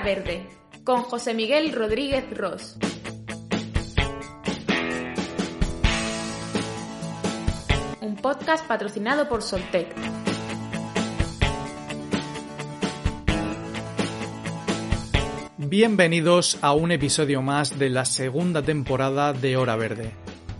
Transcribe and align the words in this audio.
Verde, 0.00 0.46
con 0.84 1.02
José 1.02 1.32
Miguel 1.32 1.72
Rodríguez 1.72 2.24
Ross. 2.36 2.76
Un 8.00 8.16
podcast 8.16 8.66
patrocinado 8.66 9.28
por 9.28 9.42
Soltec. 9.42 9.94
Bienvenidos 15.56 16.58
a 16.62 16.72
un 16.72 16.92
episodio 16.92 17.42
más 17.42 17.78
de 17.78 17.90
la 17.90 18.04
segunda 18.04 18.62
temporada 18.62 19.32
de 19.32 19.56
Hora 19.56 19.76
Verde. 19.76 20.12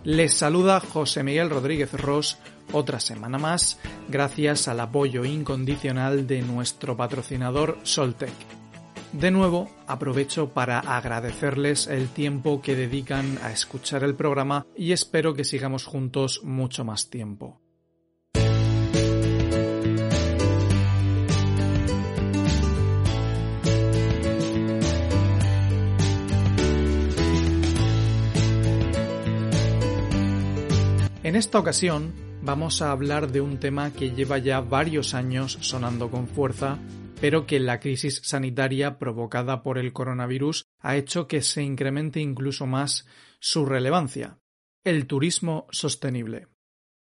Les 0.04 0.32
saluda 0.32 0.80
José 0.80 1.22
Miguel 1.22 1.50
Rodríguez 1.50 1.93
Ross 1.93 2.39
otra 2.72 3.00
semana 3.00 3.39
más 3.39 3.79
gracias 4.08 4.66
al 4.68 4.80
apoyo 4.80 5.25
incondicional 5.25 6.26
de 6.26 6.43
nuestro 6.43 6.96
patrocinador 6.96 7.79
Soltec. 7.82 8.32
De 9.18 9.30
nuevo, 9.30 9.70
aprovecho 9.86 10.50
para 10.50 10.79
agradecerles 10.79 11.86
el 11.86 12.11
tiempo 12.11 12.61
que 12.61 12.76
dedican 12.76 13.38
a 13.43 13.50
escuchar 13.50 14.04
el 14.04 14.14
programa 14.14 14.66
y 14.76 14.93
espero 14.93 15.32
que 15.32 15.43
sigamos 15.43 15.86
juntos 15.86 16.43
mucho 16.44 16.84
más 16.84 17.08
tiempo. 17.08 17.58
En 31.22 31.36
esta 31.36 31.58
ocasión 31.58 32.12
vamos 32.42 32.82
a 32.82 32.91
hablar 32.91 33.32
de 33.32 33.41
un 33.41 33.56
tema 33.58 33.92
que 33.92 34.10
lleva 34.10 34.36
ya 34.36 34.60
varios 34.60 35.14
años 35.14 35.56
sonando 35.62 36.10
con 36.10 36.28
fuerza, 36.28 36.78
pero 37.20 37.47
que 37.47 37.61
la 37.61 37.81
crisis 37.81 38.20
sanitaria 38.25 38.98
provocada 38.98 39.62
por 39.62 39.78
el 39.78 39.92
coronavirus 39.92 40.67
ha 40.81 40.97
hecho 40.97 41.27
que 41.27 41.42
se 41.42 41.62
incremente 41.62 42.20
incluso 42.20 42.67
más 42.67 43.06
su 43.41 43.64
relevancia, 43.67 44.39
el 44.84 45.06
turismo 45.06 45.67
sostenible. 45.70 46.48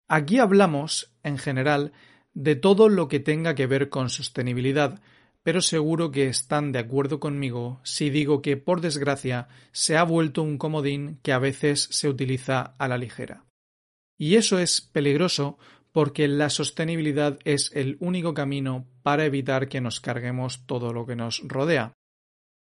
Aquí 0.08 0.38
hablamos, 0.38 1.14
en 1.22 1.38
general, 1.38 1.92
de 2.34 2.56
todo 2.56 2.88
lo 2.88 3.08
que 3.08 3.20
tenga 3.20 3.54
que 3.54 3.66
ver 3.66 3.88
con 3.88 4.10
sostenibilidad, 4.10 5.00
pero 5.42 5.60
seguro 5.60 6.10
que 6.10 6.26
están 6.26 6.72
de 6.72 6.78
acuerdo 6.78 7.20
conmigo 7.20 7.80
si 7.84 8.10
digo 8.10 8.42
que, 8.42 8.56
por 8.56 8.80
desgracia, 8.80 9.48
se 9.72 9.96
ha 9.96 10.02
vuelto 10.02 10.42
un 10.42 10.58
comodín 10.58 11.20
que 11.22 11.32
a 11.32 11.38
veces 11.38 11.88
se 11.90 12.08
utiliza 12.08 12.74
a 12.78 12.88
la 12.88 12.98
ligera. 12.98 13.44
Y 14.18 14.36
eso 14.36 14.58
es 14.58 14.80
peligroso 14.80 15.58
porque 15.94 16.26
la 16.26 16.50
sostenibilidad 16.50 17.38
es 17.44 17.70
el 17.72 17.96
único 18.00 18.34
camino 18.34 18.84
para 19.04 19.26
evitar 19.26 19.68
que 19.68 19.80
nos 19.80 20.00
carguemos 20.00 20.66
todo 20.66 20.92
lo 20.92 21.06
que 21.06 21.14
nos 21.14 21.40
rodea. 21.46 21.92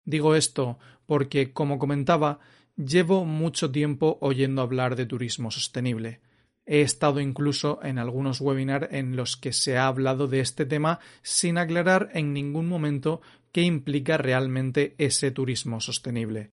Digo 0.06 0.36
esto 0.36 0.78
porque, 1.08 1.52
como 1.52 1.80
comentaba, 1.80 2.40
llevo 2.78 3.26
mucho 3.26 3.72
tiempo 3.72 4.20
oyendo 4.22 4.62
hablar 4.62 4.96
de 4.96 5.08
turismo 5.08 5.50
sostenible. 5.50 6.22
He 6.68 6.82
estado 6.82 7.20
incluso 7.20 7.80
en 7.82 7.98
algunos 7.98 8.40
webinars 8.40 8.90
en 8.92 9.16
los 9.16 9.36
que 9.36 9.52
se 9.52 9.78
ha 9.78 9.88
hablado 9.88 10.28
de 10.28 10.40
este 10.40 10.68
tema 10.68 11.00
sin 11.24 11.58
aclarar 11.58 12.12
en 12.14 12.34
ningún 12.34 12.68
momento 12.68 13.20
qué 13.52 13.64
implica 13.64 14.16
realmente 14.20 14.94
ese 15.00 15.32
turismo 15.32 15.82
sostenible. 15.82 16.52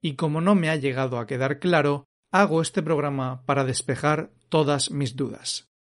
Y 0.00 0.14
como 0.14 0.40
no 0.40 0.54
me 0.54 0.70
ha 0.70 0.76
llegado 0.76 1.18
a 1.18 1.26
quedar 1.26 1.58
claro, 1.58 2.04
hago 2.30 2.62
este 2.62 2.80
programa 2.80 3.42
para 3.44 3.64
despejar 3.64 4.30
todas 4.48 4.92
mis 4.92 5.16
dudas. 5.16 5.71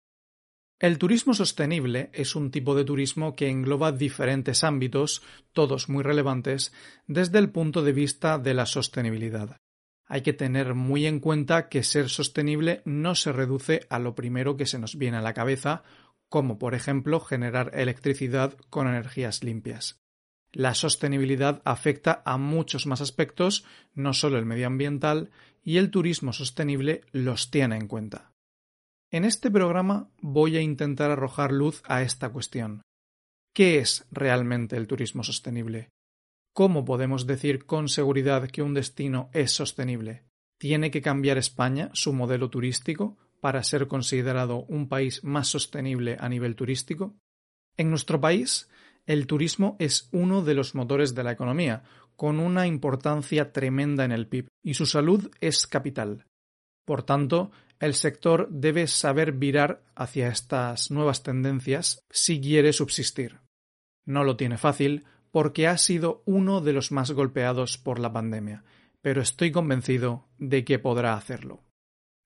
El 0.81 0.97
turismo 0.97 1.35
sostenible 1.35 2.09
es 2.11 2.35
un 2.35 2.49
tipo 2.49 2.73
de 2.73 2.83
turismo 2.83 3.35
que 3.35 3.49
engloba 3.51 3.91
diferentes 3.91 4.63
ámbitos, 4.63 5.21
todos 5.53 5.89
muy 5.89 6.01
relevantes, 6.01 6.73
desde 7.05 7.37
el 7.37 7.51
punto 7.51 7.83
de 7.83 7.93
vista 7.93 8.39
de 8.39 8.55
la 8.55 8.65
sostenibilidad. 8.65 9.57
Hay 10.07 10.23
que 10.23 10.33
tener 10.33 10.73
muy 10.73 11.05
en 11.05 11.19
cuenta 11.19 11.69
que 11.69 11.83
ser 11.83 12.09
sostenible 12.09 12.81
no 12.83 13.13
se 13.13 13.31
reduce 13.31 13.85
a 13.91 13.99
lo 13.99 14.15
primero 14.15 14.57
que 14.57 14.65
se 14.65 14.79
nos 14.79 14.97
viene 14.97 15.17
a 15.17 15.21
la 15.21 15.35
cabeza, 15.35 15.83
como 16.29 16.57
por 16.57 16.73
ejemplo 16.73 17.19
generar 17.19 17.69
electricidad 17.75 18.57
con 18.71 18.87
energías 18.87 19.43
limpias. 19.43 19.99
La 20.51 20.73
sostenibilidad 20.73 21.61
afecta 21.63 22.23
a 22.25 22.39
muchos 22.39 22.87
más 22.87 23.01
aspectos, 23.01 23.65
no 23.93 24.13
solo 24.13 24.39
el 24.39 24.47
medioambiental, 24.47 25.29
y 25.63 25.77
el 25.77 25.91
turismo 25.91 26.33
sostenible 26.33 27.01
los 27.11 27.51
tiene 27.51 27.77
en 27.77 27.87
cuenta. 27.87 28.30
En 29.13 29.25
este 29.25 29.51
programa 29.51 30.09
voy 30.21 30.55
a 30.55 30.61
intentar 30.61 31.11
arrojar 31.11 31.51
luz 31.51 31.83
a 31.85 32.01
esta 32.01 32.29
cuestión. 32.29 32.81
¿Qué 33.53 33.79
es 33.79 34.07
realmente 34.09 34.77
el 34.77 34.87
turismo 34.87 35.21
sostenible? 35.21 35.89
¿Cómo 36.53 36.85
podemos 36.85 37.27
decir 37.27 37.65
con 37.65 37.89
seguridad 37.89 38.47
que 38.47 38.61
un 38.61 38.73
destino 38.73 39.29
es 39.33 39.51
sostenible? 39.51 40.23
¿Tiene 40.57 40.91
que 40.91 41.01
cambiar 41.01 41.37
España 41.37 41.89
su 41.91 42.13
modelo 42.13 42.49
turístico 42.49 43.17
para 43.41 43.63
ser 43.63 43.89
considerado 43.89 44.63
un 44.69 44.87
país 44.87 45.25
más 45.25 45.49
sostenible 45.49 46.15
a 46.17 46.29
nivel 46.29 46.55
turístico? 46.55 47.13
En 47.75 47.89
nuestro 47.89 48.21
país, 48.21 48.69
el 49.05 49.27
turismo 49.27 49.75
es 49.79 50.07
uno 50.13 50.41
de 50.41 50.53
los 50.53 50.73
motores 50.73 51.15
de 51.15 51.23
la 51.23 51.33
economía, 51.33 51.83
con 52.15 52.39
una 52.39 52.65
importancia 52.65 53.51
tremenda 53.51 54.05
en 54.05 54.13
el 54.13 54.27
PIB, 54.27 54.47
y 54.63 54.75
su 54.75 54.85
salud 54.85 55.29
es 55.41 55.67
capital. 55.67 56.27
Por 56.85 57.03
tanto, 57.03 57.51
el 57.81 57.95
sector 57.95 58.47
debe 58.51 58.85
saber 58.85 59.31
virar 59.31 59.83
hacia 59.95 60.27
estas 60.27 60.91
nuevas 60.91 61.23
tendencias 61.23 62.05
si 62.11 62.39
quiere 62.39 62.73
subsistir. 62.73 63.39
No 64.05 64.23
lo 64.23 64.37
tiene 64.37 64.59
fácil 64.59 65.05
porque 65.31 65.67
ha 65.67 65.77
sido 65.77 66.21
uno 66.25 66.61
de 66.61 66.73
los 66.73 66.91
más 66.91 67.11
golpeados 67.11 67.79
por 67.79 67.97
la 67.97 68.13
pandemia, 68.13 68.63
pero 69.01 69.21
estoy 69.21 69.51
convencido 69.51 70.27
de 70.37 70.63
que 70.63 70.77
podrá 70.77 71.15
hacerlo. 71.15 71.63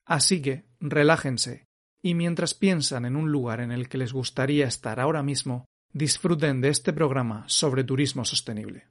Así 0.05 0.41
que, 0.41 0.65
relájense, 0.81 1.63
y 2.01 2.15
mientras 2.15 2.53
piensan 2.53 3.05
en 3.05 3.15
un 3.15 3.31
lugar 3.31 3.61
en 3.61 3.71
el 3.71 3.87
que 3.87 3.97
les 3.97 4.11
gustaría 4.11 4.67
estar 4.67 4.99
ahora 4.99 5.23
mismo, 5.23 5.65
disfruten 5.93 6.59
de 6.59 6.67
este 6.67 6.91
programa 6.91 7.45
sobre 7.47 7.85
turismo 7.85 8.25
sostenible. 8.25 8.89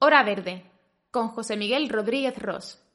Hora 0.00 0.22
Verde, 0.22 0.64
con 1.10 1.28
José 1.28 1.56
Miguel 1.56 1.88
Rodríguez 1.88 2.38
Ross. 2.38 2.87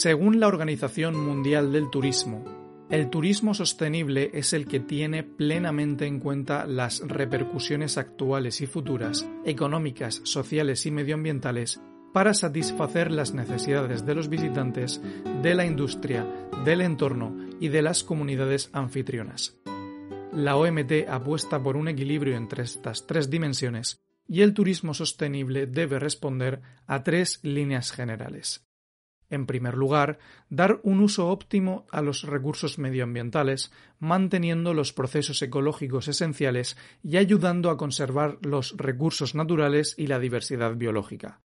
Según 0.00 0.40
la 0.40 0.48
Organización 0.48 1.14
Mundial 1.14 1.72
del 1.72 1.90
Turismo, 1.90 2.42
el 2.88 3.10
turismo 3.10 3.52
sostenible 3.52 4.30
es 4.32 4.54
el 4.54 4.66
que 4.66 4.80
tiene 4.80 5.24
plenamente 5.24 6.06
en 6.06 6.20
cuenta 6.20 6.64
las 6.64 7.02
repercusiones 7.06 7.98
actuales 7.98 8.62
y 8.62 8.66
futuras, 8.66 9.28
económicas, 9.44 10.22
sociales 10.24 10.86
y 10.86 10.90
medioambientales, 10.90 11.82
para 12.14 12.32
satisfacer 12.32 13.10
las 13.10 13.34
necesidades 13.34 14.06
de 14.06 14.14
los 14.14 14.30
visitantes, 14.30 15.02
de 15.42 15.54
la 15.54 15.66
industria, 15.66 16.26
del 16.64 16.80
entorno 16.80 17.36
y 17.60 17.68
de 17.68 17.82
las 17.82 18.02
comunidades 18.02 18.70
anfitrionas. 18.72 19.58
La 20.32 20.56
OMT 20.56 21.10
apuesta 21.10 21.62
por 21.62 21.76
un 21.76 21.88
equilibrio 21.88 22.38
entre 22.38 22.62
estas 22.62 23.06
tres 23.06 23.28
dimensiones 23.28 24.00
y 24.26 24.40
el 24.40 24.54
turismo 24.54 24.94
sostenible 24.94 25.66
debe 25.66 25.98
responder 25.98 26.62
a 26.86 27.02
tres 27.02 27.38
líneas 27.42 27.92
generales. 27.92 28.64
En 29.30 29.46
primer 29.46 29.76
lugar, 29.76 30.18
dar 30.48 30.80
un 30.82 31.00
uso 31.00 31.28
óptimo 31.28 31.86
a 31.92 32.02
los 32.02 32.24
recursos 32.24 32.78
medioambientales, 32.78 33.72
manteniendo 34.00 34.74
los 34.74 34.92
procesos 34.92 35.40
ecológicos 35.40 36.08
esenciales 36.08 36.76
y 37.02 37.16
ayudando 37.16 37.70
a 37.70 37.76
conservar 37.76 38.38
los 38.42 38.76
recursos 38.76 39.36
naturales 39.36 39.94
y 39.96 40.08
la 40.08 40.18
diversidad 40.18 40.74
biológica. 40.74 41.40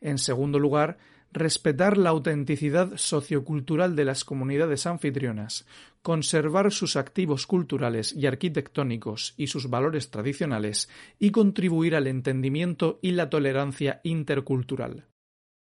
En 0.00 0.18
segundo 0.18 0.58
lugar, 0.58 0.98
respetar 1.32 1.96
la 1.96 2.10
autenticidad 2.10 2.96
sociocultural 2.96 3.94
de 3.94 4.04
las 4.04 4.24
comunidades 4.24 4.86
anfitrionas, 4.86 5.66
conservar 6.02 6.72
sus 6.72 6.96
activos 6.96 7.46
culturales 7.46 8.12
y 8.12 8.26
arquitectónicos 8.26 9.34
y 9.36 9.46
sus 9.46 9.70
valores 9.70 10.10
tradicionales 10.10 10.88
y 11.18 11.30
contribuir 11.30 11.94
al 11.94 12.08
entendimiento 12.08 12.98
y 13.02 13.12
la 13.12 13.30
tolerancia 13.30 14.00
intercultural. 14.02 15.06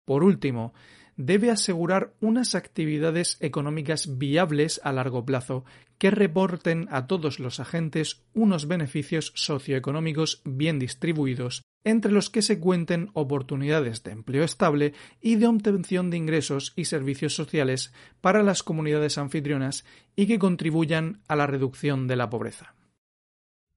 Por 0.06 0.24
último, 0.24 0.74
debe 1.18 1.52
asegurar 1.52 2.14
unas 2.20 2.56
actividades 2.56 3.38
económicas 3.40 4.18
viables 4.18 4.82
a 4.84 4.92
largo 4.92 5.26
plazo 5.26 5.66
que 5.98 6.12
reporten 6.12 6.88
a 6.90 7.06
todos 7.08 7.40
los 7.40 7.60
agentes 7.60 8.24
unos 8.34 8.68
beneficios 8.68 9.32
socioeconómicos 9.36 10.42
bien 10.46 10.80
distribuidos, 10.80 11.62
entre 11.84 12.12
los 12.12 12.30
que 12.30 12.42
se 12.42 12.60
cuenten 12.60 13.10
oportunidades 13.14 14.04
de 14.04 14.12
empleo 14.12 14.44
estable 14.44 14.94
y 15.22 15.36
de 15.36 15.48
obtención 15.48 16.10
de 16.10 16.18
ingresos 16.18 16.74
y 16.76 16.86
servicios 16.86 17.36
sociales 17.36 17.94
para 18.20 18.44
las 18.44 18.64
comunidades 18.64 19.18
anfitrionas 19.18 19.86
y 20.16 20.28
que 20.28 20.40
contribuyan 20.40 21.22
a 21.28 21.36
la 21.36 21.48
reducción 21.48 22.08
de 22.08 22.16
la 22.16 22.30
pobreza. 22.30 22.76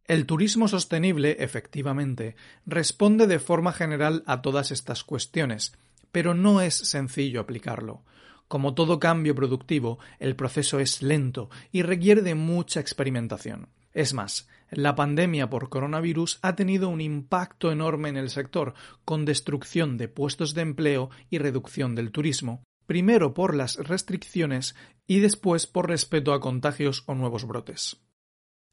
El 0.07 0.27
turismo 0.27 0.69
sostenible, 0.69 1.37
efectivamente, 1.41 2.37
responde 2.67 3.27
de 3.27 3.39
forma 3.39 3.73
general 3.73 4.23
a 4.27 4.43
todas 4.43 4.71
estas 4.71 5.03
cuestiones, 5.03 5.73
pero 6.15 6.33
no 6.33 6.61
es 6.61 6.77
sencillo 6.77 7.41
aplicarlo. 7.41 8.05
Como 8.47 8.75
todo 8.75 9.01
cambio 9.01 9.35
productivo, 9.35 9.99
el 10.21 10.37
proceso 10.37 10.79
es 10.79 11.03
lento 11.03 11.51
y 11.73 11.83
requiere 11.83 12.23
de 12.23 12.37
mucha 12.37 12.79
experimentación. 12.79 13.71
Es 13.93 14.15
más, 14.15 14.49
la 14.71 14.95
pandemia 14.95 15.51
por 15.51 15.71
coronavirus 15.71 16.39
ha 16.43 16.55
tenido 16.55 16.89
un 16.89 17.01
impacto 17.01 17.73
enorme 17.73 18.11
en 18.11 18.17
el 18.17 18.31
sector, 18.31 18.75
con 19.05 19.25
destrucción 19.25 19.99
de 19.99 20.07
puestos 20.07 20.55
de 20.55 20.63
empleo 20.63 21.11
y 21.31 21.39
reducción 21.39 21.97
del 21.97 22.13
turismo, 22.13 22.63
primero 22.87 23.35
por 23.35 23.57
las 23.57 23.75
restricciones 23.75 24.77
y 25.09 25.19
después 25.19 25.67
por 25.67 25.89
respeto 25.89 26.33
a 26.33 26.41
contagios 26.41 27.03
o 27.07 27.17
nuevos 27.17 27.45
brotes. 27.45 28.04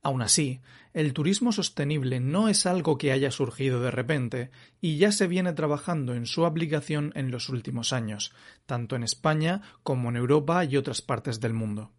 Aun 0.04 0.24
así, 0.24 0.62
el 0.94 1.14
turismo 1.14 1.52
sostenible 1.52 2.20
no 2.20 2.50
es 2.50 2.66
algo 2.66 2.98
que 2.98 3.12
haya 3.12 3.30
surgido 3.30 3.82
de 3.82 3.92
repente 3.92 4.50
y 4.82 4.98
ya 4.98 5.12
se 5.12 5.28
viene 5.28 5.54
trabajando 5.54 6.16
en 6.16 6.26
su 6.26 6.46
aplicación 6.46 7.12
en 7.16 7.30
los 7.30 7.50
últimos 7.50 7.94
años, 7.94 8.34
tanto 8.66 8.96
en 8.96 9.04
España 9.04 9.62
como 9.84 10.10
en 10.10 10.16
Europa 10.16 10.66
y 10.66 10.76
otras 10.76 11.04
partes 11.04 11.40
del 11.40 11.54
mundo. 11.54 11.92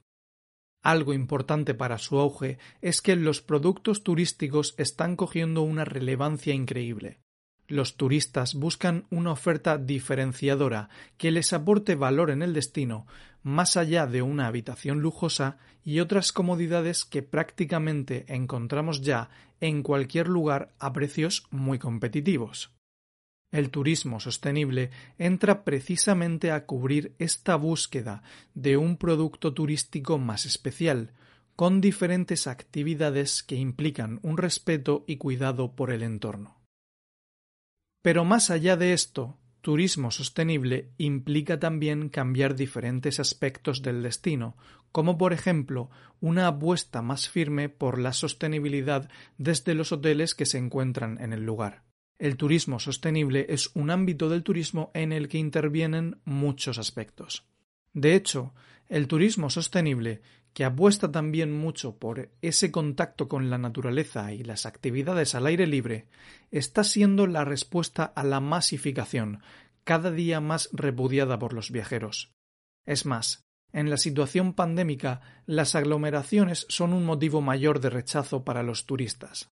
Algo 0.82 1.14
importante 1.14 1.74
para 1.74 1.98
su 1.98 2.18
auge 2.18 2.58
es 2.80 3.00
que 3.00 3.14
los 3.14 3.40
productos 3.40 4.02
turísticos 4.02 4.74
están 4.78 5.14
cogiendo 5.14 5.62
una 5.62 5.84
relevancia 5.84 6.54
increíble. 6.54 7.21
Los 7.72 7.96
turistas 7.96 8.54
buscan 8.54 9.06
una 9.08 9.32
oferta 9.32 9.78
diferenciadora 9.78 10.90
que 11.16 11.30
les 11.30 11.54
aporte 11.54 11.94
valor 11.94 12.30
en 12.30 12.42
el 12.42 12.52
destino, 12.52 13.06
más 13.42 13.78
allá 13.78 14.06
de 14.06 14.20
una 14.20 14.46
habitación 14.46 15.00
lujosa 15.00 15.56
y 15.82 16.00
otras 16.00 16.32
comodidades 16.32 17.06
que 17.06 17.22
prácticamente 17.22 18.26
encontramos 18.28 19.00
ya 19.00 19.30
en 19.62 19.82
cualquier 19.82 20.28
lugar 20.28 20.74
a 20.78 20.92
precios 20.92 21.46
muy 21.50 21.78
competitivos. 21.78 22.72
El 23.50 23.70
turismo 23.70 24.20
sostenible 24.20 24.90
entra 25.16 25.64
precisamente 25.64 26.50
a 26.50 26.66
cubrir 26.66 27.14
esta 27.18 27.56
búsqueda 27.56 28.22
de 28.52 28.76
un 28.76 28.98
producto 28.98 29.54
turístico 29.54 30.18
más 30.18 30.44
especial, 30.44 31.12
con 31.56 31.80
diferentes 31.80 32.46
actividades 32.46 33.42
que 33.42 33.56
implican 33.56 34.20
un 34.22 34.36
respeto 34.36 35.04
y 35.06 35.16
cuidado 35.16 35.74
por 35.74 35.90
el 35.90 36.02
entorno. 36.02 36.61
Pero 38.02 38.24
más 38.24 38.50
allá 38.50 38.76
de 38.76 38.92
esto, 38.92 39.38
turismo 39.60 40.10
sostenible 40.10 40.90
implica 40.98 41.58
también 41.60 42.08
cambiar 42.08 42.56
diferentes 42.56 43.20
aspectos 43.20 43.80
del 43.80 44.02
destino, 44.02 44.56
como 44.90 45.16
por 45.16 45.32
ejemplo 45.32 45.88
una 46.20 46.48
apuesta 46.48 47.00
más 47.00 47.28
firme 47.28 47.68
por 47.68 47.98
la 47.98 48.12
sostenibilidad 48.12 49.08
desde 49.38 49.74
los 49.74 49.92
hoteles 49.92 50.34
que 50.34 50.46
se 50.46 50.58
encuentran 50.58 51.18
en 51.20 51.32
el 51.32 51.44
lugar. 51.44 51.84
El 52.18 52.36
turismo 52.36 52.78
sostenible 52.78 53.46
es 53.48 53.70
un 53.74 53.90
ámbito 53.90 54.28
del 54.28 54.42
turismo 54.42 54.90
en 54.94 55.12
el 55.12 55.28
que 55.28 55.38
intervienen 55.38 56.20
muchos 56.24 56.78
aspectos. 56.78 57.46
De 57.94 58.14
hecho, 58.14 58.52
el 58.88 59.08
turismo 59.08 59.48
sostenible 59.48 60.22
que 60.52 60.64
apuesta 60.64 61.10
también 61.10 61.52
mucho 61.52 61.96
por 61.96 62.30
ese 62.42 62.70
contacto 62.70 63.28
con 63.28 63.50
la 63.50 63.58
naturaleza 63.58 64.32
y 64.32 64.42
las 64.42 64.66
actividades 64.66 65.34
al 65.34 65.46
aire 65.46 65.66
libre, 65.66 66.06
está 66.50 66.84
siendo 66.84 67.26
la 67.26 67.44
respuesta 67.44 68.04
a 68.04 68.22
la 68.24 68.40
masificación, 68.40 69.40
cada 69.84 70.10
día 70.10 70.40
más 70.40 70.68
repudiada 70.72 71.38
por 71.38 71.54
los 71.54 71.70
viajeros. 71.70 72.32
Es 72.84 73.06
más, 73.06 73.44
en 73.72 73.88
la 73.88 73.96
situación 73.96 74.52
pandémica, 74.52 75.22
las 75.46 75.74
aglomeraciones 75.74 76.66
son 76.68 76.92
un 76.92 77.04
motivo 77.04 77.40
mayor 77.40 77.80
de 77.80 77.90
rechazo 77.90 78.44
para 78.44 78.62
los 78.62 78.84
turistas. 78.84 79.48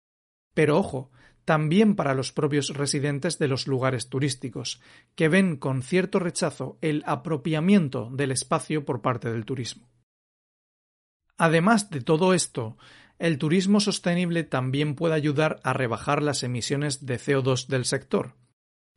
Pero 0.53 0.77
ojo, 0.77 1.11
también 1.43 1.95
para 1.95 2.13
los 2.13 2.31
propios 2.31 2.69
residentes 2.69 3.37
de 3.37 3.49
los 3.49 3.67
lugares 3.67 4.09
turísticos, 4.09 4.81
que 5.15 5.27
ven 5.27 5.57
con 5.57 5.83
cierto 5.83 6.19
rechazo 6.19 6.77
el 6.81 7.03
apropiamiento 7.05 8.09
del 8.11 8.31
espacio 8.31 8.85
por 8.85 9.01
parte 9.01 9.31
del 9.31 9.45
turismo. 9.45 9.89
Además 11.37 11.89
de 11.89 12.01
todo 12.01 12.33
esto, 12.33 12.77
el 13.19 13.37
turismo 13.37 13.79
sostenible 13.79 14.43
también 14.43 14.95
puede 14.95 15.15
ayudar 15.15 15.59
a 15.63 15.73
rebajar 15.73 16.21
las 16.21 16.43
emisiones 16.43 17.05
de 17.05 17.17
CO2 17.17 17.67
del 17.67 17.85
sector. 17.85 18.35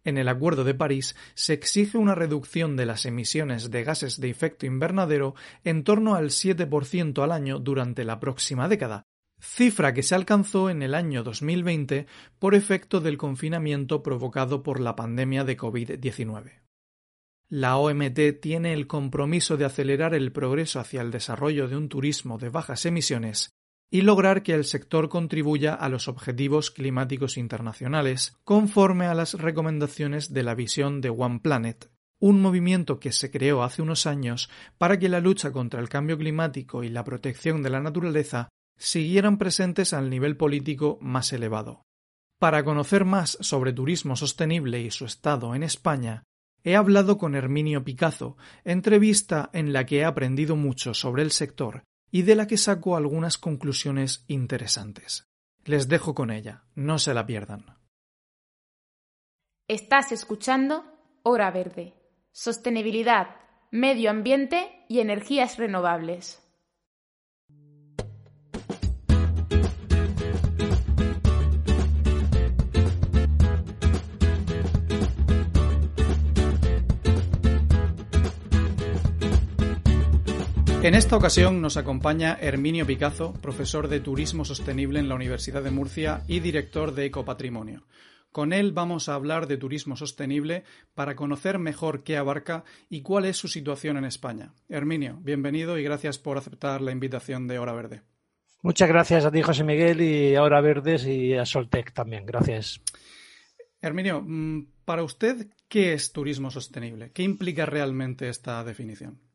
En 0.05 0.19
el 0.19 0.29
Acuerdo 0.29 0.65
de 0.65 0.75
París 0.75 1.17
se 1.35 1.53
exige 1.53 1.99
una 1.99 2.15
reducción 2.15 2.77
de 2.77 2.87
las 2.87 3.05
emisiones 3.07 3.71
de 3.71 3.85
gases 3.85 4.21
de 4.21 4.31
efecto 4.31 4.67
invernadero 4.67 5.35
en 5.65 5.85
torno 5.85 6.15
al 6.15 6.31
7% 6.31 7.23
al 7.23 7.33
año 7.33 7.59
durante 7.59 8.05
la 8.05 8.21
próxima 8.21 8.69
década, 8.69 9.03
cifra 9.41 9.93
que 9.95 10.03
se 10.03 10.15
alcanzó 10.15 10.71
en 10.71 10.83
el 10.83 10.95
año 10.95 11.25
2020 11.25 12.07
por 12.39 12.55
efecto 12.55 13.01
del 13.01 13.19
confinamiento 13.19 14.03
provocado 14.03 14.63
por 14.63 14.81
la 14.81 14.97
pandemia 14.97 15.45
de 15.45 15.57
COVID-19. 15.57 16.68
La 17.51 17.79
OMT 17.79 18.41
tiene 18.43 18.75
el 18.75 18.87
compromiso 18.87 19.57
de 19.57 19.65
acelerar 19.65 20.15
el 20.15 20.33
progreso 20.33 20.81
hacia 20.81 21.01
el 21.01 21.11
desarrollo 21.11 21.67
de 21.67 21.77
un 21.77 21.89
turismo 21.89 22.37
de 22.37 22.51
bajas 22.51 22.85
emisiones 22.85 23.49
y 23.91 24.03
lograr 24.03 24.43
que 24.43 24.53
el 24.53 24.65
sector 24.65 25.09
contribuya 25.09 25.73
a 25.73 25.89
los 25.89 26.09
objetivos 26.09 26.71
climáticos 26.71 27.39
internacionales 27.39 28.37
conforme 28.45 29.07
a 29.07 29.15
las 29.15 29.33
recomendaciones 29.33 30.35
de 30.35 30.43
la 30.43 30.55
visión 30.55 31.01
de 31.01 31.09
One 31.09 31.41
Planet, 31.41 31.91
un 32.21 32.43
movimiento 32.43 33.01
que 33.01 33.13
se 33.13 33.31
creó 33.31 33.63
hace 33.63 33.81
unos 33.81 34.07
años 34.07 34.51
para 34.77 34.99
que 34.99 35.09
la 35.09 35.21
lucha 35.21 35.51
contra 35.51 35.81
el 35.81 35.89
cambio 35.89 36.19
climático 36.19 36.85
y 36.85 36.91
la 36.91 37.03
protección 37.03 37.63
de 37.63 37.71
la 37.71 37.81
naturaleza 37.81 38.51
siguieran 38.77 39.39
presentes 39.39 39.95
al 39.95 40.11
nivel 40.11 40.37
político 40.37 40.99
más 41.01 41.33
elevado. 41.33 41.83
Para 42.39 42.63
conocer 42.63 43.07
más 43.07 43.39
sobre 43.41 43.73
turismo 43.73 44.17
sostenible 44.17 44.83
y 44.83 44.91
su 44.91 45.07
estado 45.07 45.55
en 45.55 45.63
España, 45.63 46.25
He 46.65 46.77
hablado 46.77 47.19
con 47.19 47.35
Herminio 47.35 47.85
Picazo, 47.85 48.37
entrevista 48.65 49.51
en 49.53 49.73
la 49.73 49.87
que 49.87 49.99
he 49.99 50.05
aprendido 50.05 50.57
mucho 50.57 50.95
sobre 50.95 51.23
el 51.23 51.31
sector 51.31 51.85
y 52.11 52.23
de 52.23 52.35
la 52.35 52.47
que 52.47 52.57
saco 52.57 52.97
algunas 52.97 53.39
conclusiones 53.39 54.25
interesantes. 54.29 55.29
Les 55.65 55.89
dejo 55.89 56.15
con 56.15 56.31
ella, 56.31 56.65
no 56.75 56.99
se 56.99 57.15
la 57.15 57.27
pierdan. 57.27 57.79
Estás 59.69 60.13
escuchando 60.13 60.85
Hora 61.23 61.51
Verde, 61.51 61.95
sostenibilidad, 62.33 63.37
medio 63.71 64.11
ambiente 64.11 64.85
y 64.89 65.01
energías 65.01 65.59
renovables. 65.59 66.48
En 80.81 80.95
esta 80.95 81.17
ocasión 81.17 81.61
nos 81.61 81.77
acompaña 81.77 82.39
Herminio 82.41 82.87
Picazo, 82.87 83.33
profesor 83.43 83.89
de 83.89 83.99
Turismo 83.99 84.45
Sostenible 84.45 85.01
en 85.01 85.09
la 85.09 85.17
Universidad 85.17 85.65
de 85.65 85.73
Murcia 85.73 86.23
y 86.29 86.39
director 86.39 86.95
de 86.95 87.07
Ecopatrimonio. 87.07 87.85
Con 88.31 88.53
él 88.53 88.71
vamos 88.71 89.09
a 89.09 89.15
hablar 89.15 89.49
de 89.49 89.57
turismo 89.57 89.97
sostenible 89.97 90.63
para 90.95 91.17
conocer 91.17 91.59
mejor 91.59 92.05
qué 92.05 92.17
abarca 92.17 92.63
y 92.89 93.03
cuál 93.03 93.25
es 93.25 93.37
su 93.37 93.49
situación 93.49 93.97
en 93.97 94.05
España. 94.05 94.55
Herminio, 94.69 95.19
bienvenido 95.21 95.79
y 95.79 95.83
gracias 95.83 96.19
por 96.19 96.39
aceptar 96.39 96.81
la 96.81 96.93
invitación 96.93 97.49
de 97.49 97.59
Hora 97.59 97.73
Verde. 97.73 98.03
Muchas 98.63 98.89
gracias 98.89 99.25
a 99.25 99.33
ti, 99.33 99.43
José 99.43 99.65
Miguel, 99.65 100.01
y 100.01 100.37
a 100.37 100.43
Hora 100.45 100.61
Verdes 100.61 101.05
y 101.07 101.35
a 101.35 101.45
Soltec 101.45 101.93
también. 101.93 102.25
Gracias. 102.25 102.81
Herminio, 103.81 104.23
mm, 104.25 104.67
para 104.85 105.03
usted, 105.03 105.49
¿qué 105.69 105.93
es 105.93 106.13
turismo 106.13 106.53
sostenible? 106.53 107.11
¿Qué 107.11 107.25
implica 107.25 107.67
realmente 107.67 108.29
esta 108.29 108.63
definición? 108.63 109.28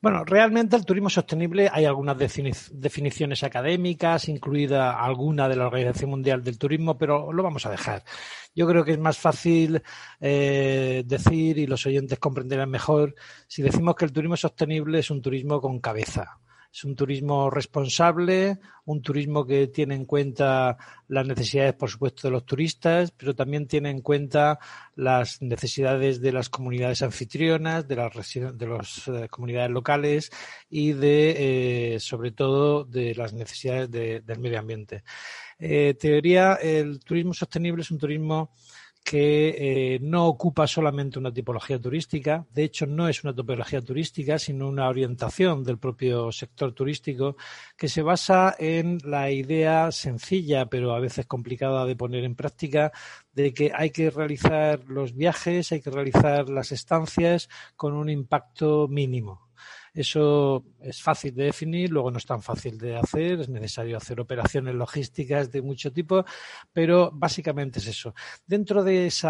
Bueno, 0.00 0.24
realmente 0.24 0.76
el 0.76 0.84
turismo 0.84 1.10
sostenible 1.10 1.68
hay 1.72 1.84
algunas 1.84 2.16
definiciones 2.18 3.42
académicas, 3.42 4.28
incluida 4.28 4.98
alguna 5.02 5.48
de 5.48 5.56
la 5.56 5.66
Organización 5.66 6.10
Mundial 6.10 6.42
del 6.42 6.58
Turismo, 6.58 6.96
pero 6.98 7.32
lo 7.32 7.42
vamos 7.42 7.66
a 7.66 7.70
dejar. 7.70 8.04
Yo 8.54 8.66
creo 8.66 8.84
que 8.84 8.92
es 8.92 8.98
más 8.98 9.18
fácil 9.18 9.82
eh, 10.20 11.02
decir 11.06 11.58
y 11.58 11.66
los 11.66 11.84
oyentes 11.86 12.18
comprenderán 12.18 12.70
mejor 12.70 13.14
si 13.48 13.62
decimos 13.62 13.96
que 13.96 14.04
el 14.04 14.12
turismo 14.12 14.36
sostenible 14.36 15.00
es 15.00 15.10
un 15.10 15.20
turismo 15.20 15.60
con 15.60 15.80
cabeza. 15.80 16.38
Es 16.74 16.82
un 16.82 16.96
turismo 16.96 17.50
responsable, 17.50 18.58
un 18.86 19.00
turismo 19.00 19.46
que 19.46 19.68
tiene 19.68 19.94
en 19.94 20.06
cuenta 20.06 20.76
las 21.06 21.24
necesidades, 21.24 21.74
por 21.74 21.88
supuesto, 21.88 22.26
de 22.26 22.32
los 22.32 22.44
turistas, 22.44 23.12
pero 23.12 23.32
también 23.32 23.68
tiene 23.68 23.90
en 23.90 24.00
cuenta 24.00 24.58
las 24.96 25.40
necesidades 25.40 26.20
de 26.20 26.32
las 26.32 26.48
comunidades 26.48 27.02
anfitrionas, 27.02 27.86
de 27.86 27.94
las, 27.94 28.12
de 28.34 28.66
las 28.66 29.06
eh, 29.06 29.28
comunidades 29.30 29.70
locales 29.70 30.32
y 30.68 30.94
de, 30.94 31.94
eh, 31.94 32.00
sobre 32.00 32.32
todo, 32.32 32.84
de 32.84 33.14
las 33.14 33.32
necesidades 33.32 33.88
del 34.26 34.38
medio 34.40 34.58
ambiente. 34.58 35.04
Eh, 35.60 35.94
teoría, 35.94 36.54
el 36.54 36.98
turismo 36.98 37.34
sostenible 37.34 37.82
es 37.82 37.92
un 37.92 37.98
turismo 37.98 38.50
que 39.04 39.94
eh, 39.94 39.98
no 40.00 40.26
ocupa 40.26 40.66
solamente 40.66 41.18
una 41.18 41.32
tipología 41.32 41.78
turística, 41.78 42.46
de 42.54 42.64
hecho 42.64 42.86
no 42.86 43.06
es 43.06 43.22
una 43.22 43.34
tipología 43.34 43.82
turística, 43.82 44.38
sino 44.38 44.66
una 44.66 44.88
orientación 44.88 45.62
del 45.62 45.78
propio 45.78 46.32
sector 46.32 46.72
turístico 46.72 47.36
que 47.76 47.88
se 47.88 48.00
basa 48.00 48.56
en 48.58 48.98
la 49.04 49.30
idea 49.30 49.92
sencilla, 49.92 50.66
pero 50.66 50.94
a 50.94 51.00
veces 51.00 51.26
complicada 51.26 51.84
de 51.84 51.96
poner 51.96 52.24
en 52.24 52.34
práctica, 52.34 52.92
de 53.34 53.52
que 53.52 53.72
hay 53.74 53.90
que 53.90 54.08
realizar 54.08 54.80
los 54.88 55.14
viajes, 55.14 55.70
hay 55.72 55.82
que 55.82 55.90
realizar 55.90 56.48
las 56.48 56.72
estancias 56.72 57.50
con 57.76 57.92
un 57.92 58.08
impacto 58.08 58.88
mínimo. 58.88 59.43
Eso 59.94 60.64
es 60.80 61.00
fácil 61.00 61.34
de 61.36 61.44
definir, 61.44 61.90
luego 61.90 62.10
no 62.10 62.18
es 62.18 62.26
tan 62.26 62.42
fácil 62.42 62.76
de 62.78 62.96
hacer, 62.96 63.40
es 63.40 63.48
necesario 63.48 63.96
hacer 63.96 64.18
operaciones 64.20 64.74
logísticas 64.74 65.52
de 65.52 65.62
mucho 65.62 65.92
tipo, 65.92 66.24
pero 66.72 67.10
básicamente 67.12 67.78
es 67.78 67.86
eso. 67.86 68.12
Dentro 68.44 68.82
de 68.82 69.06
ese 69.06 69.28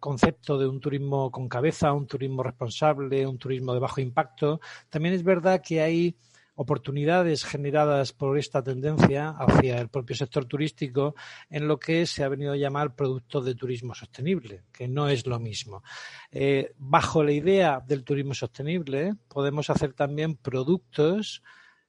concepto 0.00 0.58
de 0.58 0.66
un 0.66 0.80
turismo 0.80 1.30
con 1.30 1.48
cabeza, 1.48 1.92
un 1.92 2.06
turismo 2.06 2.42
responsable, 2.42 3.26
un 3.26 3.38
turismo 3.38 3.74
de 3.74 3.80
bajo 3.80 4.00
impacto, 4.00 4.60
también 4.90 5.14
es 5.14 5.22
verdad 5.22 5.62
que 5.64 5.80
hay 5.80 6.16
oportunidades 6.56 7.44
generadas 7.44 8.12
por 8.12 8.38
esta 8.38 8.62
tendencia 8.62 9.30
hacia 9.30 9.78
el 9.78 9.88
propio 9.88 10.16
sector 10.16 10.46
turístico 10.46 11.14
en 11.48 11.68
lo 11.68 11.78
que 11.78 12.06
se 12.06 12.24
ha 12.24 12.28
venido 12.28 12.52
a 12.52 12.56
llamar 12.56 12.94
productos 12.94 13.44
de 13.44 13.54
turismo 13.54 13.94
sostenible, 13.94 14.64
que 14.72 14.88
no 14.88 15.08
es 15.08 15.26
lo 15.26 15.38
mismo. 15.38 15.82
Eh, 16.30 16.72
bajo 16.78 17.22
la 17.22 17.32
idea 17.32 17.80
del 17.86 18.04
turismo 18.04 18.34
sostenible 18.34 19.14
podemos 19.28 19.70
hacer 19.70 19.92
también 19.92 20.36
productos 20.36 21.42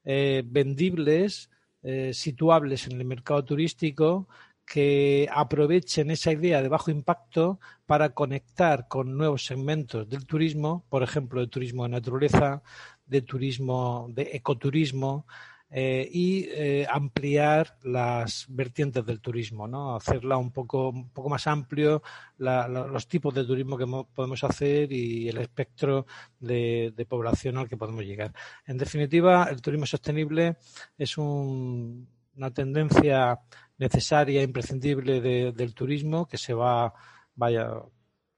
eh, 0.03 0.43
vendibles, 0.45 1.49
eh, 1.81 2.13
situables 2.13 2.87
en 2.87 2.99
el 2.99 3.05
mercado 3.05 3.43
turístico 3.45 4.27
que 4.65 5.29
aprovechen 5.31 6.11
esa 6.11 6.33
idea 6.33 6.61
de 6.61 6.67
bajo 6.67 6.91
impacto 6.91 7.59
para 7.85 8.09
conectar 8.09 8.89
con 8.89 9.17
nuevos 9.17 9.45
segmentos 9.45 10.09
del 10.09 10.27
turismo, 10.27 10.85
por 10.89 11.03
ejemplo, 11.03 11.39
el 11.39 11.49
turismo 11.49 11.83
de 11.83 11.89
naturaleza, 11.89 12.61
de 13.07 13.21
turismo, 13.21 14.07
de 14.09 14.29
ecoturismo 14.33 15.25
eh, 15.69 16.07
y 16.09 16.45
eh, 16.49 16.87
ampliar 16.89 17.77
las 17.83 18.45
vertientes 18.47 19.05
del 19.05 19.19
turismo, 19.19 19.67
¿no? 19.67 19.97
Hacerla 19.97 20.37
un 20.37 20.51
poco, 20.51 20.89
un 20.89 21.09
poco 21.09 21.27
más 21.29 21.45
amplio, 21.45 22.01
los 22.37 23.07
tipos 23.09 23.33
de 23.33 23.43
turismo 23.43 23.77
que 23.77 23.85
podemos 24.13 24.43
hacer 24.45 24.91
y 24.93 25.27
el 25.27 25.37
espectro 25.39 26.05
de, 26.39 27.05
población 27.09 27.57
al 27.57 27.67
que 27.67 27.75
podemos 27.75 28.05
llegar. 28.05 28.33
En 28.65 28.77
definitiva, 28.77 29.47
el 29.51 29.61
turismo 29.61 29.85
sostenible 29.85 30.55
es 30.97 31.17
una 31.17 32.51
tendencia 32.53 33.37
necesaria, 33.77 34.41
imprescindible 34.41 35.19
del 35.51 35.73
turismo 35.73 36.27
que 36.27 36.37
se 36.37 36.53
va 36.53 36.93
vaya 37.35 37.69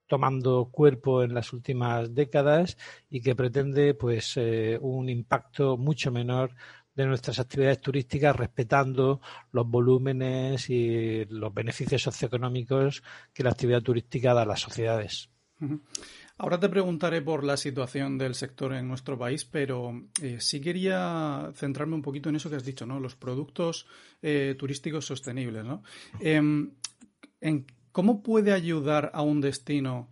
tomando 0.10 0.70
cuerpo 0.72 1.24
en 1.24 1.34
las 1.34 1.54
últimas 1.54 2.14
décadas 2.14 2.78
y 3.10 3.22
que 3.22 3.36
pretende 3.36 3.94
pues 3.94 4.36
eh, 4.36 4.78
un 4.82 5.08
impacto 5.08 5.78
mucho 5.78 6.12
menor 6.12 6.52
de 6.96 7.06
nuestras 7.06 7.40
actividades 7.40 7.80
turísticas 7.80 8.36
respetando 8.36 9.22
los 9.52 9.68
volúmenes 9.70 10.70
y 10.70 11.24
los 11.26 11.54
beneficios 11.54 12.02
socioeconómicos 12.02 13.04
que 13.34 13.44
la 13.44 13.52
actividad 13.52 13.82
turística 13.82 14.34
da 14.34 14.42
a 14.42 14.46
las 14.46 14.60
sociedades. 14.60 15.30
Ahora 16.38 16.60
te 16.60 16.70
preguntaré 16.70 17.22
por 17.22 17.44
la 17.44 17.58
situación 17.58 18.18
del 18.18 18.34
sector 18.34 18.74
en 18.74 18.88
nuestro 18.88 19.18
país, 19.18 19.46
pero 19.46 19.94
eh, 20.22 20.38
sí 20.40 20.60
quería 20.60 21.52
centrarme 21.54 21.96
un 21.96 22.02
poquito 22.02 22.30
en 22.30 22.38
eso 22.38 22.50
que 22.50 22.56
has 22.56 22.66
dicho, 22.66 22.86
¿no? 22.86 23.00
Los 23.00 23.16
productos 23.16 23.86
eh, 24.22 24.56
turísticos 24.58 25.06
sostenibles, 25.06 25.66
¿no? 25.66 25.84
En, 26.20 26.78
¿Cómo 27.92 28.22
puede 28.22 28.54
ayudar 28.54 29.12
a 29.14 29.22
un 29.22 29.42
destino 29.42 30.10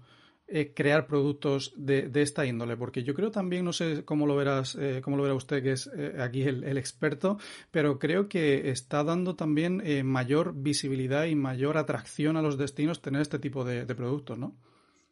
eh, 0.48 0.74
crear 0.74 1.08
productos 1.08 1.74
de, 1.76 2.10
esta 2.16 2.46
índole? 2.46 2.76
Porque 2.78 3.04
yo 3.04 3.14
creo 3.14 3.32
también, 3.32 3.66
no 3.66 3.74
sé 3.74 4.04
cómo 4.04 4.26
lo 4.26 4.36
verás, 4.36 4.76
eh, 4.80 5.02
cómo 5.04 5.18
lo 5.18 5.24
verá 5.24 5.36
usted, 5.36 5.62
que 5.62 5.74
es 5.74 5.90
eh, 5.96 6.16
aquí 6.20 6.44
el, 6.44 6.78
experto, 6.78 7.38
pero 7.70 8.00
creo 8.00 8.28
que 8.28 8.72
está 8.72 9.04
dando 9.04 9.36
también 9.36 9.84
mayor 10.06 10.54
visibilidad 10.56 11.26
y 11.26 11.36
mayor 11.36 11.78
atracción 11.78 12.38
a 12.38 12.42
los 12.42 12.58
destinos 12.58 13.02
tener 13.02 13.22
este 13.22 13.40
tipo 13.40 13.64
de, 13.64 13.86
productos, 13.94 14.38
¿no? 14.38 14.56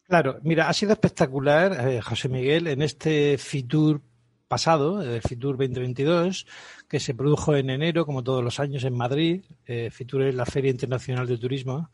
Claro, 0.08 0.40
mira, 0.44 0.70
ha 0.70 0.74
sido 0.74 0.94
espectacular, 0.94 2.02
José 2.02 2.30
Miguel, 2.30 2.68
en 2.68 2.82
este 2.82 3.38
Fitur 3.38 4.02
pasado, 4.48 5.02
el 5.02 5.22
Fitur 5.22 5.58
2022, 5.58 6.46
que 6.88 7.00
se 7.00 7.16
produjo 7.16 7.56
en 7.56 7.72
enero, 7.72 8.06
como 8.06 8.24
todos 8.24 8.44
los 8.44 8.60
años, 8.60 8.84
en 8.84 8.96
Madrid. 8.96 9.44
Fitur 9.90 10.22
es 10.22 10.36
la 10.36 10.46
Feria 10.46 10.70
Internacional 10.70 11.26
de 11.26 11.40
Turismo 11.40 11.90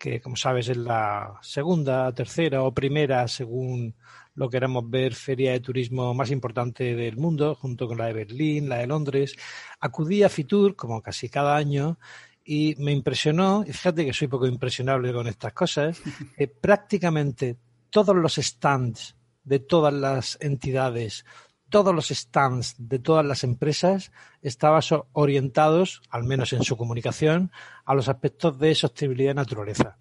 que 0.00 0.18
como 0.18 0.34
sabes 0.34 0.70
es 0.70 0.78
la 0.78 1.38
segunda, 1.42 2.10
tercera 2.14 2.62
o 2.62 2.72
primera, 2.72 3.28
según 3.28 3.94
lo 4.34 4.48
queramos 4.48 4.88
ver, 4.88 5.14
feria 5.14 5.52
de 5.52 5.60
turismo 5.60 6.14
más 6.14 6.30
importante 6.30 6.94
del 6.94 7.18
mundo, 7.18 7.54
junto 7.54 7.86
con 7.86 7.98
la 7.98 8.06
de 8.06 8.14
Berlín, 8.14 8.70
la 8.70 8.78
de 8.78 8.86
Londres. 8.86 9.36
Acudí 9.78 10.22
a 10.22 10.30
Fitur, 10.30 10.74
como 10.74 11.02
casi 11.02 11.28
cada 11.28 11.54
año, 11.54 11.98
y 12.42 12.74
me 12.78 12.92
impresionó, 12.92 13.62
y 13.66 13.74
fíjate 13.74 14.06
que 14.06 14.14
soy 14.14 14.28
poco 14.28 14.46
impresionable 14.46 15.12
con 15.12 15.26
estas 15.26 15.52
cosas, 15.52 16.00
que 16.38 16.48
prácticamente 16.48 17.58
todos 17.90 18.16
los 18.16 18.36
stands 18.36 19.16
de 19.44 19.58
todas 19.58 19.92
las 19.92 20.38
entidades, 20.40 21.26
todos 21.70 21.94
los 21.94 22.08
stands 22.08 22.74
de 22.78 22.98
todas 22.98 23.24
las 23.24 23.44
empresas 23.44 24.12
estaban 24.42 24.82
orientados, 25.12 26.02
al 26.10 26.24
menos 26.24 26.52
en 26.52 26.62
su 26.62 26.76
comunicación, 26.76 27.50
a 27.84 27.94
los 27.94 28.08
aspectos 28.08 28.58
de 28.58 28.74
sostenibilidad 28.74 29.32
y 29.32 29.36
naturaleza. 29.36 29.96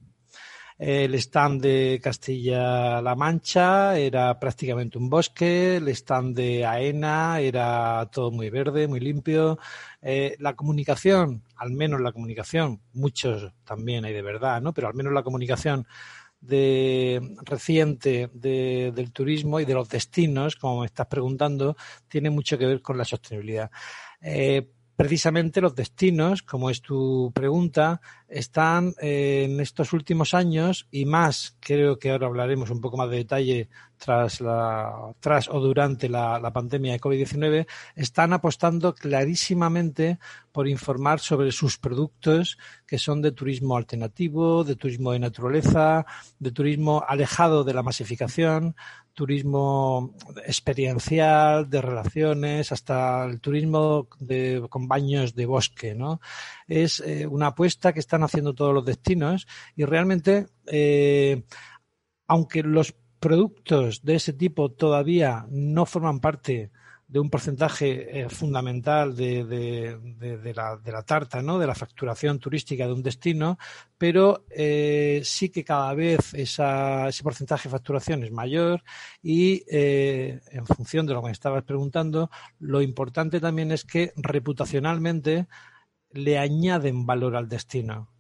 El 0.80 1.14
stand 1.16 1.62
de 1.62 2.00
Castilla-La 2.02 3.14
Mancha 3.14 3.98
era 3.98 4.40
prácticamente 4.40 4.98
un 4.98 5.10
bosque, 5.10 5.76
el 5.76 5.90
stand 5.90 6.38
de 6.38 6.66
AENA 6.66 7.42
era 7.42 8.10
todo 8.10 8.32
muy 8.32 8.50
verde, 8.50 8.88
muy 8.88 9.02
limpio. 9.02 9.60
Eh, 10.02 10.38
la 10.40 10.56
comunicación, 10.56 11.44
al 11.58 11.72
menos 11.72 12.00
la 12.00 12.14
comunicación, 12.14 12.80
muchos 12.94 13.52
también 13.66 14.06
hay 14.06 14.14
de 14.14 14.22
verdad, 14.22 14.62
¿no? 14.62 14.74
Pero 14.74 14.88
al 14.88 14.94
menos 14.94 15.12
la 15.12 15.22
comunicación 15.24 15.86
de 16.42 17.36
reciente 17.44 18.30
del 18.34 19.12
turismo 19.12 19.60
y 19.60 19.66
de 19.66 19.74
los 19.74 19.90
destinos, 19.90 20.56
como 20.56 20.82
me 20.82 20.86
estás 20.86 21.08
preguntando, 21.08 21.76
tiene 22.08 22.30
mucho 22.30 22.58
que 22.58 22.66
ver 22.66 22.82
con 22.82 22.98
la 22.98 23.06
sostenibilidad. 23.06 23.70
Eh, 24.22 24.68
precisamente 25.00 25.62
los 25.62 25.76
destinos, 25.76 26.44
como 26.44 26.70
es 26.70 26.82
tu 26.82 27.32
pregunta, 27.34 28.02
están 28.28 28.94
eh, 29.02 29.48
en 29.50 29.62
estos 29.62 29.94
últimos 29.94 30.34
años 30.34 30.88
y 30.92 31.06
más, 31.06 31.56
creo 31.62 31.98
que 31.98 32.12
ahora 32.12 32.28
hablaremos 32.28 32.70
un 32.70 32.82
poco 32.82 32.98
más 32.98 33.10
de 33.10 33.16
detalle 33.16 33.70
tras, 33.98 34.42
la, 34.42 35.14
tras 35.22 35.48
o 35.48 35.62
durante 35.62 36.10
la, 36.10 36.38
la 36.40 36.52
pandemia 36.52 36.92
de 36.92 37.00
COVID-19, 37.00 37.66
están 37.96 38.34
apostando 38.34 38.94
clarísimamente 38.94 40.20
por 40.52 40.68
informar 40.68 41.20
sobre 41.20 41.52
sus 41.52 41.78
productos 41.78 42.58
que 42.86 42.98
son 42.98 43.22
de 43.22 43.32
turismo 43.32 43.78
alternativo, 43.78 44.64
de 44.64 44.76
turismo 44.76 45.12
de 45.12 45.20
naturaleza, 45.20 46.06
de 46.40 46.52
turismo 46.52 47.04
alejado 47.08 47.64
de 47.64 47.74
la 47.74 47.84
masificación, 47.84 48.76
turismo 49.14 50.16
experiencial, 50.46 51.70
de 51.70 51.82
relaciones, 51.82 52.72
hasta 52.72 53.26
el 53.26 53.42
turismo 53.42 54.08
con 54.70 54.88
baños 54.88 55.36
de 55.36 55.46
bosque, 55.46 55.94
¿no? 55.94 56.22
Es 56.68 57.02
eh, 57.02 57.28
una 57.28 57.48
apuesta 57.48 57.92
que 57.92 58.00
están 58.00 58.24
haciendo 58.24 58.54
todos 58.54 58.74
los 58.74 58.86
destinos 58.86 59.46
y 59.76 59.84
realmente, 59.84 60.48
eh, 60.68 61.44
aunque 62.28 62.64
los 62.64 62.96
productos 63.20 64.04
de 64.04 64.16
ese 64.16 64.34
tipo 64.34 64.72
todavía 64.72 65.46
no 65.50 65.86
forman 65.86 66.20
parte 66.22 66.72
de 67.10 67.20
un 67.20 67.32
porcentaje 67.32 68.22
eh, 68.22 68.30
fundamental 68.30 69.16
de, 69.16 69.44
de, 69.44 70.54
la, 70.54 70.78
de, 70.78 70.92
la, 70.92 71.02
tarta, 71.02 71.42
¿no? 71.42 71.58
de 71.58 71.66
la 71.66 71.74
facturación 71.74 72.38
turística 72.38 72.86
de 72.86 72.94
un 72.94 73.02
destino, 73.02 73.58
pero 73.98 74.46
eh, 74.52 75.22
sí 75.24 75.50
que 75.50 75.64
cada 75.64 75.92
vez 75.96 76.36
esa, 76.36 77.08
ese 77.08 77.24
porcentaje 77.24 77.68
de 77.68 77.72
facturación 77.72 78.24
es 78.24 78.32
mayor 78.32 78.84
y 79.24 79.64
eh, 79.72 80.40
en 80.52 80.68
función 80.68 81.08
de 81.08 81.16
lo 81.16 81.22
que 81.22 81.28
me 81.28 81.32
estabas 81.32 81.64
preguntando, 81.64 82.30
lo 82.60 82.80
importante 82.80 83.40
también 83.40 83.72
es 83.72 83.86
que 83.86 84.14
reputacionalmente 84.16 85.48
le 86.12 86.38
añaden 86.38 87.08
valor 87.08 87.36
al 87.36 87.50
destino. 87.50 88.12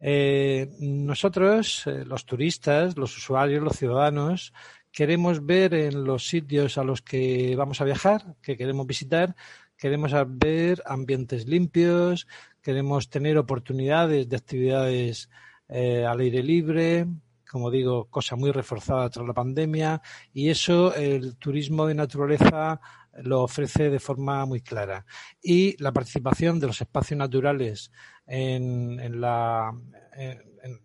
nosotros, 0.00 1.84
los 1.86 2.26
turistas, 2.26 2.96
los 2.96 3.16
usuarios, 3.16 3.62
los 3.62 3.76
ciudadanos, 3.76 4.52
queremos 4.98 5.46
ver 5.46 5.74
en 5.74 6.02
los 6.02 6.26
sitios 6.26 6.76
a 6.76 6.82
los 6.82 7.02
que 7.02 7.54
vamos 7.54 7.80
a 7.80 7.84
viajar, 7.84 8.34
que 8.42 8.56
queremos 8.56 8.84
visitar, 8.84 9.36
queremos 9.76 10.12
ver 10.26 10.82
ambientes 10.86 11.46
limpios, 11.46 12.26
queremos 12.60 13.08
tener 13.08 13.38
oportunidades 13.38 14.28
de 14.28 14.36
actividades 14.36 15.30
eh, 15.68 16.04
al 16.04 16.18
aire 16.18 16.42
libre, 16.42 17.06
como 17.48 17.70
digo, 17.70 18.06
cosa 18.06 18.34
muy 18.34 18.50
reforzada 18.50 19.08
tras 19.08 19.24
la 19.24 19.34
pandemia, 19.34 20.02
y 20.34 20.48
eso 20.48 20.92
el 20.92 21.36
turismo 21.36 21.86
de 21.86 21.94
naturaleza 21.94 22.80
lo 23.22 23.42
ofrece 23.42 23.90
de 23.90 24.00
forma 24.00 24.44
muy 24.46 24.62
clara. 24.62 25.06
Y 25.40 25.80
la 25.80 25.92
participación 25.92 26.58
de 26.58 26.66
los 26.66 26.80
espacios 26.80 27.18
naturales 27.18 27.92
en, 28.26 29.20
la, 29.20 29.72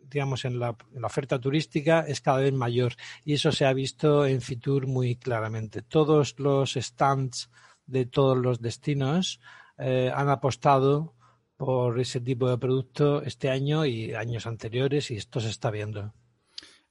digamos, 0.10 0.46
en 0.46 0.60
la, 0.60 0.76
oferta 1.04 1.40
turística 1.40 2.02
es 2.08 2.22
cada 2.22 2.40
vez 2.40 2.54
mayor 2.54 2.94
y 3.26 3.34
eso 3.34 3.52
se 3.52 3.66
ha 3.66 3.74
visto 3.74 4.26
en 4.26 4.42
Fitur 4.42 4.88
muy 4.88 5.16
claramente. 5.16 5.82
Todos 5.82 6.40
los 6.40 6.74
stands 6.74 7.50
de 7.86 8.06
todos 8.06 8.38
los 8.38 8.62
destinos 8.62 9.40
eh, 9.78 10.12
han 10.14 10.30
apostado 10.30 11.14
por 11.58 12.00
ese 12.00 12.20
tipo 12.20 12.50
de 12.50 12.58
producto 12.58 13.22
este 13.24 13.50
año 13.50 13.86
y 13.86 14.14
años 14.14 14.48
anteriores 14.48 15.12
y 15.12 15.16
esto 15.16 15.40
se 15.40 15.50
está 15.50 15.72
viendo. 15.72 16.14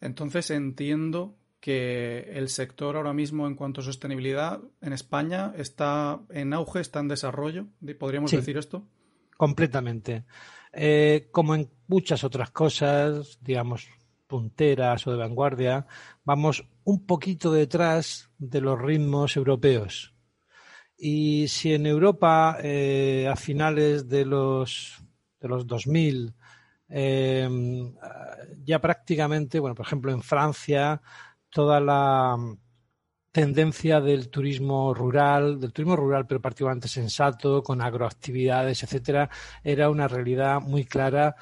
Entonces 0.00 0.50
entiendo 0.50 1.36
que 1.60 2.32
el 2.34 2.48
sector 2.48 2.96
ahora 2.96 3.12
mismo 3.12 3.46
en 3.46 3.54
cuanto 3.54 3.80
a 3.80 3.84
sostenibilidad 3.84 4.60
en 4.80 4.92
España 4.92 5.52
está 5.56 6.20
en 6.30 6.52
auge, 6.52 6.80
está 6.80 6.98
en 6.98 7.08
desarrollo, 7.08 7.66
¿podríamos 7.98 8.32
decir 8.32 8.56
esto? 8.58 8.84
Completamente. 9.36 10.24
Eh, 10.72 11.28
como 11.30 11.54
en 11.54 11.70
muchas 11.86 12.24
otras 12.24 12.50
cosas, 12.50 13.38
digamos, 13.42 13.88
punteras 14.26 15.06
o 15.06 15.10
de 15.10 15.18
vanguardia, 15.18 15.86
vamos 16.24 16.66
un 16.84 17.04
poquito 17.06 17.52
detrás 17.52 18.30
de 18.38 18.60
los 18.60 18.80
ritmos 18.80 19.36
europeos. 19.36 20.14
Y 20.96 21.48
si 21.48 21.74
en 21.74 21.86
Europa 21.86 22.56
eh, 22.62 23.28
a 23.30 23.36
finales 23.36 24.08
de 24.08 24.24
los, 24.24 25.02
de 25.40 25.48
los 25.48 25.66
2000 25.66 26.34
eh, 26.94 27.48
ya 28.64 28.78
prácticamente, 28.78 29.58
bueno, 29.58 29.74
por 29.74 29.86
ejemplo 29.86 30.12
en 30.12 30.22
Francia 30.22 31.00
toda 31.48 31.80
la 31.80 32.36
tendencia 33.32 34.00
del 34.00 34.28
turismo 34.28 34.92
rural, 34.94 35.58
del 35.58 35.72
turismo 35.72 35.96
rural 35.96 36.26
pero 36.26 36.40
particularmente 36.40 36.88
sensato, 36.88 37.62
con 37.62 37.80
agroactividades, 37.80 38.82
etcétera, 38.82 39.30
era 39.64 39.90
una 39.90 40.06
realidad 40.06 40.60
muy 40.60 40.84
clara 40.84 41.34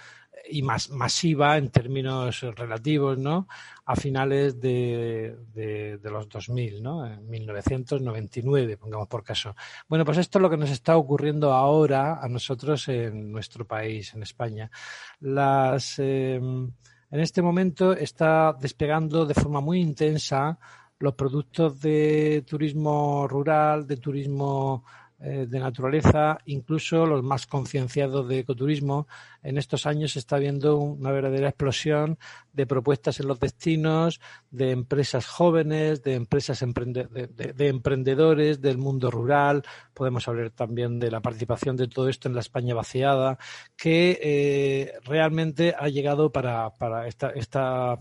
y 0.48 0.62
más 0.62 0.90
masiva 0.90 1.56
en 1.58 1.70
términos 1.70 2.40
relativos, 2.40 3.18
¿no? 3.18 3.46
A 3.84 3.94
finales 3.96 4.60
de, 4.60 5.36
de, 5.52 5.98
de, 5.98 6.10
los 6.10 6.28
2000, 6.28 6.82
¿no? 6.82 7.06
En 7.06 7.28
1999, 7.28 8.76
pongamos 8.76 9.08
por 9.08 9.22
caso. 9.22 9.54
Bueno, 9.88 10.04
pues 10.04 10.18
esto 10.18 10.38
es 10.38 10.42
lo 10.42 10.50
que 10.50 10.56
nos 10.56 10.70
está 10.70 10.96
ocurriendo 10.96 11.52
ahora 11.52 12.20
a 12.20 12.28
nosotros 12.28 12.88
en 12.88 13.30
nuestro 13.30 13.66
país, 13.66 14.14
en 14.14 14.22
España. 14.22 14.70
Las 15.20 15.98
eh, 15.98 16.36
en 16.36 17.20
este 17.20 17.42
momento 17.42 17.92
está 17.92 18.56
despegando 18.58 19.26
de 19.26 19.34
forma 19.34 19.60
muy 19.60 19.80
intensa 19.80 20.58
los 21.00 21.14
productos 21.14 21.80
de 21.80 22.44
turismo 22.46 23.26
rural, 23.26 23.86
de 23.86 23.96
turismo 23.96 24.84
eh, 25.22 25.46
de 25.46 25.60
naturaleza, 25.60 26.38
incluso 26.46 27.04
los 27.04 27.22
más 27.22 27.46
concienciados 27.46 28.26
de 28.26 28.38
ecoturismo. 28.38 29.06
En 29.42 29.58
estos 29.58 29.84
años 29.84 30.12
se 30.12 30.18
está 30.18 30.38
viendo 30.38 30.78
una 30.78 31.10
verdadera 31.10 31.48
explosión 31.48 32.18
de 32.54 32.66
propuestas 32.66 33.20
en 33.20 33.28
los 33.28 33.38
destinos, 33.38 34.18
de 34.50 34.70
empresas 34.70 35.26
jóvenes, 35.26 36.02
de 36.02 36.14
empresas 36.14 36.60
de, 36.60 37.68
emprendedores 37.68 38.62
del 38.62 38.78
mundo 38.78 39.10
rural. 39.10 39.62
Podemos 39.92 40.26
hablar 40.26 40.52
también 40.52 40.98
de 40.98 41.10
la 41.10 41.20
participación 41.20 41.76
de 41.76 41.88
todo 41.88 42.08
esto 42.08 42.28
en 42.28 42.34
la 42.34 42.40
España 42.40 42.74
vaciada, 42.74 43.38
que 43.76 44.18
eh, 44.22 44.92
realmente 45.04 45.74
ha 45.78 45.88
llegado 45.88 46.32
para, 46.32 46.70
para 46.70 47.06
esta, 47.06 47.28
esta 47.28 48.00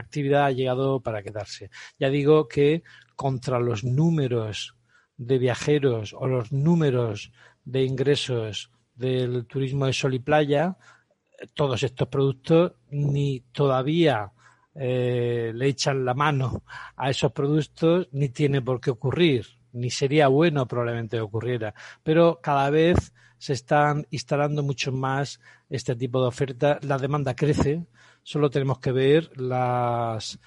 actividad 0.00 0.46
ha 0.46 0.52
llegado 0.52 1.00
para 1.00 1.22
quedarse. 1.22 1.70
Ya 1.98 2.10
digo 2.10 2.48
que 2.48 2.82
contra 3.16 3.58
los 3.58 3.84
números 3.84 4.76
de 5.16 5.38
viajeros 5.38 6.14
o 6.14 6.26
los 6.26 6.52
números 6.52 7.32
de 7.64 7.84
ingresos 7.84 8.70
del 8.94 9.46
turismo 9.46 9.86
de 9.86 9.92
sol 9.92 10.14
y 10.14 10.18
playa, 10.18 10.76
todos 11.54 11.82
estos 11.82 12.08
productos 12.08 12.72
ni 12.90 13.40
todavía 13.52 14.32
eh, 14.74 15.52
le 15.54 15.66
echan 15.66 16.04
la 16.04 16.14
mano 16.14 16.62
a 16.96 17.10
esos 17.10 17.32
productos, 17.32 18.08
ni 18.12 18.28
tiene 18.28 18.62
por 18.62 18.80
qué 18.80 18.90
ocurrir, 18.90 19.46
ni 19.72 19.90
sería 19.90 20.28
bueno 20.28 20.66
probablemente 20.66 21.20
ocurriera. 21.20 21.74
Pero 22.02 22.40
cada 22.40 22.70
vez 22.70 23.12
se 23.38 23.52
están 23.52 24.06
instalando 24.10 24.62
mucho 24.62 24.92
más 24.92 25.40
este 25.70 25.96
tipo 25.96 26.20
de 26.20 26.28
ofertas, 26.28 26.84
la 26.84 26.98
demanda 26.98 27.34
crece, 27.34 27.86
solo 28.22 28.50
tenemos 28.50 28.78
que 28.78 28.92
ver 28.92 29.30
las 29.40 30.38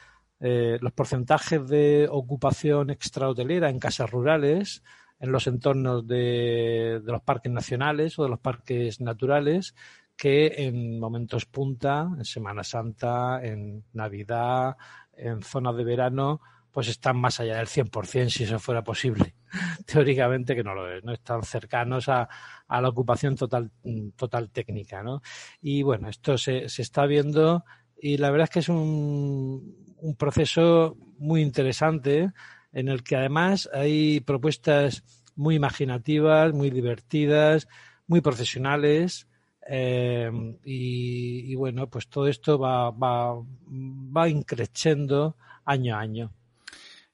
eh, 0.44 0.80
los 0.82 0.92
porcentajes 0.92 1.68
de 1.68 2.08
ocupación 2.10 2.90
extrahotelera 2.90 3.70
en 3.70 3.78
casas 3.78 4.10
rurales, 4.10 4.82
en 5.20 5.32
los 5.32 5.46
entornos 5.46 6.08
de, 6.08 7.00
los 7.06 7.22
parques 7.22 7.52
nacionales 7.52 8.18
o 8.18 8.24
de 8.24 8.30
los 8.30 8.40
parques 8.40 9.00
naturales, 9.02 9.76
que 10.18 10.66
en 10.66 11.00
momentos 11.00 11.46
punta, 11.46 12.10
en 12.18 12.26
Semana 12.26 12.64
Santa, 12.64 13.40
en 13.44 13.84
Navidad, 13.94 14.78
en 15.16 15.44
zonas 15.44 15.78
de 15.78 15.84
verano, 15.84 16.42
pues 16.72 16.88
están 16.88 17.18
más 17.18 17.40
allá 17.40 17.58
del 17.58 17.68
100% 17.68 18.30
si 18.30 18.44
eso 18.44 18.60
fuera 18.60 18.84
posible. 18.84 19.36
Teóricamente 19.86 20.56
que 20.56 20.64
no 20.64 20.74
lo 20.74 20.90
es, 20.92 21.04
¿no? 21.04 21.14
Están 21.14 21.44
cercanos 21.44 22.10
a, 22.10 22.30
a 22.68 22.82
la 22.82 22.90
ocupación 22.90 23.36
total, 23.36 23.72
total 24.16 24.50
técnica, 24.50 25.04
¿no? 25.04 25.22
Y 25.62 25.84
bueno, 25.84 26.10
esto 26.10 26.38
se, 26.38 26.70
se 26.70 26.82
está 26.82 27.06
viendo 27.06 27.66
y 28.02 28.18
la 28.18 28.32
verdad 28.32 28.46
es 28.46 28.50
que 28.50 28.60
es 28.60 28.70
un, 28.70 29.96
un 29.98 30.16
proceso 30.16 30.98
muy 31.18 31.42
interesante 31.42 32.32
en 32.74 32.88
el 32.88 33.04
que 33.04 33.16
además 33.16 33.70
hay 33.74 34.22
propuestas 34.22 35.04
muy 35.36 35.56
imaginativas, 35.56 36.54
muy 36.54 36.70
divertidas, 36.70 37.68
muy 38.08 38.22
profesionales. 38.22 39.28
Eh, 39.68 40.32
y, 40.66 41.54
bueno, 41.56 41.90
pues 41.90 42.08
todo 42.08 42.28
esto 42.28 42.58
va, 42.58 42.92
va, 42.92 43.36
va 43.36 44.30
increciendo 44.30 45.38
año 45.66 45.96
a 45.96 46.00
año. 46.00 46.34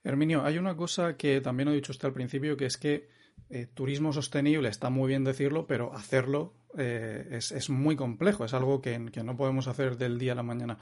Herminio, 0.07 0.45
hay 0.45 0.57
una 0.57 0.77
cosa 0.77 1.17
que 1.17 1.41
también 1.41 1.67
he 1.67 1.73
dicho 1.73 1.91
usted 1.91 2.07
al 2.07 2.13
principio, 2.13 2.55
que 2.55 2.65
es 2.65 2.77
que 2.77 3.09
eh, 3.49 3.67
turismo 3.73 4.13
sostenible 4.13 4.69
está 4.69 4.89
muy 4.89 5.09
bien 5.09 5.25
decirlo, 5.25 5.67
pero 5.67 5.93
hacerlo 5.93 6.53
eh, 6.77 7.27
es, 7.31 7.51
es, 7.51 7.69
muy 7.69 7.97
complejo, 7.97 8.45
es 8.45 8.53
algo 8.53 8.81
que, 8.81 9.09
que, 9.11 9.23
no 9.23 9.35
podemos 9.35 9.67
hacer 9.67 9.97
del 9.97 10.17
día 10.17 10.31
a 10.31 10.35
la 10.35 10.43
mañana. 10.43 10.77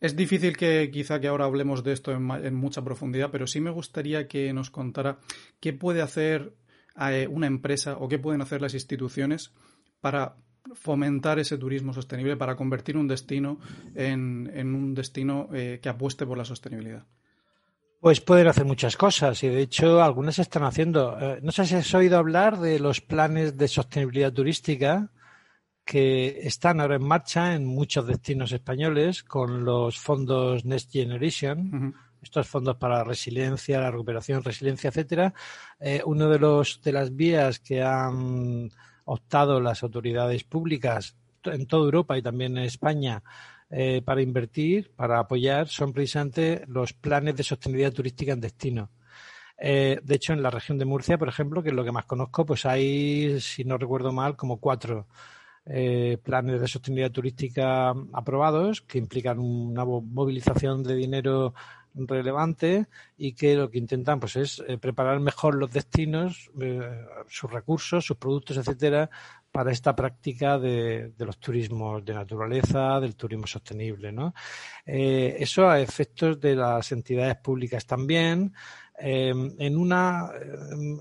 Es 0.00 0.14
difícil 0.14 0.56
que 0.56 0.88
quizá 0.92 1.20
que 1.20 1.26
ahora 1.26 1.46
hablemos 1.46 1.82
de 1.82 1.92
esto 1.92 2.12
en, 2.12 2.54
mucha 2.54 2.84
profundidad, 2.84 3.30
pero 3.32 3.48
sí 3.48 3.60
me 3.60 3.70
gustaría 3.70 4.28
que 4.28 4.52
nos 4.52 4.70
contara 4.70 5.18
qué 5.58 5.72
puede 5.72 6.00
hacer 6.00 6.54
eh, 6.96 7.26
una 7.28 7.48
empresa 7.48 7.96
o 7.98 8.08
qué 8.08 8.20
pueden 8.20 8.40
hacer 8.40 8.62
las 8.62 8.74
instituciones 8.74 9.52
para 10.00 10.36
fomentar 10.74 11.40
ese 11.40 11.58
turismo 11.58 11.92
sostenible, 11.92 12.36
para 12.36 12.54
convertir 12.54 12.96
un 12.96 13.08
destino 13.08 13.58
en, 13.96 14.48
un 14.74 14.94
destino 14.94 15.48
que 15.50 15.88
apueste 15.88 16.24
por 16.24 16.38
la 16.38 16.44
sostenibilidad. 16.44 17.04
Pues 18.00 18.22
pueden 18.22 18.48
hacer 18.48 18.64
muchas 18.64 18.96
cosas 18.96 19.42
y 19.44 19.48
de 19.48 19.60
hecho 19.60 20.02
algunas 20.02 20.36
se 20.36 20.42
están 20.42 20.64
haciendo. 20.64 21.18
Eh, 21.20 21.40
no 21.42 21.52
sé 21.52 21.66
si 21.66 21.74
has 21.74 21.94
oído 21.94 22.16
hablar 22.16 22.58
de 22.58 22.80
los 22.80 23.02
planes 23.02 23.58
de 23.58 23.68
sostenibilidad 23.68 24.32
turística 24.32 25.10
que 25.84 26.40
están 26.44 26.80
ahora 26.80 26.96
en 26.96 27.06
marcha 27.06 27.54
en 27.54 27.66
muchos 27.66 28.06
destinos 28.06 28.52
españoles 28.52 29.22
con 29.22 29.66
los 29.66 29.98
fondos 29.98 30.64
Next 30.64 30.90
Generation. 30.90 31.94
Estos 32.22 32.48
fondos 32.48 32.76
para 32.76 32.98
la 32.98 33.04
resiliencia, 33.04 33.80
la 33.80 33.90
recuperación, 33.90 34.42
resiliencia, 34.42 34.88
etcétera. 34.88 35.34
Eh, 35.78 36.00
uno 36.06 36.30
de 36.30 36.38
los 36.38 36.80
de 36.82 36.92
las 36.92 37.14
vías 37.14 37.58
que 37.60 37.82
han 37.82 38.70
optado 39.04 39.60
las 39.60 39.82
autoridades 39.82 40.44
públicas 40.44 41.16
en 41.44 41.66
toda 41.66 41.84
Europa 41.84 42.16
y 42.16 42.22
también 42.22 42.56
en 42.56 42.64
España 42.64 43.22
eh, 43.70 44.02
para 44.04 44.22
invertir, 44.22 44.92
para 44.96 45.20
apoyar, 45.20 45.68
son 45.68 45.92
precisamente 45.92 46.64
los 46.66 46.92
planes 46.92 47.36
de 47.36 47.44
sostenibilidad 47.44 47.92
turística 47.92 48.32
en 48.32 48.40
destino. 48.40 48.90
Eh, 49.56 50.00
de 50.02 50.14
hecho, 50.14 50.32
en 50.32 50.42
la 50.42 50.50
región 50.50 50.78
de 50.78 50.86
Murcia, 50.86 51.18
por 51.18 51.28
ejemplo, 51.28 51.62
que 51.62 51.68
es 51.68 51.74
lo 51.74 51.84
que 51.84 51.92
más 51.92 52.06
conozco, 52.06 52.46
pues 52.46 52.64
hay, 52.66 53.40
si 53.40 53.64
no 53.64 53.78
recuerdo 53.78 54.10
mal, 54.10 54.36
como 54.36 54.58
cuatro 54.58 55.06
eh, 55.66 56.18
planes 56.22 56.60
de 56.60 56.66
sostenibilidad 56.66 57.12
turística 57.12 57.94
aprobados 58.12 58.80
que 58.80 58.98
implican 58.98 59.38
una 59.38 59.84
movilización 59.84 60.82
de 60.82 60.94
dinero 60.96 61.54
relevante 61.94 62.86
y 63.16 63.32
que 63.32 63.54
lo 63.54 63.70
que 63.70 63.78
intentan 63.78 64.20
pues 64.20 64.36
es 64.36 64.62
eh, 64.66 64.78
preparar 64.78 65.20
mejor 65.20 65.54
los 65.54 65.70
destinos, 65.70 66.50
eh, 66.60 66.80
sus 67.28 67.50
recursos, 67.50 68.04
sus 68.04 68.16
productos, 68.16 68.56
etcétera, 68.56 69.10
para 69.52 69.72
esta 69.72 69.96
práctica 69.96 70.58
de, 70.58 71.12
los 71.18 71.38
turismos 71.38 72.04
de 72.04 72.14
naturaleza, 72.14 73.00
del 73.00 73.16
turismo 73.16 73.46
sostenible, 73.46 74.12
¿no? 74.12 74.32
eso 74.86 75.68
a 75.68 75.80
efectos 75.80 76.40
de 76.40 76.54
las 76.54 76.92
entidades 76.92 77.36
públicas 77.36 77.84
también, 77.84 78.52
Em, 79.02 79.54
en 79.58 79.76
un 79.78 79.92
em, 79.92 80.98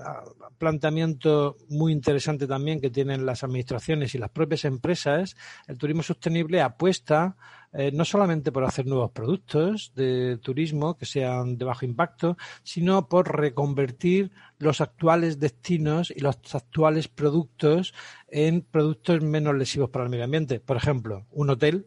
planteamiento 0.57 1.57
muy 1.69 1.91
interesante 1.91 2.47
también 2.47 2.79
que 2.79 2.89
tienen 2.89 3.25
las 3.25 3.43
administraciones 3.43 4.15
y 4.15 4.17
las 4.17 4.29
propias 4.29 4.63
empresas, 4.65 5.35
el 5.67 5.77
turismo 5.77 6.01
sostenible 6.01 6.62
apuesta 6.62 7.35
eh, 7.71 7.91
no 7.93 8.03
solamente 8.03 8.51
por 8.51 8.63
hacer 8.63 8.88
nuevos 8.88 9.12
productos 9.12 9.91
de 9.95 10.39
turismo 10.41 10.97
que 10.97 11.05
sean 11.05 11.57
de 11.57 11.65
bajo 11.65 11.85
impacto, 11.85 12.35
sino 12.63 13.07
por 13.07 13.38
reconvertir 13.38 14.31
los 14.57 14.81
actuales 14.81 15.39
destinos 15.39 16.12
y 16.15 16.21
los 16.21 16.38
actuales 16.55 17.07
productos 17.07 17.93
en 18.27 18.62
productos 18.62 19.21
menos 19.21 19.55
lesivos 19.55 19.91
para 19.91 20.05
el 20.05 20.09
medio 20.09 20.23
ambiente. 20.23 20.59
Por 20.59 20.77
ejemplo, 20.77 21.27
un 21.31 21.51
hotel 21.51 21.85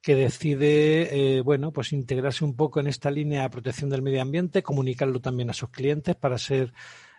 que 0.00 0.14
decide, 0.14 1.36
eh, 1.38 1.40
bueno, 1.42 1.72
pues 1.72 1.92
integrarse 1.92 2.44
un 2.44 2.56
poco 2.56 2.80
en 2.80 2.86
esta 2.86 3.10
línea 3.10 3.42
de 3.42 3.50
protección 3.50 3.90
del 3.90 4.02
medio 4.02 4.22
ambiente, 4.22 4.62
comunicarlo 4.62 5.20
también 5.20 5.50
a 5.50 5.54
sus 5.54 5.70
clientes 5.70 6.16
para 6.16 6.38
ser 6.38 6.72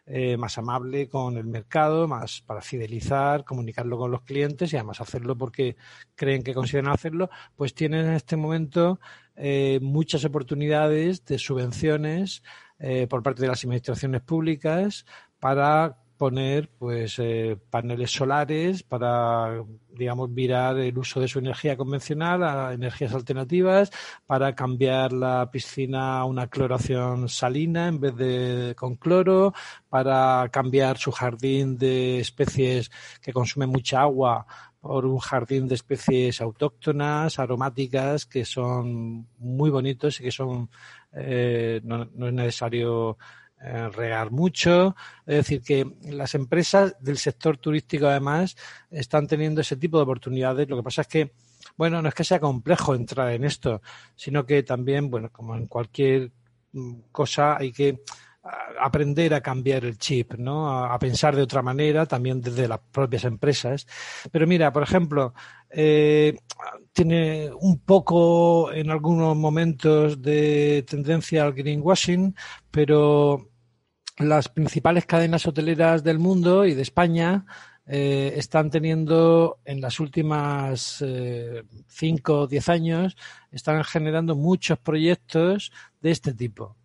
eh, 0.08 0.36
más 0.36 0.58
amable 0.58 1.08
con 1.08 1.38
el 1.38 1.46
mercado, 1.46 2.08
más 2.08 2.42
para 2.42 2.62
fidelizar, 2.62 3.44
comunicarlo 3.46 4.00
con 4.00 4.10
los 4.10 4.24
clientes 4.24 4.74
y 4.74 4.76
además 4.76 5.00
hacerlo 5.00 5.38
porque 5.38 5.76
creen 6.16 6.42
que 6.44 6.56
consideran 6.56 6.92
hacerlo, 6.92 7.30
pues 7.56 7.76
tienen 7.76 8.08
en 8.08 8.14
este 8.14 8.36
momento 8.36 9.00
eh, 9.36 9.80
muchas 9.82 10.26
oportunidades 10.26 11.24
de 11.26 11.38
subvenciones 11.38 12.42
eh, 12.80 13.06
por 13.08 13.22
parte 13.22 13.44
de 13.44 13.50
las 13.50 13.64
administraciones 13.64 14.22
públicas 14.22 15.06
para 15.40 15.98
poner 16.22 16.70
pues 16.78 17.18
eh, 17.18 17.58
paneles 17.72 18.12
solares 18.12 18.84
para 18.84 19.64
digamos 19.90 20.32
virar 20.32 20.78
el 20.78 20.96
uso 20.96 21.20
de 21.20 21.28
su 21.28 21.40
energía 21.40 21.76
convencional 21.76 22.44
a 22.44 22.74
energías 22.74 23.16
alternativas 23.16 23.90
para 24.28 24.54
cambiar 24.54 25.14
la 25.14 25.50
piscina 25.50 26.20
a 26.20 26.26
una 26.26 26.46
cloración 26.46 27.28
salina 27.28 27.88
en 27.88 28.00
vez 28.00 28.16
de 28.16 28.76
con 28.78 28.98
cloro 28.98 29.56
para 29.90 30.48
cambiar 30.52 31.00
su 31.00 31.12
jardín 31.12 31.80
de 31.80 32.20
especies 32.20 32.92
que 33.20 33.34
consumen 33.34 33.70
mucha 33.70 34.02
agua 34.02 34.46
por 34.80 35.08
un 35.08 35.18
jardín 35.18 35.68
de 35.68 35.74
especies 35.74 36.40
autóctonas, 36.40 37.40
aromáticas, 37.40 38.28
que 38.28 38.46
son 38.46 39.28
muy 39.40 39.72
bonitos 39.72 40.20
y 40.20 40.26
que 40.26 40.32
son 40.32 40.70
eh, 41.14 41.82
no, 41.84 42.06
no 42.14 42.28
es 42.28 42.34
necesario 42.34 43.18
eh, 43.64 43.90
regar 43.90 44.32
mucho. 44.32 44.96
Es 45.26 45.36
decir, 45.36 45.62
que 45.62 45.86
las 46.10 46.34
empresas 46.36 46.96
del 47.00 47.18
sector 47.18 47.58
turístico 47.58 48.08
además 48.08 48.56
están 48.90 49.28
teniendo 49.28 49.62
ese 49.62 49.78
tipo 49.78 49.98
de 49.98 50.04
oportunidades. 50.04 50.68
Lo 50.70 50.78
que 50.78 50.84
pasa 50.84 51.02
es 51.02 51.08
que, 51.08 51.32
bueno, 51.78 52.02
no 52.02 52.10
es 52.10 52.16
que 52.16 52.24
sea 52.24 52.40
complejo 52.40 52.96
entrar 52.96 53.32
en 53.32 53.44
esto, 53.44 53.82
sino 54.16 54.46
que 54.46 54.64
también, 54.64 55.12
bueno, 55.12 55.30
como 55.32 55.56
en 55.56 55.68
cualquier 55.68 56.32
mm, 56.74 56.94
cosa 57.12 57.58
hay 57.58 57.72
que 57.72 58.00
aprender 58.80 59.34
a 59.34 59.42
cambiar 59.42 59.86
el 59.86 59.98
chip, 59.98 60.34
¿no? 60.34 60.84
A, 60.84 60.98
pensar 60.98 61.36
de 61.36 61.44
otra 61.44 61.62
manera, 61.62 62.08
también 62.08 62.42
desde 62.42 62.68
las 62.68 62.80
propias 62.92 63.24
empresas. 63.26 63.86
Pero 64.32 64.48
mira, 64.48 64.74
por 64.74 64.82
ejemplo, 64.84 65.34
eh, 65.70 66.36
tiene 66.92 67.52
un 67.60 67.80
poco 67.80 68.72
en 68.74 68.90
algunos 68.90 69.36
momentos 69.38 70.22
de 70.22 70.84
tendencia 70.90 71.44
al 71.44 71.54
greenwashing, 71.54 72.36
pero 72.72 73.51
las 74.18 74.50
principales 74.50 75.06
cadenas 75.06 75.46
hoteleras 75.48 76.04
del 76.04 76.20
mundo 76.20 76.66
y 76.66 76.74
de 76.74 76.82
España 76.82 77.46
eh, 77.88 78.34
están 78.36 78.70
teniendo 78.70 79.60
en 79.66 79.82
las 79.82 80.00
últimas 80.00 81.04
eh, 81.06 81.64
cinco 81.88 82.42
o 82.42 82.48
diez 82.48 82.70
años, 82.70 83.18
están 83.52 83.84
generando 83.84 84.36
muchos 84.36 84.78
proyectos 84.80 85.72
de 86.02 86.12
este 86.12 86.34
tipo 86.34 86.78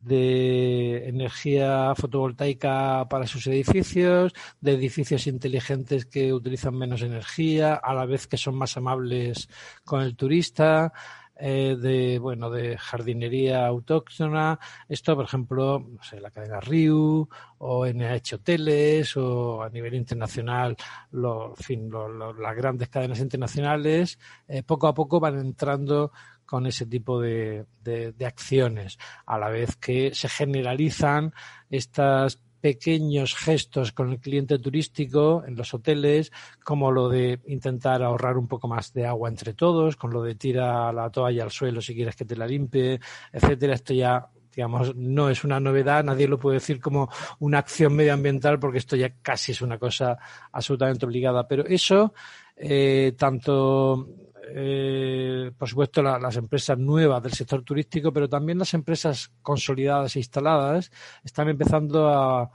de 0.00 1.08
energía 1.08 1.92
fotovoltaica 1.96 3.06
para 3.08 3.26
sus 3.26 3.46
edificios, 3.48 4.32
de 4.60 4.72
edificios 4.72 5.26
inteligentes 5.26 6.06
que 6.06 6.32
utilizan 6.32 6.76
menos 6.76 7.02
energía, 7.02 7.74
a 7.74 7.94
la 7.94 8.06
vez 8.06 8.26
que 8.26 8.36
son 8.36 8.54
más 8.54 8.76
amables 8.76 9.48
con 9.84 10.00
el 10.02 10.16
turista, 10.16 10.92
eh, 11.38 11.76
de 11.80 12.18
bueno 12.18 12.50
de 12.50 12.76
jardinería 12.76 13.66
autóctona. 13.66 14.58
Esto 14.88 15.14
por 15.14 15.24
ejemplo 15.24 15.78
no 15.78 16.02
sé 16.02 16.20
la 16.20 16.30
cadena 16.30 16.60
Riu 16.60 17.28
o 17.58 17.86
NH 17.86 18.34
Hoteles 18.34 19.16
o 19.16 19.62
a 19.62 19.70
nivel 19.70 19.94
internacional 19.94 20.76
lo, 21.12 21.54
fin, 21.56 21.90
las 21.90 22.56
grandes 22.56 22.88
cadenas 22.88 23.20
internacionales 23.20 24.18
eh, 24.48 24.62
poco 24.62 24.88
a 24.88 24.94
poco 24.94 25.20
van 25.20 25.38
entrando 25.38 26.12
con 26.44 26.66
ese 26.66 26.86
tipo 26.86 27.20
de, 27.20 27.66
de, 27.82 28.12
de 28.12 28.26
acciones 28.26 28.98
a 29.26 29.38
la 29.38 29.48
vez 29.50 29.76
que 29.76 30.14
se 30.14 30.28
generalizan 30.28 31.34
estas 31.68 32.40
pequeños 32.60 33.34
gestos 33.34 33.92
con 33.92 34.10
el 34.10 34.20
cliente 34.20 34.58
turístico 34.58 35.44
en 35.46 35.56
los 35.56 35.72
hoteles, 35.74 36.32
como 36.64 36.90
lo 36.90 37.08
de 37.08 37.40
intentar 37.46 38.02
ahorrar 38.02 38.36
un 38.36 38.48
poco 38.48 38.68
más 38.68 38.92
de 38.92 39.06
agua 39.06 39.28
entre 39.28 39.54
todos, 39.54 39.96
con 39.96 40.12
lo 40.12 40.22
de 40.22 40.34
tira 40.34 40.92
la 40.92 41.10
toalla 41.10 41.44
al 41.44 41.50
suelo 41.50 41.80
si 41.80 41.94
quieres 41.94 42.16
que 42.16 42.24
te 42.24 42.36
la 42.36 42.46
limpie, 42.46 43.00
etcétera. 43.32 43.74
Esto 43.74 43.94
ya 43.94 44.28
digamos, 44.54 44.96
no 44.96 45.30
es 45.30 45.44
una 45.44 45.60
novedad, 45.60 46.02
nadie 46.02 46.26
lo 46.26 46.36
puede 46.36 46.54
decir 46.54 46.80
como 46.80 47.08
una 47.38 47.58
acción 47.58 47.94
medioambiental 47.94 48.58
porque 48.58 48.78
esto 48.78 48.96
ya 48.96 49.14
casi 49.22 49.52
es 49.52 49.62
una 49.62 49.78
cosa 49.78 50.18
absolutamente 50.50 51.06
obligada. 51.06 51.46
Pero 51.46 51.64
eso, 51.64 52.12
eh, 52.56 53.14
tanto 53.16 54.08
eh, 54.54 55.52
por 55.56 55.68
supuesto, 55.68 56.02
las 56.02 56.36
empresas 56.36 56.78
nuevas 56.78 57.22
del 57.22 57.32
sector 57.32 57.62
turístico, 57.62 58.12
pero 58.12 58.28
también 58.28 58.58
las 58.58 58.74
empresas 58.74 59.32
consolidadas 59.42 60.16
e 60.16 60.20
instaladas 60.20 60.90
están 61.24 61.48
empezando 61.48 62.08
a, 62.08 62.50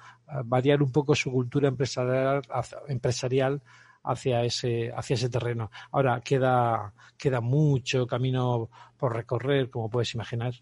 variar 0.45 0.81
un 0.81 0.91
poco 0.91 1.13
su 1.13 1.31
cultura 1.31 1.67
empresarial, 1.67 2.41
empresarial 2.87 3.61
hacia 4.03 4.43
ese, 4.43 4.91
hacia 4.91 5.13
ese 5.13 5.29
terreno. 5.29 5.69
Ahora 5.91 6.21
queda, 6.21 6.93
queda 7.17 7.39
mucho 7.39 8.07
camino 8.07 8.69
por 8.97 9.13
recorrer, 9.13 9.69
como 9.69 9.89
puedes 9.89 10.13
imaginar. 10.15 10.53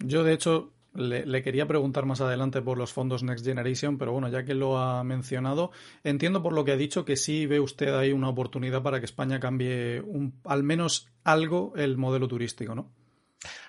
Yo, 0.00 0.24
de 0.24 0.32
hecho, 0.32 0.73
le, 0.94 1.42
quería 1.42 1.66
preguntar 1.66 2.06
más 2.06 2.20
adelante 2.20 2.62
por 2.62 2.78
los 2.78 2.92
fondos 2.92 3.22
Next 3.22 3.44
Generation, 3.44 3.98
pero 3.98 4.12
bueno, 4.12 4.28
ya 4.28 4.44
que 4.44 4.54
lo 4.54 4.78
ha 4.78 5.02
mencionado, 5.04 5.70
entiendo 6.04 6.42
por 6.42 6.52
lo 6.52 6.64
que 6.64 6.72
ha 6.72 6.76
dicho 6.76 7.04
que 7.04 7.16
sí 7.16 7.46
ve 7.46 7.60
usted 7.60 7.94
ahí 7.94 8.12
una 8.12 8.28
oportunidad 8.28 8.82
para 8.82 9.00
que 9.00 9.06
España 9.06 9.40
cambie 9.40 10.00
un, 10.00 10.34
al 10.44 10.62
menos 10.62 11.08
algo 11.24 11.72
el 11.76 11.96
modelo 11.96 12.28
turístico, 12.28 12.74
¿no? 12.74 12.90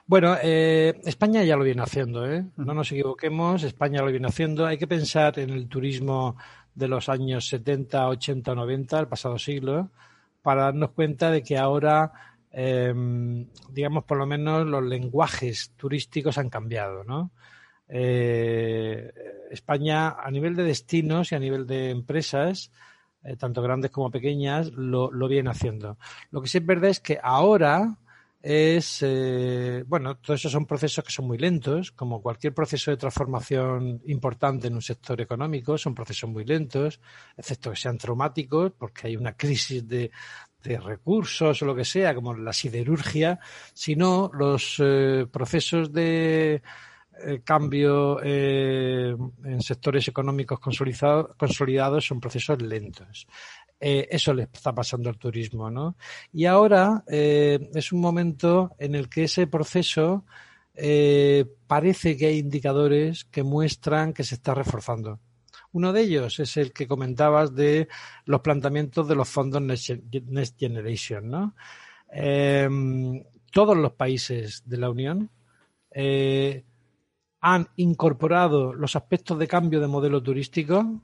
Bueno, 0.07 0.37
eh, 0.41 1.01
España 1.05 1.43
ya 1.43 1.57
lo 1.57 1.63
viene 1.63 1.81
haciendo, 1.81 2.31
¿eh? 2.31 2.45
No 2.57 2.75
nos 2.75 2.91
equivoquemos, 2.91 3.63
España 3.63 4.03
lo 4.03 4.11
viene 4.11 4.27
haciendo. 4.27 4.67
Hay 4.67 4.77
que 4.77 4.85
pensar 4.85 5.39
en 5.39 5.49
el 5.49 5.67
turismo 5.67 6.37
de 6.75 6.87
los 6.87 7.09
años 7.09 7.47
70, 7.47 8.07
80, 8.09 8.53
90, 8.53 8.99
el 8.99 9.07
pasado 9.07 9.39
siglo, 9.39 9.89
para 10.43 10.65
darnos 10.65 10.91
cuenta 10.91 11.31
de 11.31 11.41
que 11.41 11.57
ahora 11.57 12.34
Em, 12.57 13.49
digamos, 13.69 14.05
por 14.05 14.17
lo 14.17 14.25
menos 14.25 14.65
los 14.65 14.81
lenguajes 14.81 15.73
turísticos 15.75 16.37
han 16.37 16.49
cambiado, 16.49 17.03
¿no? 17.03 17.31
Eh, 17.89 19.11
España, 19.51 20.11
a 20.11 20.31
nivel 20.31 20.55
de 20.55 20.63
destinos 20.63 21.33
y 21.33 21.35
a 21.35 21.39
nivel 21.39 21.67
de 21.67 21.89
empresas, 21.89 22.71
eh, 23.25 23.35
tanto 23.35 23.61
grandes 23.61 23.91
como 23.91 24.09
pequeñas, 24.09 24.71
lo, 24.71 25.09
viene 25.27 25.49
haciendo. 25.49 25.97
Lo 26.31 26.41
que 26.41 26.47
sí 26.47 26.59
es 26.59 26.65
verdad 26.65 26.91
es 26.91 27.01
que 27.01 27.19
ahora 27.21 27.97
es, 28.41 28.99
eh, 29.01 29.83
bueno, 29.85 30.15
todos 30.15 30.39
esos 30.39 30.53
son 30.53 30.65
procesos 30.65 31.03
que 31.03 31.11
son 31.11 31.27
muy 31.27 31.37
lentos, 31.37 31.91
como 31.91 32.21
cualquier 32.21 32.53
proceso 32.53 32.89
de 32.89 32.95
transformación 32.95 34.01
importante 34.05 34.67
en 34.67 34.75
un 34.75 34.81
sector 34.81 35.19
económico, 35.19 35.77
son 35.77 35.93
procesos 35.93 36.29
muy 36.29 36.45
lentos, 36.45 37.01
excepto 37.35 37.71
que 37.71 37.75
sean 37.75 37.97
traumáticos, 37.97 38.71
porque 38.77 39.07
hay 39.07 39.17
una 39.17 39.35
crisis 39.35 39.85
de, 39.85 40.09
de 40.65 40.79
recursos 40.79 41.61
o 41.61 41.65
lo 41.65 41.75
que 41.75 41.85
sea, 41.85 42.13
como 42.15 42.33
la 42.33 42.53
siderurgia, 42.53 43.39
sino 43.73 44.29
los 44.33 44.77
eh, 44.79 45.25
procesos 45.31 45.93
de 45.93 46.61
eh, 47.25 47.41
cambio 47.43 48.19
eh, 48.23 49.15
en 49.43 49.61
sectores 49.61 50.07
económicos 50.07 50.59
consolidados 50.59 52.05
son 52.05 52.19
procesos 52.19 52.61
lentos. 52.61 53.27
eso 53.79 54.33
le 54.33 54.43
está 54.43 54.73
pasando 54.73 55.09
al 55.09 55.17
turismo, 55.17 55.69
¿no? 55.69 55.95
Y 56.33 56.45
ahora 56.45 57.03
es 57.07 57.91
un 57.91 58.01
momento 58.01 58.71
en 58.79 58.95
el 58.95 59.09
que 59.09 59.25
ese 59.25 59.47
proceso 59.47 60.25
parece 61.67 62.17
que 62.17 62.27
hay 62.27 62.39
indicadores 62.39 63.25
que 63.25 63.43
muestran 63.43 64.13
que 64.13 64.23
se 64.23 64.35
está 64.35 64.53
reforzando. 64.55 65.19
Uno 65.75 65.91
de 65.91 66.03
ellos 66.03 66.39
es 66.39 66.55
el 66.55 66.71
que 66.71 66.87
comentabas 66.87 67.53
de 67.53 67.89
los 68.23 68.39
planteamientos 68.39 69.09
de 69.09 69.15
los 69.15 69.27
fondos 69.27 69.61
Next 69.61 70.57
Generation. 70.57 71.53
Em, 72.09 73.21
todos 73.51 73.75
los 73.75 73.91
países 73.91 74.63
de 74.65 74.77
la 74.77 74.89
Unión 74.89 75.29
eh, 75.91 76.63
han 77.41 77.67
incorporado 77.75 78.73
los 78.73 78.95
aspectos 78.95 79.37
de 79.37 79.49
cambio 79.49 79.81
de 79.81 79.87
modelo 79.87 80.23
turístico 80.23 81.01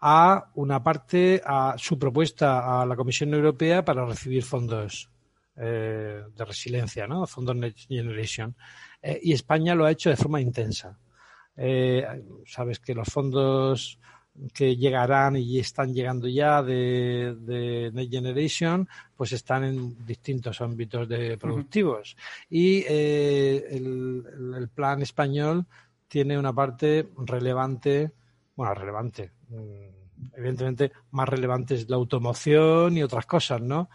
a 0.00 0.50
una 0.56 0.82
parte, 0.82 1.40
a 1.46 1.76
su 1.78 1.96
propuesta 1.96 2.82
a 2.82 2.86
la 2.86 2.96
Comisión 2.96 3.32
Europea 3.34 3.84
para 3.84 4.04
recibir 4.04 4.42
fondos 4.42 5.08
eh, 5.54 6.24
de 6.36 6.44
resiliencia, 6.44 7.06
¿no? 7.06 7.24
Fondos 7.28 7.54
Next 7.54 7.86
Generation. 7.86 8.56
Eh, 9.00 9.20
y 9.22 9.32
España 9.32 9.76
lo 9.76 9.84
ha 9.84 9.92
hecho 9.92 10.10
de 10.10 10.16
forma 10.16 10.40
intensa. 10.40 10.98
Eh, 11.58 12.06
sabes 12.46 12.78
que 12.78 12.94
los 12.94 13.08
fondos 13.08 13.98
que 14.54 14.76
llegarán 14.76 15.36
y 15.36 15.58
están 15.58 15.92
llegando 15.92 16.28
ya 16.28 16.62
de, 16.62 17.34
de 17.40 17.90
Next 17.92 18.12
Generation, 18.12 18.88
pues 19.16 19.32
están 19.32 19.64
en 19.64 20.06
distintos 20.06 20.60
ámbitos 20.60 21.08
de 21.08 21.36
productivos. 21.36 22.16
Y 22.48 22.84
eh, 22.88 23.66
el, 23.70 24.68
plan 24.72 25.02
español 25.02 25.66
tiene 26.06 26.38
una 26.38 26.52
parte 26.52 27.08
relevante, 27.18 28.12
bueno, 28.54 28.74
relevante, 28.74 29.32
mm, 29.48 30.36
evidentemente 30.36 30.92
más 31.10 31.28
relevante 31.28 31.74
es 31.74 31.88
la 31.90 31.96
automoción 31.96 32.96
y 32.96 33.02
otras 33.02 33.26
cosas, 33.26 33.60
¿no? 33.60 33.88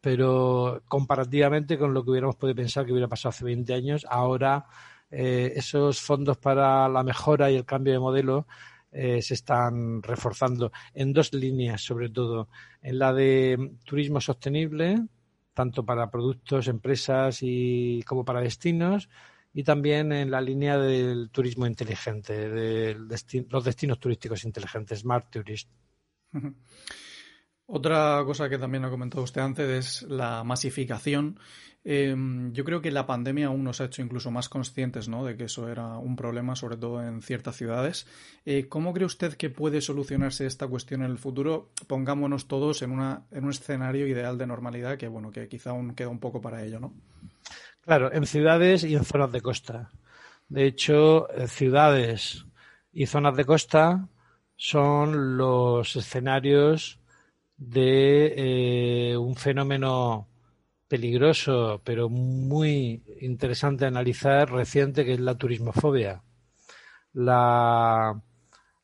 pero 0.00 0.82
comparativamente 0.88 1.78
con 1.78 1.92
lo 1.92 2.02
que 2.02 2.10
hubiéramos 2.10 2.36
podido 2.36 2.56
pensar 2.56 2.86
que 2.86 2.92
hubiera 2.92 3.08
pasado 3.08 3.30
hace 3.30 3.44
20 3.44 3.74
años, 3.74 4.06
ahora 4.08 4.64
eh, 5.10 5.52
esos 5.56 6.00
fondos 6.00 6.38
para 6.38 6.88
la 6.88 7.02
mejora 7.02 7.50
y 7.50 7.56
el 7.56 7.64
cambio 7.64 7.92
de 7.92 7.98
modelo 7.98 8.46
eh, 8.92 9.22
se 9.22 9.34
están 9.34 10.02
reforzando 10.02 10.72
en 10.94 11.12
dos 11.12 11.32
líneas, 11.32 11.80
sobre 11.80 12.08
todo, 12.08 12.48
en 12.82 12.98
la 12.98 13.12
de 13.12 13.72
turismo 13.84 14.20
sostenible, 14.20 15.06
tanto 15.54 15.84
para 15.84 16.10
productos, 16.10 16.68
empresas 16.68 17.38
y 17.42 18.02
como 18.04 18.24
para 18.24 18.40
destinos, 18.40 19.08
y 19.52 19.64
también 19.64 20.12
en 20.12 20.30
la 20.30 20.40
línea 20.40 20.78
del 20.78 21.30
turismo 21.30 21.66
inteligente, 21.66 22.48
de 22.48 22.96
los 23.48 23.64
destinos 23.64 23.98
turísticos 23.98 24.44
inteligentes, 24.44 25.00
Smart 25.00 25.30
Tourist. 25.30 25.68
Otra 27.72 28.20
cosa 28.26 28.48
que 28.48 28.58
también 28.58 28.84
ha 28.84 28.90
comentado 28.90 29.22
usted 29.22 29.42
antes 29.42 29.68
es 29.68 30.02
la 30.02 30.42
masificación. 30.42 31.38
Em, 31.84 32.52
yo 32.52 32.64
creo 32.64 32.82
que 32.82 32.90
la 32.90 33.06
pandemia 33.06 33.46
aún 33.46 33.62
nos 33.62 33.80
ha 33.80 33.84
hecho 33.84 34.02
incluso 34.02 34.32
más 34.32 34.48
conscientes 34.48 35.08
¿no? 35.08 35.24
de 35.24 35.36
que 35.36 35.44
eso 35.44 35.68
era 35.68 35.96
un 35.96 36.16
problema, 36.16 36.56
sobre 36.56 36.76
todo 36.76 37.00
en 37.00 37.22
ciertas 37.22 37.54
ciudades. 37.54 38.08
Eh, 38.44 38.66
¿Cómo 38.68 38.92
cree 38.92 39.06
usted 39.06 39.34
que 39.34 39.50
puede 39.50 39.80
solucionarse 39.80 40.46
esta 40.46 40.66
cuestión 40.66 41.02
en 41.02 41.12
el 41.12 41.18
futuro? 41.18 41.70
Pongámonos 41.86 42.48
todos 42.48 42.82
en, 42.82 42.90
una, 42.90 43.22
en 43.30 43.44
un 43.44 43.50
escenario 43.50 44.08
ideal 44.08 44.36
de 44.36 44.48
normalidad 44.48 44.98
que, 44.98 45.06
bueno, 45.06 45.30
que 45.30 45.46
quizá 45.46 45.70
aún 45.70 45.94
queda 45.94 46.08
un 46.08 46.18
poco 46.18 46.40
para 46.40 46.64
ello, 46.64 46.80
¿no? 46.80 46.92
Claro, 47.82 48.12
en 48.12 48.26
ciudades 48.26 48.82
y 48.82 48.96
en 48.96 49.04
zonas 49.04 49.30
de 49.30 49.40
costa. 49.42 49.90
De 50.48 50.66
hecho, 50.66 51.30
eh, 51.30 51.46
ciudades 51.46 52.46
y 52.92 53.06
zonas 53.06 53.36
de 53.36 53.44
costa 53.44 54.08
son 54.56 55.36
los 55.36 55.94
escenarios 55.94 56.99
de 57.60 59.12
eh, 59.12 59.16
un 59.18 59.36
fenómeno 59.36 60.26
peligroso, 60.88 61.80
pero 61.84 62.08
muy 62.08 63.02
interesante 63.20 63.84
analizar 63.84 64.50
reciente, 64.50 65.04
que 65.04 65.12
es 65.12 65.20
la 65.20 65.36
turismofobia. 65.36 66.22
La, 67.12 68.20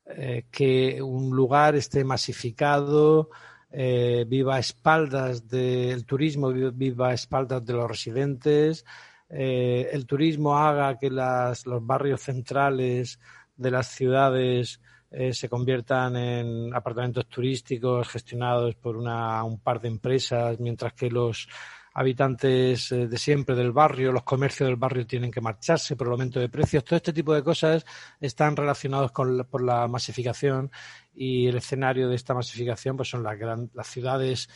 eh, 0.04 0.44
que 0.50 1.00
un 1.02 1.34
lugar 1.34 1.74
esté 1.74 2.04
masificado, 2.04 3.30
eh, 3.70 4.26
viva 4.28 4.56
a 4.56 4.60
espaldas 4.60 5.48
del 5.48 6.04
turismo, 6.04 6.52
viva 6.52 7.08
a 7.08 7.14
espaldas 7.14 7.64
de 7.64 7.72
los 7.72 7.88
residentes, 7.88 8.84
el 9.28 10.06
turismo 10.06 10.56
haga 10.56 10.98
que 10.98 11.10
las, 11.10 11.66
los 11.66 11.84
barrios 11.84 12.20
centrales 12.20 13.18
de 13.56 13.70
las 13.72 13.88
ciudades 13.88 14.80
eh, 15.18 15.32
se 15.32 15.48
conviertan 15.48 16.14
en 16.14 16.74
apartamentos 16.74 17.26
turísticos 17.26 18.06
gestionados 18.06 18.74
por 18.74 18.98
una, 18.98 19.42
un 19.44 19.60
par 19.60 19.80
de 19.80 19.88
empresas, 19.88 20.60
mientras 20.60 20.92
que 20.92 21.08
los 21.08 21.48
habitantes 21.94 22.92
eh, 22.92 23.06
de 23.08 23.16
siempre 23.16 23.56
del 23.56 23.72
barrio, 23.72 24.12
los 24.12 24.24
comercios 24.24 24.68
del 24.68 24.76
barrio 24.76 25.06
tienen 25.06 25.30
que 25.30 25.40
marcharse 25.40 25.96
por 25.96 26.08
el 26.08 26.12
aumento 26.12 26.38
de 26.38 26.50
precios. 26.50 26.84
Todo 26.84 26.98
este 26.98 27.14
tipo 27.14 27.32
de 27.32 27.42
cosas 27.42 27.86
están 28.20 28.54
relacionados 28.56 29.10
con 29.10 29.46
por 29.50 29.62
la 29.62 29.88
masificación 29.88 30.70
y 31.14 31.46
el 31.46 31.56
escenario 31.56 32.10
de 32.10 32.16
esta 32.16 32.34
masificación 32.34 32.98
pues 32.98 33.08
son 33.08 33.22
las, 33.22 33.38
las 33.72 33.86
ciudades 33.86 34.50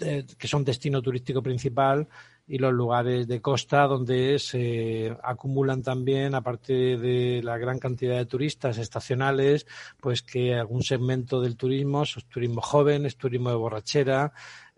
eh, 0.00 0.26
que 0.36 0.48
son 0.48 0.64
destino 0.64 1.00
turístico 1.00 1.42
principal 1.42 2.08
y 2.50 2.58
los 2.58 2.72
lugares 2.72 3.28
de 3.28 3.40
costa 3.40 3.86
donde 3.86 4.40
se 4.40 5.16
acumulan 5.22 5.84
también, 5.84 6.34
aparte 6.34 6.96
de 6.96 7.40
la 7.44 7.56
gran 7.58 7.78
cantidad 7.78 8.16
de 8.16 8.26
turistas 8.26 8.76
estacionales, 8.76 9.68
pues 10.00 10.22
que 10.22 10.56
algún 10.56 10.82
segmento 10.82 11.40
del 11.40 11.56
turismo, 11.56 12.02
es 12.02 12.16
turismo 12.28 12.60
joven, 12.60 13.06
es 13.06 13.16
turismo 13.16 13.50
de 13.50 13.54
borrachera, 13.54 14.32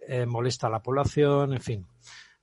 eh, 0.07 0.27
molesta 0.27 0.67
a 0.67 0.71
la 0.71 0.83
población, 0.83 1.55
en 1.55 1.63
fin. 1.63 1.87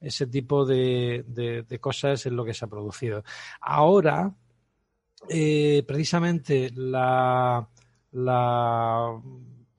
Ese 0.01 0.25
tipo 0.25 0.65
de, 0.65 1.23
de, 1.27 1.79
cosas 1.79 2.25
es 2.25 2.31
lo 2.31 2.43
que 2.43 2.55
se 2.55 2.65
ha 2.65 2.67
producido. 2.67 3.23
Ahora, 3.61 4.33
eh, 5.29 5.83
precisamente 5.85 6.71
la, 6.73 7.69
la 8.13 9.21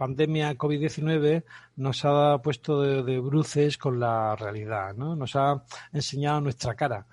pandemia 0.00 0.56
COVID-19 0.56 1.44
nos 1.76 2.06
ha 2.06 2.38
puesto 2.40 2.80
de, 2.80 3.20
bruces 3.20 3.76
con 3.76 4.00
la 4.00 4.34
realidad, 4.34 4.94
¿no? 4.94 5.14
Nos 5.14 5.36
ha 5.36 5.62
enseñado 5.92 6.40
nuestra 6.40 6.74
cara. 6.74 7.06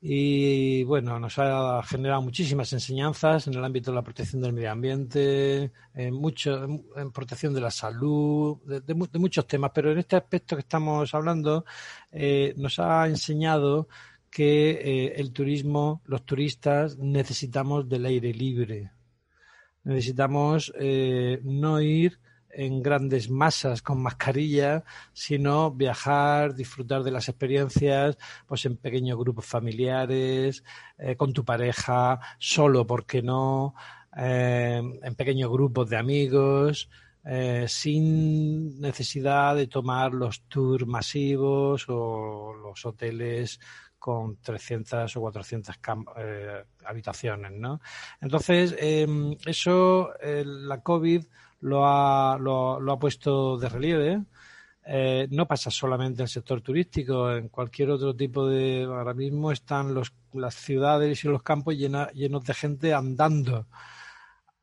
Y 0.00 0.82
bueno, 0.82 1.20
nos 1.20 1.38
ha 1.38 1.80
generado 1.84 2.20
muchísimas 2.20 2.72
enseñanzas 2.72 3.46
en 3.46 3.54
el 3.54 3.64
ámbito 3.64 3.92
de 3.92 3.94
la 3.94 4.02
protección 4.02 4.42
del 4.42 4.54
medio 4.54 4.72
ambiente, 4.72 5.70
en, 5.94 6.14
mucho, 6.14 6.64
en 6.96 7.12
protección 7.12 7.54
de 7.54 7.60
la 7.60 7.70
salud, 7.70 8.58
de, 8.64 8.94
muchos 8.94 9.46
temas. 9.46 9.70
Pero 9.72 9.92
en 9.92 9.98
este 9.98 10.16
aspecto 10.16 10.56
que 10.56 10.62
estamos 10.62 11.14
hablando, 11.14 11.64
eh, 12.10 12.54
nos 12.56 12.80
ha 12.80 13.06
enseñado 13.06 13.86
que 14.28 14.70
eh, 14.70 15.12
el 15.20 15.32
turismo, 15.32 16.02
los 16.06 16.24
turistas, 16.24 16.98
necesitamos 16.98 17.88
del 17.88 18.06
aire 18.06 18.34
libre. 18.34 18.90
Necesitamos 19.84 20.72
eh, 20.76 21.40
no 21.44 21.80
ir 21.80 22.18
en 22.52 22.82
grandes 22.82 23.30
masas 23.30 23.82
con 23.82 24.02
mascarilla, 24.02 24.84
sino 25.12 25.70
viajar, 25.70 26.54
disfrutar 26.54 27.02
de 27.02 27.10
las 27.10 27.28
experiencias, 27.28 28.18
pues 28.46 28.64
en 28.66 28.76
pequeños 28.76 29.18
grupos 29.18 29.46
familiares, 29.46 30.62
eh, 30.98 31.16
con 31.16 31.32
tu 31.32 31.44
pareja, 31.44 32.20
solo, 32.38 32.86
porque 32.86 33.22
no? 33.22 33.74
Eh, 34.16 34.82
en 35.02 35.14
pequeños 35.14 35.50
grupos 35.50 35.88
de 35.88 35.96
amigos, 35.96 36.90
eh, 37.24 37.66
sin 37.68 38.80
necesidad 38.80 39.56
de 39.56 39.68
tomar 39.68 40.12
los 40.12 40.42
tours 40.42 40.86
masivos 40.86 41.86
o 41.88 42.52
los 42.52 42.84
hoteles 42.84 43.58
con 43.98 44.36
300 44.42 45.16
o 45.16 45.20
400 45.20 45.76
habitaciones, 46.84 47.52
¿no? 47.52 47.80
Entonces, 48.20 48.74
em, 48.78 49.36
eso, 49.46 50.10
la 50.20 50.82
COVID 50.82 51.24
lo 51.62 51.86
ha, 51.86 52.38
lo, 52.38 52.92
ha 52.92 52.98
puesto 52.98 53.56
de 53.56 53.68
relieve. 53.68 54.24
Eh, 54.84 55.28
no 55.30 55.46
pasa 55.46 55.70
solamente 55.70 56.22
en 56.22 56.24
el 56.24 56.28
sector 56.28 56.60
turístico, 56.60 57.32
en 57.32 57.48
cualquier 57.48 57.90
otro 57.90 58.14
tipo 58.14 58.46
de. 58.46 58.84
Ahora 58.84 59.14
mismo 59.14 59.52
están 59.52 59.94
los, 59.94 60.12
las 60.32 60.54
ciudades 60.54 61.24
y 61.24 61.28
los 61.28 61.42
campos 61.42 61.76
llenos 61.76 62.44
de 62.44 62.54
gente 62.54 62.92
andando. 62.94 63.66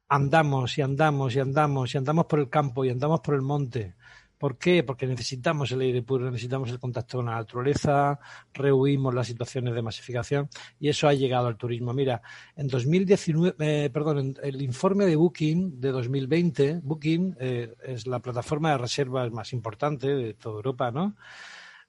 Andamos 0.09 0.77
y 0.77 0.81
andamos 0.81 1.35
y 1.35 1.39
andamos 1.39 1.93
y 1.93 1.97
andamos 1.97 2.25
por 2.25 2.39
el 2.39 2.49
campo 2.49 2.83
y 2.83 2.89
andamos 2.89 3.21
por 3.21 3.35
el 3.35 3.41
monte. 3.41 3.95
¿Por 4.39 4.57
qué? 4.57 4.83
Porque 4.83 5.05
necesitamos 5.05 5.69
el 5.73 5.81
aire 5.81 6.01
puro, 6.01 6.31
necesitamos 6.31 6.69
el 6.69 6.79
contacto 6.79 7.17
con 7.17 7.25
la 7.25 7.35
naturaleza, 7.35 8.17
rehuimos 8.53 9.13
las 9.13 9.27
situaciones 9.27 9.75
de 9.75 9.81
masificación 9.81 10.49
y 10.79 10.87
eso 10.87 11.09
ha 11.09 11.13
llegado 11.13 11.47
al 11.47 11.57
turismo. 11.57 11.93
Mira, 11.93 12.21
en 12.55 12.69
2019, 12.69 13.55
eh, 13.59 13.89
perdón, 13.89 14.17
en 14.19 14.35
el 14.41 14.61
informe 14.61 15.05
de 15.05 15.17
Booking 15.17 15.81
de 15.81 15.91
2020, 15.91 16.79
Booking 16.81 17.35
eh, 17.37 17.75
es 17.83 18.07
la 18.07 18.19
plataforma 18.19 18.71
de 18.71 18.77
reservas 18.77 19.29
más 19.29 19.51
importante 19.51 20.07
de 20.07 20.33
toda 20.35 20.55
Europa, 20.55 20.89
¿no? 20.89 21.17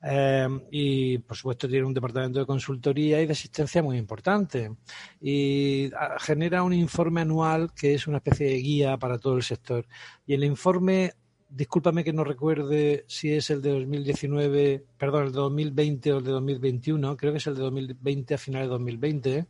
Eh, 0.02 0.48
y 0.70 1.18
por 1.18 1.36
supuesto 1.36 1.68
tiene 1.68 1.84
un 1.84 1.92
departamento 1.92 2.38
de 2.38 2.46
consultoría 2.46 3.20
y 3.20 3.26
de 3.26 3.32
asistencia 3.32 3.82
muy 3.82 3.98
importante 3.98 4.74
y 5.20 5.90
ah, 5.92 6.16
genera 6.18 6.62
un 6.62 6.72
informe 6.72 7.20
anual 7.20 7.74
que 7.74 7.92
es 7.92 8.06
una 8.06 8.16
especie 8.16 8.46
de 8.46 8.56
guía 8.56 8.96
para 8.96 9.18
todo 9.18 9.36
el 9.36 9.42
sector 9.42 9.86
y 10.26 10.32
el 10.32 10.44
informe 10.44 11.12
discúlpame 11.50 12.04
que 12.04 12.12
no 12.12 12.24
recuerde 12.24 13.04
si 13.08 13.32
es 13.32 13.50
el 13.50 13.60
de 13.60 13.70
2019, 13.70 14.84
perdón, 14.96 15.26
el 15.26 15.32
de 15.32 15.38
2020 15.38 16.12
o 16.12 16.18
el 16.18 16.24
de 16.24 16.30
2021, 16.30 17.16
creo 17.16 17.32
que 17.32 17.38
es 17.38 17.46
el 17.46 17.56
de 17.56 17.62
2020 17.62 18.34
a 18.34 18.38
finales 18.38 18.68
de 18.68 18.72
2020, 18.72 19.46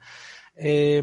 eh, 0.57 1.03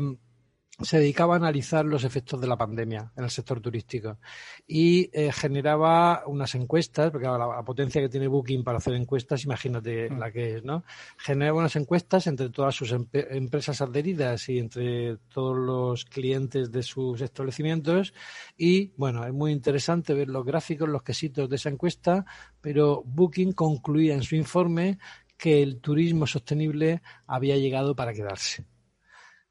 se 0.79 0.99
dedicaba 0.99 1.33
a 1.33 1.37
analizar 1.37 1.85
los 1.85 2.03
efectos 2.03 2.39
de 2.39 2.45
la 2.45 2.55
pandemia 2.55 3.11
en 3.17 3.23
el 3.23 3.31
sector 3.31 3.59
turístico 3.59 4.19
y 4.67 5.09
eh, 5.11 5.31
generaba 5.31 6.23
unas 6.27 6.53
encuestas, 6.53 7.09
porque 7.09 7.25
la, 7.25 7.63
potencia 7.63 7.99
que 7.99 8.09
tiene 8.09 8.27
Booking 8.27 8.63
para 8.63 8.77
hacer 8.77 8.93
encuestas, 8.93 9.43
imagínate 9.43 10.09
mm. 10.09 10.19
la 10.19 10.31
que 10.31 10.57
es, 10.57 10.63
¿no? 10.63 10.83
Generaba 11.17 11.57
unas 11.59 11.75
encuestas 11.75 12.27
entre 12.27 12.49
todas 12.49 12.75
sus 12.75 12.93
empresas 13.11 13.81
adheridas 13.81 14.49
y 14.49 14.59
entre 14.59 15.17
todos 15.33 15.57
los 15.57 16.05
clientes 16.05 16.71
de 16.71 16.83
sus 16.83 17.21
establecimientos 17.21 18.13
y, 18.55 18.91
bueno, 18.97 19.25
es 19.25 19.33
muy 19.33 19.51
interesante 19.51 20.13
ver 20.13 20.27
los 20.27 20.45
gráficos, 20.45 20.87
los 20.87 21.01
quesitos 21.01 21.49
de 21.49 21.55
esa 21.55 21.69
encuesta, 21.69 22.23
pero 22.61 23.01
Booking 23.03 23.53
concluía 23.53 24.13
en 24.13 24.21
su 24.21 24.35
informe 24.35 24.99
que 25.37 25.63
el 25.63 25.79
turismo 25.81 26.27
sostenible 26.27 27.01
había 27.25 27.57
llegado 27.57 27.95
para 27.95 28.13
quedarse 28.13 28.65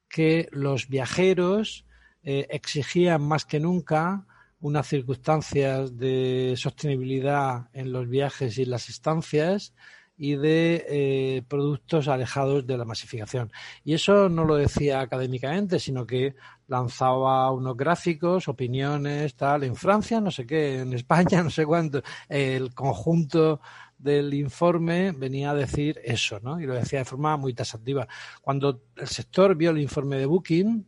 que 0.09 0.49
los 0.53 0.89
viajeros 0.89 1.85
eh, 2.23 2.47
exigían 2.51 3.23
más 3.23 3.45
que 3.45 3.61
nunca 3.61 4.27
unas 4.61 4.87
circunstancias 4.87 5.97
de 5.97 6.55
sostenibilidad 6.57 7.69
en 7.73 7.93
los 7.93 8.09
viajes 8.09 8.59
y 8.59 8.65
las 8.65 8.89
estancias 8.89 9.75
y 10.19 10.37
de 10.37 10.85
eh, 10.89 11.43
productos 11.47 12.09
alejados 12.09 12.67
de 12.67 12.79
la 12.79 12.85
masificación. 12.85 13.53
Y 13.85 13.95
eso 13.95 14.29
no 14.29 14.45
lo 14.45 14.57
decía 14.57 15.01
académicamente, 15.01 15.79
sino 15.79 16.07
que 16.07 16.35
lanzaba 16.69 17.53
unos 17.53 17.77
gráficos, 17.77 18.49
opiniones, 18.49 19.35
tal, 19.35 19.65
en 19.65 19.77
Francia, 19.77 20.21
no 20.21 20.31
sé 20.31 20.47
qué, 20.47 20.81
en 20.81 20.95
España, 20.95 21.43
no 21.45 21.51
sé 21.51 21.67
cuánto, 21.67 22.03
el 22.29 22.75
conjunto 22.75 23.61
del 23.99 24.35
informe 24.35 25.13
venía 25.13 25.51
a 25.51 25.55
decir 25.55 26.01
eso, 26.05 26.41
¿no? 26.41 26.61
Y 26.61 26.67
lo 26.67 26.75
decía 26.75 27.01
de 27.01 27.05
forma 27.05 27.37
muy 27.37 27.55
tasativa. 27.55 28.07
Cuando 28.43 28.83
el 28.97 29.09
sector 29.09 29.55
vio 29.57 29.71
el 29.71 29.81
informe 29.81 30.17
de 30.17 30.27
Booking, 30.27 30.87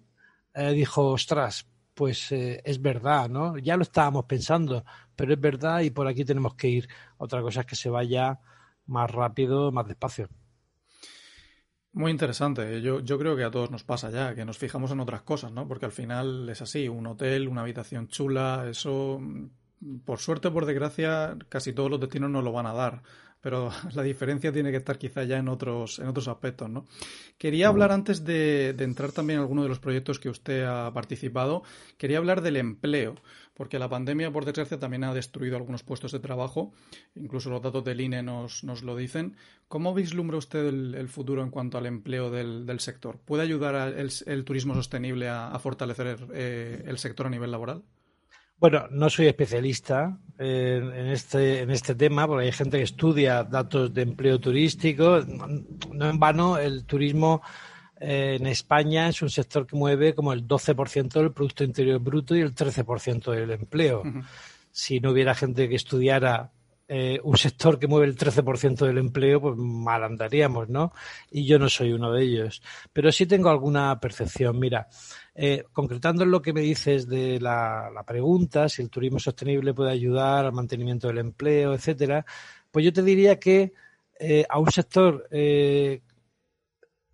eh, 0.54 0.72
dijo, 0.72 1.08
ostras, 1.12 1.66
pues 1.94 2.30
eh, 2.32 2.62
es 2.64 2.80
verdad, 2.80 3.28
¿no? 3.28 3.58
Ya 3.58 3.76
lo 3.76 3.82
estábamos 3.82 4.24
pensando, 4.26 4.84
pero 5.16 5.32
es 5.32 5.40
verdad 5.40 5.80
y 5.80 5.90
por 5.90 6.06
aquí 6.06 6.24
tenemos 6.24 6.54
que 6.54 6.68
ir. 6.68 6.88
Otra 7.16 7.42
cosa 7.42 7.60
es 7.60 7.66
que 7.66 7.76
se 7.76 7.90
vaya 7.90 8.40
más 8.86 9.10
rápido, 9.10 9.72
más 9.72 9.86
despacio. 9.86 10.28
Muy 11.92 12.12
interesante. 12.12 12.80
Yo, 12.82 13.00
yo 13.00 13.18
creo 13.18 13.34
que 13.34 13.44
a 13.44 13.50
todos 13.50 13.70
nos 13.70 13.82
pasa 13.82 14.10
ya, 14.10 14.34
que 14.34 14.44
nos 14.44 14.58
fijamos 14.58 14.90
en 14.92 15.00
otras 15.00 15.22
cosas, 15.22 15.50
¿no? 15.50 15.66
Porque 15.66 15.86
al 15.86 15.92
final 15.92 16.48
es 16.48 16.62
así, 16.62 16.88
un 16.88 17.06
hotel, 17.06 17.48
una 17.48 17.62
habitación 17.62 18.08
chula, 18.08 18.66
eso, 18.70 19.20
por 20.04 20.18
suerte 20.18 20.48
o 20.48 20.52
por 20.52 20.66
desgracia, 20.66 21.36
casi 21.48 21.72
todos 21.72 21.90
los 21.90 22.00
destinos 22.00 22.30
nos 22.30 22.44
lo 22.44 22.52
van 22.52 22.66
a 22.66 22.72
dar 22.72 23.02
pero 23.40 23.70
la 23.94 24.02
diferencia 24.02 24.52
tiene 24.52 24.70
que 24.70 24.78
estar 24.78 24.98
quizá 24.98 25.24
ya 25.24 25.38
en 25.38 25.48
otros, 25.48 25.98
en 25.98 26.08
otros 26.08 26.28
aspectos, 26.28 26.68
¿no? 26.68 26.86
Quería 27.36 27.68
hablar 27.68 27.92
antes 27.92 28.24
de, 28.24 28.70
entrar 28.78 29.12
también 29.12 29.38
en 29.38 29.42
alguno 29.42 29.62
de 29.62 29.68
los 29.68 29.78
proyectos 29.78 30.18
que 30.18 30.28
usted 30.28 30.64
ha 30.64 30.92
participado, 30.92 31.62
quería 31.96 32.18
hablar 32.18 32.42
del 32.42 32.56
empleo, 32.56 33.14
porque 33.54 33.78
la 33.78 33.88
pandemia, 33.88 34.32
por 34.32 34.44
desgracia, 34.44 34.78
también 34.78 35.04
ha 35.04 35.14
destruido 35.14 35.56
algunos 35.56 35.82
puestos 35.82 36.12
de 36.12 36.20
trabajo, 36.20 36.72
incluso 37.14 37.50
los 37.50 37.62
datos 37.62 37.84
del 37.84 38.00
INE 38.00 38.22
nos, 38.22 38.62
nos 38.64 38.82
lo 38.82 38.96
dicen. 38.96 39.36
¿Cómo 39.66 39.94
vislumbra 39.94 40.38
usted 40.38 40.66
el, 40.66 41.08
futuro 41.08 41.42
en 41.42 41.50
cuanto 41.50 41.76
al 41.76 41.86
empleo 41.86 42.30
del, 42.30 42.80
sector? 42.80 43.18
¿Puede 43.18 43.42
ayudar 43.42 43.94
el, 43.96 44.44
turismo 44.44 44.74
sostenible 44.74 45.28
a, 45.28 45.58
fortalecer 45.58 46.18
eh, 46.32 46.84
el 46.86 46.98
sector 46.98 47.26
a 47.26 47.30
nivel 47.30 47.50
laboral? 47.50 47.82
Bueno, 48.60 48.88
no 48.90 49.08
soy 49.08 49.26
especialista 49.26 50.18
en, 50.36 51.06
este, 51.08 51.60
en 51.60 51.70
este 51.70 51.94
tema, 51.94 52.26
porque 52.26 52.46
hay 52.46 52.52
gente 52.52 52.78
que 52.78 52.84
estudia 52.84 53.44
datos 53.44 53.94
de 53.94 54.02
empleo 54.02 54.40
turístico. 54.40 55.20
No 55.92 56.10
en 56.10 56.18
vano, 56.18 56.58
el 56.58 56.84
turismo 56.84 57.40
eh, 58.00 58.36
en 58.40 58.46
España 58.46 59.08
es 59.08 59.22
un 59.22 59.30
sector 59.30 59.66
que 59.66 59.76
mueve 59.76 60.14
como 60.14 60.32
el 60.32 60.46
12% 60.46 61.12
del 61.12 61.32
Producto 61.32 61.62
Interior 61.62 62.00
Bruto 62.00 62.36
y 62.36 62.40
el 62.40 62.54
13% 62.54 63.30
del 63.30 63.50
empleo. 63.52 64.02
Si 64.72 64.98
no 64.98 65.10
hubiera 65.10 65.34
gente 65.34 65.68
que 65.68 65.76
estudiara 65.76 66.50
eh, 66.90 67.20
un 67.22 67.36
sector 67.36 67.78
que 67.78 67.86
mueve 67.86 68.06
el 68.06 68.16
13% 68.16 68.86
del 68.86 68.96
empleo, 68.96 69.42
pues 69.42 69.56
mal 69.58 70.02
andaríamos, 70.04 70.70
¿no? 70.70 70.92
Y 71.30 71.44
yo 71.44 71.58
no 71.58 71.68
soy 71.68 71.92
uno 71.92 72.12
de 72.12 72.22
ellos. 72.24 72.62
Pero 72.94 73.12
sí 73.12 73.26
tengo 73.26 73.50
alguna 73.50 74.00
percepción. 74.00 74.58
Mira, 74.58 74.88
eh, 75.34 75.64
concretando 75.72 76.24
en 76.24 76.30
lo 76.30 76.40
que 76.40 76.54
me 76.54 76.62
dices 76.62 77.06
de 77.06 77.40
la, 77.40 77.90
pregunta, 78.06 78.70
si 78.70 78.80
el 78.82 78.88
turismo 78.90 79.18
sostenible 79.18 79.74
puede 79.74 79.92
ayudar 79.92 80.46
al 80.46 80.52
mantenimiento 80.52 81.08
del 81.08 81.18
empleo, 81.18 81.74
etcétera, 81.74 82.24
pues 82.70 82.84
yo 82.86 82.92
te 82.92 83.02
diría 83.02 83.38
que 83.38 83.74
eh, 84.18 84.46
a 84.48 84.58
un 84.58 84.70
sector 84.70 85.28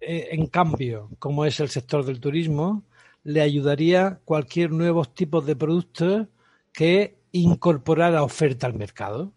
en 0.07 0.47
cambio, 0.49 1.11
como 1.19 1.45
es 1.47 1.61
el 1.61 1.69
sector 1.69 2.05
del 2.05 2.21
turismo, 2.21 2.85
le 3.25 3.41
ayudaría 3.41 4.21
cualquier 4.25 4.71
nuevo 4.71 5.05
tipo 5.05 5.41
de 5.41 5.57
productos 5.57 6.29
que 6.73 7.17
incorporara 7.33 8.23
oferta 8.23 8.67
al 8.67 8.75
mercado. 8.75 9.33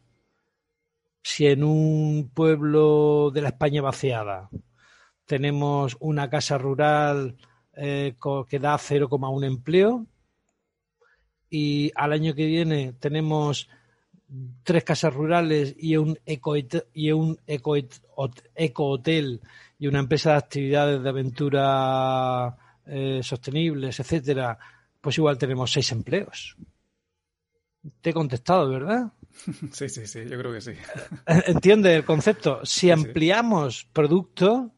Si 1.21 1.47
en 1.47 1.63
un 1.63 2.31
pueblo 2.33 3.31
de 3.33 3.41
la 3.41 3.49
España 3.49 3.81
vaciada 3.81 4.49
tenemos 5.25 5.97
una 5.99 6.29
casa 6.29 6.57
rural 6.57 7.37
eh, 7.73 8.15
que 8.49 8.59
da 8.59 8.75
0,1 8.77 9.45
empleo 9.45 10.07
y 11.49 11.91
al 11.95 12.13
año 12.13 12.33
que 12.33 12.45
viene 12.45 12.93
tenemos 12.93 13.69
tres 14.63 14.83
casas 14.83 15.13
rurales 15.13 15.75
y 15.77 15.95
un 15.95 16.17
eco 16.25 16.55
y 16.93 17.11
un 17.11 17.39
eco, 17.47 17.75
hotel 18.75 19.41
y 19.79 19.87
una 19.87 19.99
empresa 19.99 20.31
de 20.31 20.37
actividades 20.37 21.03
de 21.03 21.09
aventura 21.09 22.57
eh, 22.85 23.21
sostenibles, 23.23 23.99
etcétera, 23.99 24.57
pues 24.99 25.17
igual 25.17 25.37
tenemos 25.37 25.71
seis 25.71 25.91
empleos. 25.91 26.57
Te 28.01 28.09
he 28.09 28.13
contestado, 28.13 28.69
¿verdad? 28.69 29.13
Sí, 29.71 29.89
sí, 29.89 30.07
sí, 30.07 30.25
yo 30.29 30.37
creo 30.37 30.51
que 30.51 30.61
sí. 30.61 30.71
Entiende 31.47 31.95
el 31.95 32.05
concepto. 32.05 32.65
Si 32.65 32.91
ampliamos 32.91 33.87
producto, 33.91 34.71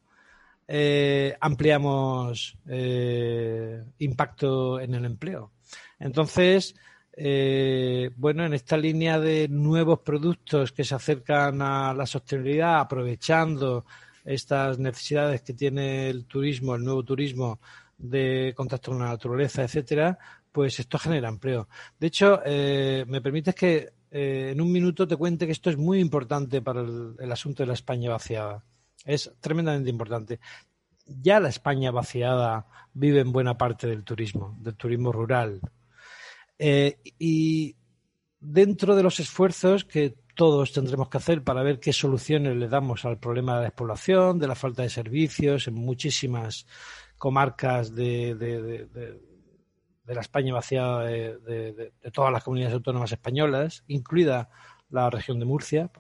eh, 0.68 1.36
ampliamos 1.42 2.56
eh, 2.68 3.84
impacto 3.98 4.80
en 4.80 4.94
el 4.94 5.06
empleo. 5.06 5.54
Entonces, 6.00 6.76
eh, 7.14 8.12
bueno, 8.16 8.46
en 8.46 8.54
esta 8.54 8.78
línea 8.78 9.20
de 9.20 9.48
nuevos 9.48 10.02
productos 10.02 10.72
que 10.72 10.84
se 10.84 10.94
acercan 10.94 11.62
a 11.64 11.94
la 11.96 12.06
sostenibilidad, 12.06 12.80
aprovechando 12.80 13.86
estas 14.24 14.78
necesidades 14.78 15.42
que 15.42 15.54
tiene 15.54 16.08
el 16.10 16.26
turismo, 16.26 16.76
el 16.76 16.84
nuevo 16.84 17.04
turismo 17.04 17.60
de 17.98 18.54
contacto 18.56 18.92
con 18.92 19.00
la 19.00 19.08
naturaleza, 19.08 19.64
etcétera, 19.64 20.20
pues 20.52 20.80
esto 20.80 21.00
genera 21.00 21.30
empleo. 21.30 21.68
De 22.00 22.08
hecho, 22.08 22.40
me 22.46 23.22
permites 23.22 23.56
que 23.56 23.90
en 24.12 24.60
un 24.62 24.72
minuto 24.72 25.08
te 25.08 25.16
cuente 25.16 25.46
que 25.46 25.52
esto 25.52 25.70
es 25.70 25.78
muy 25.78 26.00
importante 26.00 26.62
para 26.62 26.82
el 26.82 27.32
asunto 27.32 27.64
de 27.64 27.68
la 27.68 27.74
España 27.74 28.10
vaciada. 28.10 28.64
Es 29.06 29.32
tremendamente 29.40 29.90
importante. 29.90 30.40
Ya 31.06 31.40
la 31.40 31.50
España 31.50 31.92
vaciada 31.92 32.68
vive 32.94 33.22
en 33.22 33.32
buena 33.32 33.58
parte 33.58 33.88
del 33.88 34.04
turismo, 34.04 34.58
del 34.60 34.76
turismo 34.76 35.12
rural. 35.12 35.62
Eh, 36.58 37.00
y 37.18 37.76
dentro 38.40 38.96
de 38.96 39.04
los 39.04 39.20
esfuerzos 39.20 39.86
que 39.86 40.16
todos 40.36 40.72
tendremos 40.72 41.10
que 41.10 41.18
hacer 41.18 41.44
para 41.44 41.64
ver 41.64 41.80
qué 41.80 41.94
soluciones 41.94 42.56
le 42.56 42.68
damos 42.68 43.06
al 43.06 43.20
problema 43.20 43.54
de 43.54 43.58
la 43.60 43.66
despoblación, 43.66 44.40
de 44.40 44.48
la 44.48 44.56
falta 44.56 44.84
de 44.84 44.90
servicios 44.90 45.68
en 45.68 45.76
muchísimas 45.76 46.66
comarcas 47.18 47.94
de, 47.94 48.36
de 48.36 49.29
la 50.16 50.22
España 50.22 50.54
vaciada 50.54 51.06
de, 51.06 51.92
todas 52.14 52.32
las 52.32 52.44
comunidades 52.44 52.74
autónomas 52.74 53.12
españolas, 53.12 53.84
incluida 53.88 54.50
la 54.90 55.10
región 55.10 55.40
de 55.40 55.46
Murcia, 55.46 55.92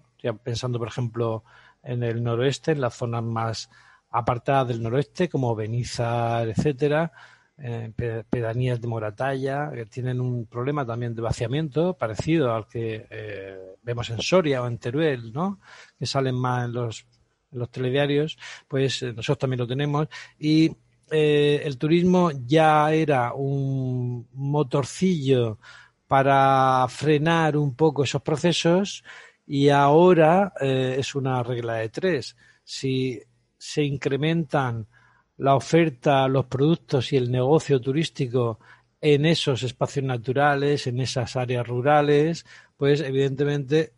pensando, 0.43 0.79
por 0.79 0.87
ejemplo, 0.87 1.43
en 1.83 2.03
el 2.03 2.23
noroeste, 2.23 2.71
en 2.71 2.81
las 2.81 2.95
zonas 2.95 3.23
más 3.23 3.69
apartadas 4.09 4.67
del 4.69 4.81
noroeste, 4.81 5.29
como 5.29 5.55
Benizar, 5.55 6.47
etcétera, 6.47 7.11
eh, 7.57 7.91
pedanías 8.29 8.79
de 8.79 8.87
Moratalla, 8.87 9.69
que 9.73 9.85
tienen 9.85 10.21
un 10.21 10.45
problema 10.45 10.85
también 10.85 11.13
de 11.13 11.21
vaciamiento 11.21 11.93
parecido 11.93 12.53
al 12.53 12.67
que 12.67 13.05
eh, 13.09 13.75
vemos 13.83 14.09
en 14.09 14.21
Soria 14.21 14.63
o 14.63 14.67
en 14.67 14.77
Teruel, 14.77 15.33
¿no? 15.33 15.59
que 15.97 16.05
salen 16.05 16.35
más 16.35 16.65
en 16.65 16.73
los, 16.73 17.05
en 17.51 17.59
los 17.59 17.69
telediarios, 17.69 18.37
pues 18.67 19.03
eh, 19.03 19.07
nosotros 19.13 19.39
también 19.39 19.59
lo 19.59 19.67
tenemos. 19.67 20.07
Y 20.39 20.71
el 21.11 21.77
turismo 21.77 22.31
ya 22.45 22.93
era 22.93 23.33
un 23.33 24.27
motorcillo 24.33 25.59
para 26.07 26.85
frenar 26.89 27.57
un 27.57 27.75
poco 27.75 28.03
esos 28.03 28.21
procesos 28.21 29.03
y 29.45 29.69
ahora 29.69 30.53
es 30.59 31.15
una 31.15 31.43
regla 31.43 31.75
de 31.75 31.89
tres. 31.89 32.35
Si 32.63 33.21
se 33.57 33.83
incrementan 33.83 34.87
la 35.37 35.55
oferta, 35.55 36.27
los 36.27 36.45
productos 36.45 37.13
y 37.13 37.17
el 37.17 37.31
negocio 37.31 37.79
turístico 37.79 38.59
en 39.01 39.25
esos 39.25 39.63
espacios 39.63 40.05
naturales, 40.05 40.87
en 40.87 40.99
esas 40.99 41.35
áreas 41.35 41.67
rurales, 41.67 42.45
pues 42.77 43.01
evidentemente 43.01 43.93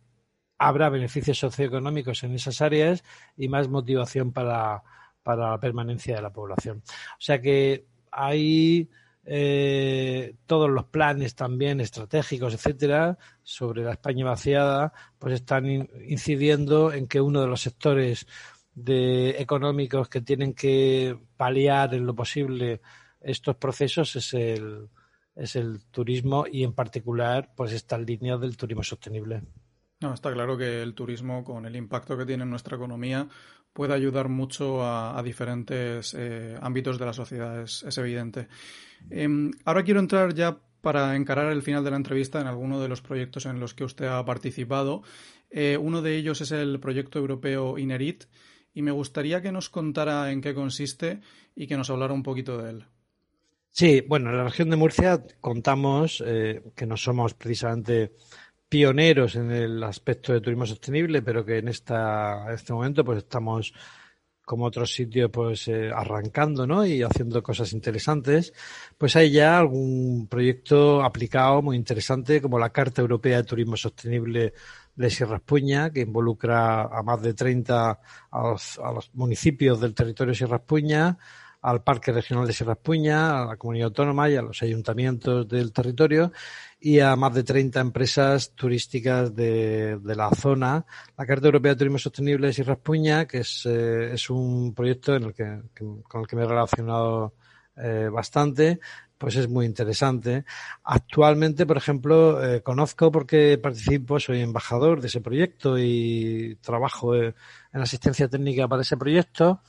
habrá 0.58 0.88
beneficios 0.88 1.38
socioeconómicos 1.38 2.22
en 2.22 2.34
esas 2.34 2.60
áreas 2.62 3.02
y 3.36 3.48
más 3.48 3.68
motivación 3.68 4.32
para, 4.32 4.82
la 5.24 5.58
permanencia 5.58 6.16
de 6.16 6.22
la 6.22 6.32
población. 6.32 6.82
O 6.86 7.20
sea 7.20 7.40
que 7.40 7.86
hay 8.10 8.88
eh, 9.24 10.34
todos 10.46 10.68
los 10.68 10.86
planes 10.86 11.34
también 11.34 11.80
estratégicos, 11.80 12.54
etcétera, 12.54 13.18
sobre 13.42 13.82
la 13.82 13.92
España 13.92 14.24
vaciada, 14.24 14.92
pues 15.18 15.34
están 15.34 15.66
incidiendo 16.08 16.92
en 16.92 17.06
que 17.06 17.20
uno 17.20 17.40
de 17.40 17.46
los 17.46 17.60
sectores 17.60 18.26
económicos 18.74 20.08
que 20.08 20.22
tienen 20.22 20.54
que 20.54 21.18
paliar 21.36 21.94
en 21.94 22.06
lo 22.06 22.14
posible 22.14 22.80
estos 23.20 23.56
procesos 23.56 24.16
es 24.16 24.34
el, 24.34 24.88
es 25.36 25.56
el 25.56 25.84
turismo 25.90 26.46
y 26.50 26.64
en 26.64 26.72
particular 26.72 27.52
pues 27.54 27.72
esta 27.72 27.98
línea 27.98 28.36
del 28.38 28.56
turismo 28.56 28.82
sostenible. 28.82 29.42
No, 30.02 30.12
está 30.12 30.32
claro 30.32 30.58
que 30.58 30.82
el 30.82 30.94
turismo, 30.94 31.44
con 31.44 31.64
el 31.64 31.76
impacto 31.76 32.18
que 32.18 32.26
tiene 32.26 32.42
en 32.42 32.50
nuestra 32.50 32.76
economía, 32.76 33.28
puede 33.72 33.94
ayudar 33.94 34.28
mucho 34.28 34.84
a, 34.84 35.22
diferentes 35.22 36.14
eh, 36.18 36.58
ámbitos 36.60 36.98
de 36.98 37.06
la 37.06 37.12
sociedad, 37.12 37.62
es, 37.62 37.98
evidente. 37.98 38.48
Em, 39.08 39.50
ahora 39.64 39.84
quiero 39.84 40.00
entrar 40.00 40.34
ya 40.34 40.58
para 40.80 41.14
encarar 41.14 41.52
el 41.52 41.62
final 41.62 41.84
de 41.84 41.90
la 41.92 41.96
entrevista 41.96 42.40
en 42.40 42.48
alguno 42.48 42.80
de 42.80 42.88
los 42.88 43.00
proyectos 43.00 43.46
en 43.46 43.60
los 43.60 43.72
que 43.74 43.84
usted 43.84 44.06
ha 44.06 44.24
participado. 44.24 45.02
Eh, 45.50 45.78
uno 45.80 46.02
de 46.02 46.16
ellos 46.16 46.40
es 46.40 46.50
el 46.50 46.80
proyecto 46.80 47.20
europeo 47.20 47.78
INERIT, 47.78 48.24
y 48.74 48.82
me 48.82 48.90
gustaría 48.90 49.40
que 49.40 49.52
nos 49.52 49.70
contara 49.70 50.32
en 50.32 50.40
qué 50.40 50.54
consiste 50.54 51.20
y 51.54 51.66
que 51.66 51.76
nos 51.76 51.90
hablara 51.90 52.14
un 52.14 52.22
poquito 52.22 52.58
de 52.58 52.70
él. 52.70 52.84
Sí, 53.70 54.02
bueno, 54.06 54.30
en 54.30 54.36
la 54.36 54.44
región 54.44 54.68
de 54.68 54.76
Murcia 54.76 55.22
contamos 55.40 56.22
eh, 56.26 56.62
que 56.74 56.86
no 56.86 56.96
somos 56.96 57.34
precisamente 57.34 58.12
pioneros 58.72 59.36
en 59.36 59.50
el 59.50 59.82
aspecto 59.82 60.32
de 60.32 60.40
turismo 60.40 60.64
sostenible, 60.64 61.20
pero 61.20 61.44
que 61.44 61.58
en 61.58 61.68
esta, 61.68 62.50
este 62.54 62.72
momento 62.72 63.04
pues 63.04 63.18
estamos 63.18 63.74
como 64.46 64.64
otros 64.64 64.94
sitios 64.94 65.30
pues 65.30 65.68
eh, 65.68 65.90
arrancando 65.94 66.66
¿no? 66.66 66.86
y 66.86 67.02
haciendo 67.02 67.42
cosas 67.42 67.74
interesantes, 67.74 68.54
pues 68.96 69.14
hay 69.14 69.30
ya 69.30 69.58
algún 69.58 70.26
proyecto 70.26 71.02
aplicado 71.02 71.60
muy 71.60 71.76
interesante 71.76 72.40
como 72.40 72.58
la 72.58 72.70
Carta 72.70 73.02
Europea 73.02 73.36
de 73.36 73.44
Turismo 73.44 73.76
Sostenible 73.76 74.54
de 74.94 75.10
Sierra 75.10 75.36
Espuña, 75.36 75.90
que 75.90 76.00
involucra 76.00 76.84
a 76.84 77.02
más 77.02 77.20
de 77.20 77.34
30 77.34 78.00
a 78.30 78.42
los, 78.42 78.78
a 78.78 78.90
los 78.90 79.14
municipios 79.14 79.82
del 79.82 79.92
territorio 79.92 80.30
de 80.30 80.38
Sierra 80.38 80.56
Espuña, 80.56 81.18
al 81.62 81.82
Parque 81.82 82.12
Regional 82.12 82.46
de 82.46 82.52
Sierra 82.52 82.72
Espuña, 82.72 83.42
a 83.42 83.46
la 83.46 83.56
comunidad 83.56 83.86
autónoma 83.86 84.28
y 84.28 84.36
a 84.36 84.42
los 84.42 84.62
ayuntamientos 84.62 85.48
del 85.48 85.72
territorio 85.72 86.32
y 86.80 86.98
a 86.98 87.14
más 87.14 87.32
de 87.34 87.44
30 87.44 87.80
empresas 87.80 88.52
turísticas 88.54 89.34
de, 89.34 89.96
de 89.98 90.16
la 90.16 90.30
zona. 90.30 90.84
La 91.16 91.24
Carta 91.24 91.46
Europea 91.46 91.72
de 91.72 91.78
Turismo 91.78 91.98
Sostenible 91.98 92.48
de 92.48 92.52
Sierra 92.52 92.74
Espuña, 92.74 93.26
que 93.26 93.38
es, 93.38 93.64
eh, 93.66 94.12
es 94.12 94.28
un 94.28 94.74
proyecto 94.74 95.14
en 95.14 95.24
el 95.24 95.34
que, 95.34 95.62
con 96.08 96.20
el 96.20 96.26
que 96.26 96.36
me 96.36 96.42
he 96.42 96.48
relacionado 96.48 97.34
eh, 97.76 98.08
bastante, 98.12 98.80
pues 99.22 99.36
es 99.36 99.48
muy 99.48 99.66
interesante. 99.66 100.44
Actualmente, 100.82 101.64
por 101.64 101.76
ejemplo, 101.76 102.44
eh, 102.44 102.60
conozco 102.60 103.12
porque 103.12 103.56
participo, 103.56 104.18
soy 104.18 104.40
embajador 104.40 105.00
de 105.00 105.06
ese 105.06 105.20
proyecto 105.20 105.78
y 105.78 106.58
trabajo 106.60 107.14
eh, 107.14 107.32
en 107.72 107.80
asistencia 107.80 108.26
técnica 108.28 108.66
para 108.66 108.82
ese 108.82 108.96
proyecto, 108.96 109.62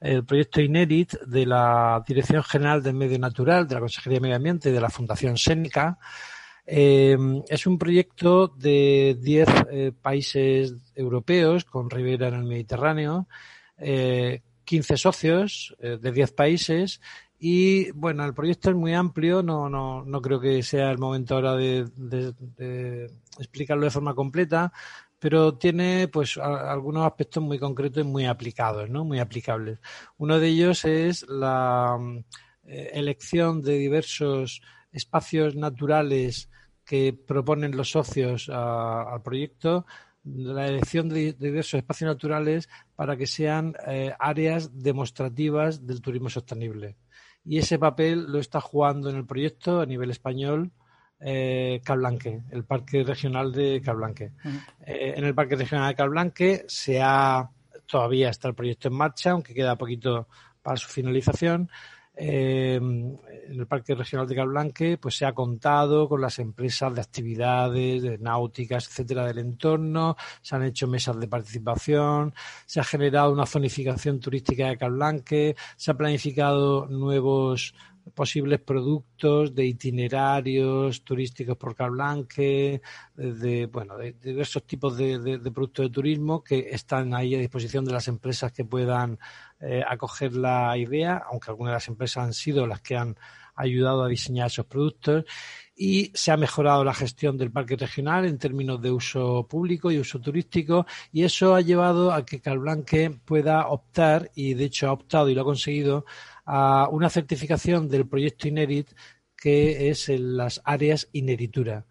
el 0.00 0.24
proyecto 0.24 0.60
INERIT 0.60 1.20
de 1.26 1.46
la 1.46 2.02
Dirección 2.06 2.42
General 2.42 2.82
del 2.82 2.94
Medio 2.94 3.18
Natural, 3.18 3.66
de 3.66 3.74
la 3.74 3.80
Consejería 3.80 4.16
de 4.16 4.20
Medio 4.20 4.36
Ambiente 4.36 4.68
y 4.68 4.72
de 4.72 4.80
la 4.80 4.90
Fundación 4.90 5.36
Sénica. 5.36 5.98
Eh, 6.66 7.16
es 7.48 7.66
un 7.66 7.78
proyecto 7.78 8.48
de 8.48 9.16
10 9.20 9.48
eh, 9.70 9.92
países 10.00 10.74
europeos 10.94 11.64
con 11.64 11.88
ribera 11.88 12.28
en 12.28 12.34
el 12.34 12.44
Mediterráneo, 12.44 13.28
eh, 13.78 14.42
15 14.64 14.96
socios 14.96 15.76
eh, 15.78 15.98
de 16.00 16.12
10 16.12 16.32
países. 16.32 17.00
Y 17.38 17.90
bueno, 17.92 18.24
el 18.24 18.34
proyecto 18.34 18.70
es 18.70 18.76
muy 18.76 18.94
amplio, 18.94 19.42
no, 19.42 19.68
no, 19.68 20.04
no 20.04 20.22
creo 20.22 20.40
que 20.40 20.62
sea 20.62 20.90
el 20.90 20.98
momento 20.98 21.34
ahora 21.34 21.54
de 21.54 21.86
explicarlo 23.38 23.84
de 23.84 23.90
forma 23.90 24.14
completa, 24.14 24.72
pero 25.18 25.54
tiene 25.56 26.08
pues 26.08 26.36
algunos 26.36 27.06
aspectos 27.06 27.42
muy 27.42 27.58
concretos 27.58 28.04
y 28.04 28.06
muy 28.06 28.26
aplicados, 28.26 28.90
¿no? 28.90 29.04
Muy 29.04 29.18
aplicables. 29.18 29.78
Uno 30.18 30.38
de 30.38 30.48
ellos 30.48 30.84
es 30.84 31.26
la 31.28 31.98
eh, 32.64 32.90
elección 32.94 33.62
de 33.62 33.78
diversos 33.78 34.62
espacios 34.92 35.56
naturales 35.56 36.50
que 36.84 37.12
proponen 37.12 37.76
los 37.76 37.90
socios 37.90 38.48
al 38.48 39.22
proyecto, 39.22 39.86
la 40.24 40.68
elección 40.68 41.08
de, 41.08 41.32
de, 41.32 41.48
diversos 41.48 41.74
espacios 41.74 42.08
naturales 42.08 42.68
para 42.94 43.16
que 43.16 43.26
sean 43.26 43.74
eh, 43.86 44.12
áreas 44.18 44.82
demostrativas 44.82 45.86
del 45.86 46.00
turismo 46.00 46.28
sostenible 46.28 46.96
y 47.46 47.58
ese 47.58 47.78
papel 47.78 48.26
lo 48.30 48.40
está 48.40 48.60
jugando 48.60 49.08
en 49.08 49.16
el 49.16 49.24
proyecto 49.24 49.80
a 49.80 49.86
nivel 49.86 50.10
español 50.10 50.72
eh, 51.20 51.80
Calblanque, 51.84 52.42
el 52.50 52.64
Parque 52.64 53.02
Regional 53.04 53.52
de 53.52 53.80
Calblanque. 53.84 54.32
Uh 54.44 54.48
-huh. 54.48 54.60
eh, 54.86 55.14
en 55.16 55.24
el 55.24 55.34
Parque 55.34 55.56
Regional 55.56 55.88
de 55.88 55.94
Calblanque 55.94 56.64
se 56.68 57.00
ha, 57.02 57.48
todavía 57.86 58.30
está 58.30 58.48
el 58.48 58.54
proyecto 58.54 58.88
en 58.88 58.94
marcha, 58.94 59.30
aunque 59.30 59.54
queda 59.54 59.76
poquito 59.76 60.28
para 60.62 60.76
su 60.76 60.88
finalización. 60.88 61.70
Eh, 62.18 62.76
en 62.76 63.20
el 63.60 63.66
Parque 63.66 63.94
Regional 63.94 64.26
de 64.26 64.34
Calblanque 64.34 64.96
pues 64.96 65.16
se 65.16 65.26
ha 65.26 65.34
contado 65.34 66.08
con 66.08 66.22
las 66.22 66.38
empresas 66.38 66.94
de 66.94 67.02
actividades 67.02 68.02
de 68.02 68.16
náuticas, 68.16 68.88
etcétera, 68.88 69.26
del 69.26 69.38
entorno, 69.38 70.16
se 70.40 70.56
han 70.56 70.62
hecho 70.62 70.88
mesas 70.88 71.20
de 71.20 71.28
participación, 71.28 72.34
se 72.64 72.80
ha 72.80 72.84
generado 72.84 73.30
una 73.32 73.44
zonificación 73.44 74.18
turística 74.18 74.66
de 74.66 74.78
Calblanque, 74.78 75.56
se 75.76 75.90
ha 75.90 75.94
planificado 75.94 76.86
nuevos 76.86 77.74
posibles 78.14 78.60
productos 78.60 79.54
de 79.54 79.66
itinerarios 79.66 81.02
turísticos 81.02 81.56
por 81.56 81.74
Calblanque, 81.74 82.80
de, 83.14 83.66
bueno, 83.66 83.96
de, 83.96 84.12
diversos 84.12 84.64
tipos 84.64 84.96
de, 84.96 85.18
de, 85.18 85.50
productos 85.50 85.86
de 85.86 85.90
turismo 85.90 86.42
que 86.42 86.68
están 86.70 87.14
ahí 87.14 87.34
a 87.34 87.38
disposición 87.38 87.84
de 87.84 87.92
las 87.92 88.08
empresas 88.08 88.52
que 88.52 88.64
puedan 88.64 89.18
eh, 89.60 89.82
acoger 89.86 90.34
la 90.34 90.76
idea, 90.76 91.22
aunque 91.30 91.50
algunas 91.50 91.72
de 91.72 91.76
las 91.76 91.88
empresas 91.88 92.24
han 92.24 92.34
sido 92.34 92.66
las 92.66 92.80
que 92.80 92.96
han 92.96 93.16
ayudado 93.56 94.04
a 94.04 94.08
diseñar 94.08 94.48
esos 94.48 94.66
productos. 94.66 95.24
Y 95.74 96.10
se 96.14 96.30
ha 96.30 96.36
mejorado 96.36 96.84
la 96.84 96.94
gestión 96.94 97.36
del 97.36 97.50
parque 97.50 97.76
regional 97.76 98.24
en 98.24 98.38
términos 98.38 98.80
de 98.80 98.90
uso 98.90 99.46
público 99.46 99.90
y 99.90 99.98
uso 99.98 100.18
turístico 100.18 100.86
y 101.12 101.24
eso 101.24 101.54
ha 101.54 101.60
llevado 101.60 102.12
a 102.12 102.24
que 102.24 102.40
Calblanque 102.40 103.10
pueda 103.24 103.68
optar 103.68 104.30
y 104.34 104.54
de 104.54 104.64
hecho 104.64 104.88
ha 104.88 104.92
optado 104.92 105.28
y 105.28 105.34
lo 105.34 105.42
ha 105.42 105.44
conseguido 105.44 106.06
a 106.46 106.88
una 106.90 107.10
certificación 107.10 107.88
del 107.88 108.08
proyecto 108.08 108.48
INERIT 108.48 108.88
que 109.36 109.90
es 109.90 110.08
en 110.08 110.36
las 110.36 110.62
áreas 110.64 111.08
INERITURA. 111.12 111.84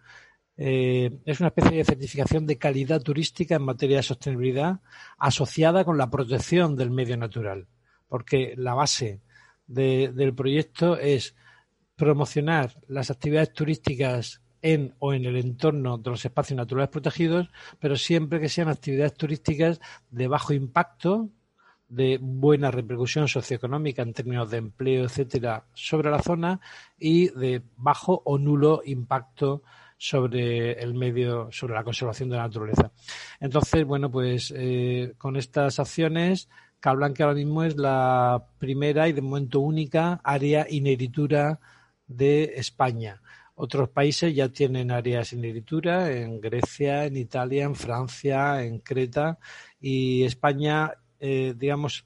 Eh, 0.57 1.19
es 1.25 1.39
una 1.41 1.49
especie 1.49 1.77
de 1.77 1.83
certificación 1.83 2.47
de 2.47 2.57
calidad 2.57 3.01
turística 3.01 3.55
en 3.55 3.63
materia 3.63 3.97
de 3.97 4.03
sostenibilidad 4.03 4.79
asociada 5.17 5.83
con 5.83 5.97
la 5.97 6.09
protección 6.09 6.75
del 6.75 6.91
medio 6.91 7.17
natural, 7.17 7.67
porque 8.07 8.55
la 8.57 8.73
base 8.73 9.21
de, 9.67 10.11
del 10.13 10.33
proyecto 10.33 10.97
es 10.97 11.35
promocionar 11.95 12.81
las 12.87 13.11
actividades 13.11 13.53
turísticas 13.53 14.41
en 14.61 14.95
o 14.99 15.13
en 15.13 15.25
el 15.25 15.35
entorno 15.35 15.97
de 15.97 16.09
los 16.09 16.25
espacios 16.25 16.57
naturales 16.57 16.89
protegidos, 16.89 17.49
pero 17.79 17.97
siempre 17.97 18.39
que 18.39 18.49
sean 18.49 18.69
actividades 18.69 19.13
turísticas 19.13 19.79
de 20.09 20.27
bajo 20.27 20.53
impacto, 20.53 21.29
de 21.95 22.19
buena 22.21 22.71
repercusión 22.71 23.27
socioeconómica 23.27 24.01
en 24.01 24.13
términos 24.13 24.51
de 24.51 24.57
empleo, 24.57 25.05
etcétera, 25.05 25.65
sobre 25.73 26.11
la 26.11 26.21
zona 26.21 26.59
y 26.99 27.29
de 27.29 27.61
bajo 27.77 28.21
o 28.25 28.37
nulo 28.37 28.81
impacto 28.85 29.63
sobre 29.97 30.73
el 30.73 30.93
medio, 30.93 31.47
sobre 31.51 31.73
la 31.73 31.85
conservación 31.85 32.29
de 32.29 32.35
la 32.35 32.43
naturaleza. 32.43 32.91
Entonces, 33.39 33.85
bueno, 33.85 34.11
pues 34.11 34.53
eh, 34.55 35.13
con 35.17 35.37
estas 35.37 35.79
acciones, 35.79 36.49
Calblanque 36.81 37.23
ahora 37.23 37.35
mismo 37.35 37.63
es 37.63 37.77
la 37.77 38.45
primera 38.57 39.07
y 39.07 39.13
de 39.13 39.21
momento 39.21 39.61
única 39.61 40.19
área 40.23 40.67
inheritura 40.69 41.59
de 42.07 42.55
España. 42.57 43.21
Otros 43.55 43.87
países 43.87 44.35
ya 44.35 44.49
tienen 44.49 44.91
áreas 44.91 45.31
en 45.31 45.45
heritura, 45.45 46.11
en 46.11 46.41
Grecia, 46.41 47.05
en 47.05 47.15
Italia, 47.15 47.63
en 47.63 47.75
Francia, 47.75 48.61
en 48.63 48.79
Creta, 48.79 49.39
y 49.79 50.23
España, 50.23 50.91
eh, 51.19 51.53
digamos, 51.57 52.05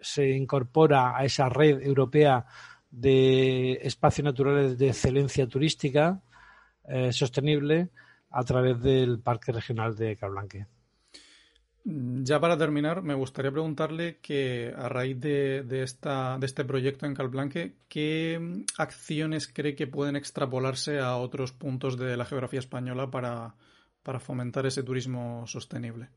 se 0.00 0.30
incorpora 0.30 1.16
a 1.16 1.24
esa 1.24 1.48
red 1.48 1.80
europea 1.82 2.44
de 2.90 3.72
espacios 3.82 4.24
naturales 4.26 4.76
de 4.76 4.88
excelencia 4.88 5.46
turística, 5.46 6.20
eh, 6.86 7.12
sostenible 7.12 7.88
a 8.30 8.44
través 8.44 8.80
del 8.82 9.18
Parque 9.20 9.52
Regional 9.52 9.96
de 9.96 10.16
Calblanque. 10.16 10.66
Ya 11.84 12.38
para 12.38 12.56
terminar, 12.56 13.02
me 13.02 13.14
gustaría 13.14 13.50
preguntarle 13.50 14.18
que 14.20 14.72
a 14.76 14.88
raíz 14.88 15.18
de, 15.18 15.64
de, 15.64 15.82
esta, 15.82 16.38
de 16.38 16.46
este 16.46 16.64
proyecto 16.64 17.06
en 17.06 17.14
Calblanque, 17.14 17.74
¿qué 17.88 18.64
acciones 18.78 19.48
cree 19.52 19.74
que 19.74 19.88
pueden 19.88 20.14
extrapolarse 20.14 21.00
a 21.00 21.16
otros 21.16 21.52
puntos 21.52 21.98
de 21.98 22.16
la 22.16 22.24
geografía 22.24 22.60
española 22.60 23.10
para, 23.10 23.56
para 24.04 24.20
fomentar 24.20 24.64
ese 24.64 24.84
turismo 24.84 25.44
sostenible? 25.48 26.10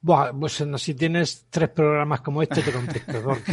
Bueno, 0.00 0.38
pues 0.40 0.62
si 0.76 0.94
tienes 0.94 1.46
tres 1.48 1.70
programas 1.70 2.20
como 2.20 2.42
este, 2.42 2.62
te 2.62 2.72
contesto. 2.72 3.22
Porque... 3.24 3.52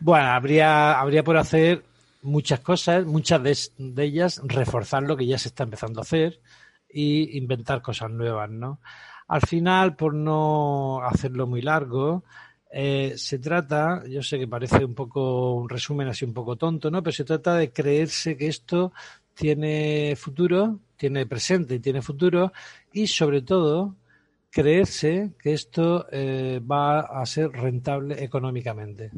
bueno, 0.00 0.26
habría, 0.26 0.98
habría 0.98 1.22
por 1.22 1.36
hacer 1.36 1.84
muchas 2.22 2.60
cosas, 2.60 3.06
muchas 3.06 3.42
de, 3.42 3.56
de, 3.78 4.04
ellas 4.04 4.40
reforzar 4.44 5.04
lo 5.04 5.16
que 5.16 5.26
ya 5.26 5.38
se 5.38 5.48
está 5.48 5.62
empezando 5.62 6.00
a 6.00 6.02
hacer 6.02 6.40
y 6.90 7.38
inventar 7.38 7.82
cosas 7.82 8.10
nuevas, 8.10 8.50
¿no? 8.50 8.80
Al 9.28 9.42
final, 9.42 9.96
por 9.96 10.14
no 10.14 11.00
hacerlo 11.02 11.46
muy 11.46 11.62
largo, 11.62 12.24
eh, 12.70 13.14
se 13.16 13.38
trata, 13.38 14.02
yo 14.08 14.22
sé 14.22 14.38
que 14.38 14.48
parece 14.48 14.84
un 14.84 14.94
poco 14.94 15.54
un 15.54 15.68
resumen 15.68 16.08
así 16.08 16.24
un 16.24 16.34
poco 16.34 16.56
tonto, 16.56 16.90
¿no? 16.90 17.02
Pero 17.02 17.12
se 17.12 17.24
trata 17.24 17.54
de 17.54 17.70
creerse 17.70 18.36
que 18.36 18.48
esto 18.48 18.92
tiene 19.34 20.14
futuro, 20.16 20.80
tiene 20.96 21.26
presente 21.26 21.76
y 21.76 21.80
tiene 21.80 22.02
futuro 22.02 22.52
y 22.92 23.06
sobre 23.06 23.42
todo 23.42 23.94
creerse 24.56 25.34
que 25.38 25.52
esto 25.52 26.06
eh, 26.10 26.60
va 26.60 27.00
a 27.00 27.26
ser 27.26 27.50
rentable 27.50 28.24
económicamente. 28.24 29.10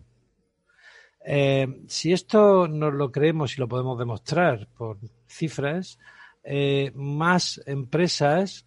Eh, 1.25 1.85
si 1.87 2.13
esto 2.13 2.67
nos 2.67 2.93
lo 2.93 3.13
creemos 3.13 3.55
y 3.55 3.61
lo 3.61 3.69
podemos 3.69 3.97
demostrar 3.97 4.67
por 4.77 4.99
cifras, 5.29 6.01
eh, 6.43 6.91
más 6.97 7.63
empresas 7.67 8.67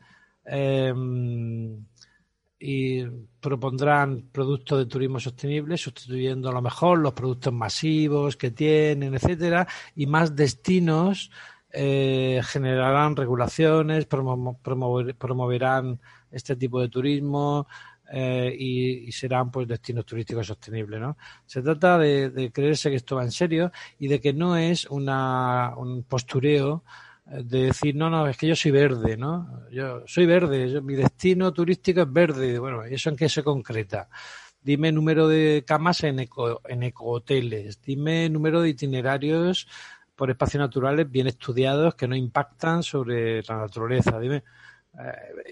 propondrán 3.42 4.30
productos 4.32 4.80
de 4.80 4.86
turismo 4.86 5.20
sostenible 5.20 5.78
sustituyendo 5.78 6.50
a 6.50 6.54
lo 6.54 6.62
mejor 6.62 7.00
los 7.00 7.14
productos 7.14 7.52
masivos 7.54 8.38
que 8.38 8.52
tienen, 8.52 9.14
etcétera, 9.14 9.68
y 9.94 10.06
más 10.08 10.36
destinos 10.38 11.32
eh, 11.74 12.42
generarán 12.44 13.16
regulaciones, 13.16 14.06
promoverán 14.06 16.00
este 16.32 16.56
tipo 16.56 16.82
de 16.82 16.90
turismo 16.90 17.68
eh, 18.12 18.54
y, 18.58 19.12
serán 19.12 19.52
pues 19.52 19.68
destinos 19.68 20.06
turísticos 20.06 20.48
sostenibles. 20.48 21.00
¿no? 21.00 21.18
Se 21.46 21.62
trata 21.62 21.98
de, 21.98 22.52
creerse 22.54 22.90
que 22.90 22.98
esto 22.98 23.16
va 23.16 23.24
en 23.24 23.32
serio 23.32 23.72
y 24.00 24.08
de 24.08 24.20
que 24.20 24.34
no 24.34 24.58
es 24.58 24.86
una, 24.86 25.74
un 25.78 26.04
postureo 26.04 26.84
de 27.26 27.68
decir, 27.68 27.96
no, 27.96 28.10
no, 28.10 28.28
es 28.28 28.36
que 28.36 28.48
yo 28.48 28.56
soy 28.56 28.72
verde, 28.72 29.16
¿no? 29.16 29.62
Yo 29.72 30.04
soy 30.06 30.26
verde, 30.26 30.82
mi 30.82 30.96
destino 30.96 31.54
turístico 31.54 32.02
es 32.02 32.12
verde. 32.12 32.60
Bueno, 32.60 32.86
¿y 32.86 32.96
eso 32.96 33.10
en 33.10 33.16
qué 33.16 33.30
se 33.30 33.44
concreta? 33.44 34.10
Dime 34.62 34.92
número 34.92 35.30
de 35.30 35.64
camas 35.66 36.04
en, 36.04 36.20
eco, 36.20 36.62
en 36.68 36.84
ecohoteles, 36.84 37.82
dime 37.82 38.30
número 38.30 38.62
de 38.62 38.70
itinerarios 38.70 39.68
por 40.22 40.30
espacios 40.30 40.62
naturales 40.62 41.10
bien 41.10 41.26
estudiados 41.26 41.96
que 41.96 42.08
no 42.08 42.16
impactan 42.16 42.84
sobre 42.84 43.42
la 43.42 43.58
naturaleza. 43.58 44.22
Eh, 44.22 44.40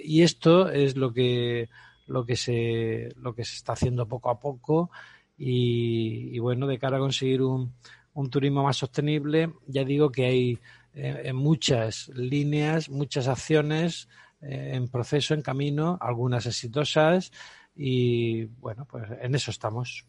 y 0.04 0.22
esto 0.22 0.70
es 0.70 0.96
lo 0.96 1.12
que 1.12 1.70
lo 2.06 2.24
que 2.24 2.36
se 2.36 3.10
lo 3.16 3.34
que 3.34 3.46
se 3.46 3.56
está 3.56 3.74
haciendo 3.74 4.08
poco 4.08 4.30
a 4.30 4.40
poco 4.40 4.92
y, 5.36 6.38
bueno 6.38 6.68
de 6.68 6.78
cara 6.78 6.98
a 6.98 7.00
conseguir 7.00 7.42
un, 7.42 7.74
un 8.14 8.30
turismo 8.30 8.62
más 8.62 8.78
sostenible 8.78 9.54
ya 9.66 9.84
digo 9.84 10.12
que 10.12 10.26
hay 10.26 10.60
eh, 10.94 11.34
muchas 11.34 12.10
líneas 12.10 12.90
muchas 12.90 13.28
acciones 13.28 14.08
eh, 14.40 14.74
en 14.76 14.88
proceso 14.88 15.34
en 15.34 15.42
camino 15.42 15.98
algunas 16.00 16.46
exitosas 16.46 17.32
y 17.76 18.46
bueno 18.46 18.86
pues 18.86 19.06
en 19.20 19.34
eso 19.34 19.50
estamos 19.50 20.06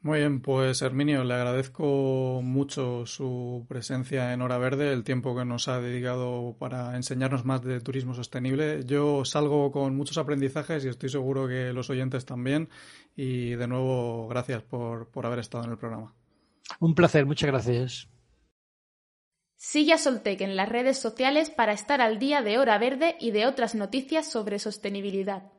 muy 0.00 0.20
bien, 0.20 0.40
pues 0.40 0.82
Herminio, 0.82 1.24
le 1.24 1.34
agradezco 1.34 2.40
mucho 2.42 3.06
su 3.06 3.66
presencia 3.68 4.32
en 4.32 4.42
Hora 4.42 4.58
Verde, 4.58 4.92
el 4.92 5.02
tiempo 5.02 5.36
que 5.36 5.44
nos 5.44 5.68
ha 5.68 5.80
dedicado 5.80 6.56
para 6.58 6.94
enseñarnos 6.96 7.44
más 7.44 7.62
de 7.62 7.80
turismo 7.80 8.14
sostenible. 8.14 8.84
Yo 8.84 9.24
salgo 9.24 9.72
con 9.72 9.96
muchos 9.96 10.18
aprendizajes 10.18 10.84
y 10.84 10.88
estoy 10.88 11.08
seguro 11.08 11.48
que 11.48 11.72
los 11.72 11.90
oyentes 11.90 12.24
también. 12.24 12.68
Y 13.16 13.50
de 13.56 13.66
nuevo, 13.66 14.28
gracias 14.28 14.62
por, 14.62 15.10
por 15.10 15.26
haber 15.26 15.40
estado 15.40 15.64
en 15.64 15.70
el 15.70 15.78
programa. 15.78 16.14
Un 16.78 16.94
placer, 16.94 17.26
muchas 17.26 17.50
gracias. 17.50 18.08
Sigue 19.56 19.96
Soltec 19.96 20.42
en 20.42 20.54
las 20.54 20.68
redes 20.68 20.98
sociales 20.98 21.50
para 21.50 21.72
estar 21.72 22.00
al 22.00 22.18
día 22.18 22.42
de 22.42 22.58
Hora 22.58 22.78
Verde 22.78 23.16
y 23.18 23.30
de 23.30 23.46
otras 23.46 23.74
noticias 23.74 24.30
sobre 24.30 24.58
sostenibilidad. 24.58 25.55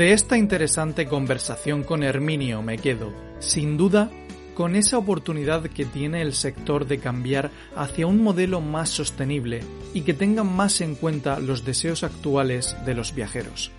De 0.00 0.14
esta 0.14 0.38
interesante 0.38 1.04
conversación 1.04 1.84
con 1.84 2.02
Herminio 2.02 2.62
me 2.62 2.78
quedo, 2.78 3.12
sin 3.38 3.76
duda, 3.76 4.10
con 4.54 4.74
esa 4.74 4.96
oportunidad 4.96 5.64
que 5.64 5.84
tiene 5.84 6.22
el 6.22 6.32
sector 6.32 6.86
de 6.86 6.96
cambiar 6.96 7.50
hacia 7.76 8.06
un 8.06 8.22
modelo 8.22 8.62
más 8.62 8.88
sostenible 8.88 9.60
y 9.92 10.00
que 10.00 10.14
tenga 10.14 10.42
más 10.42 10.80
en 10.80 10.94
cuenta 10.94 11.38
los 11.38 11.66
deseos 11.66 12.02
actuales 12.02 12.78
de 12.86 12.94
los 12.94 13.14
viajeros. 13.14 13.72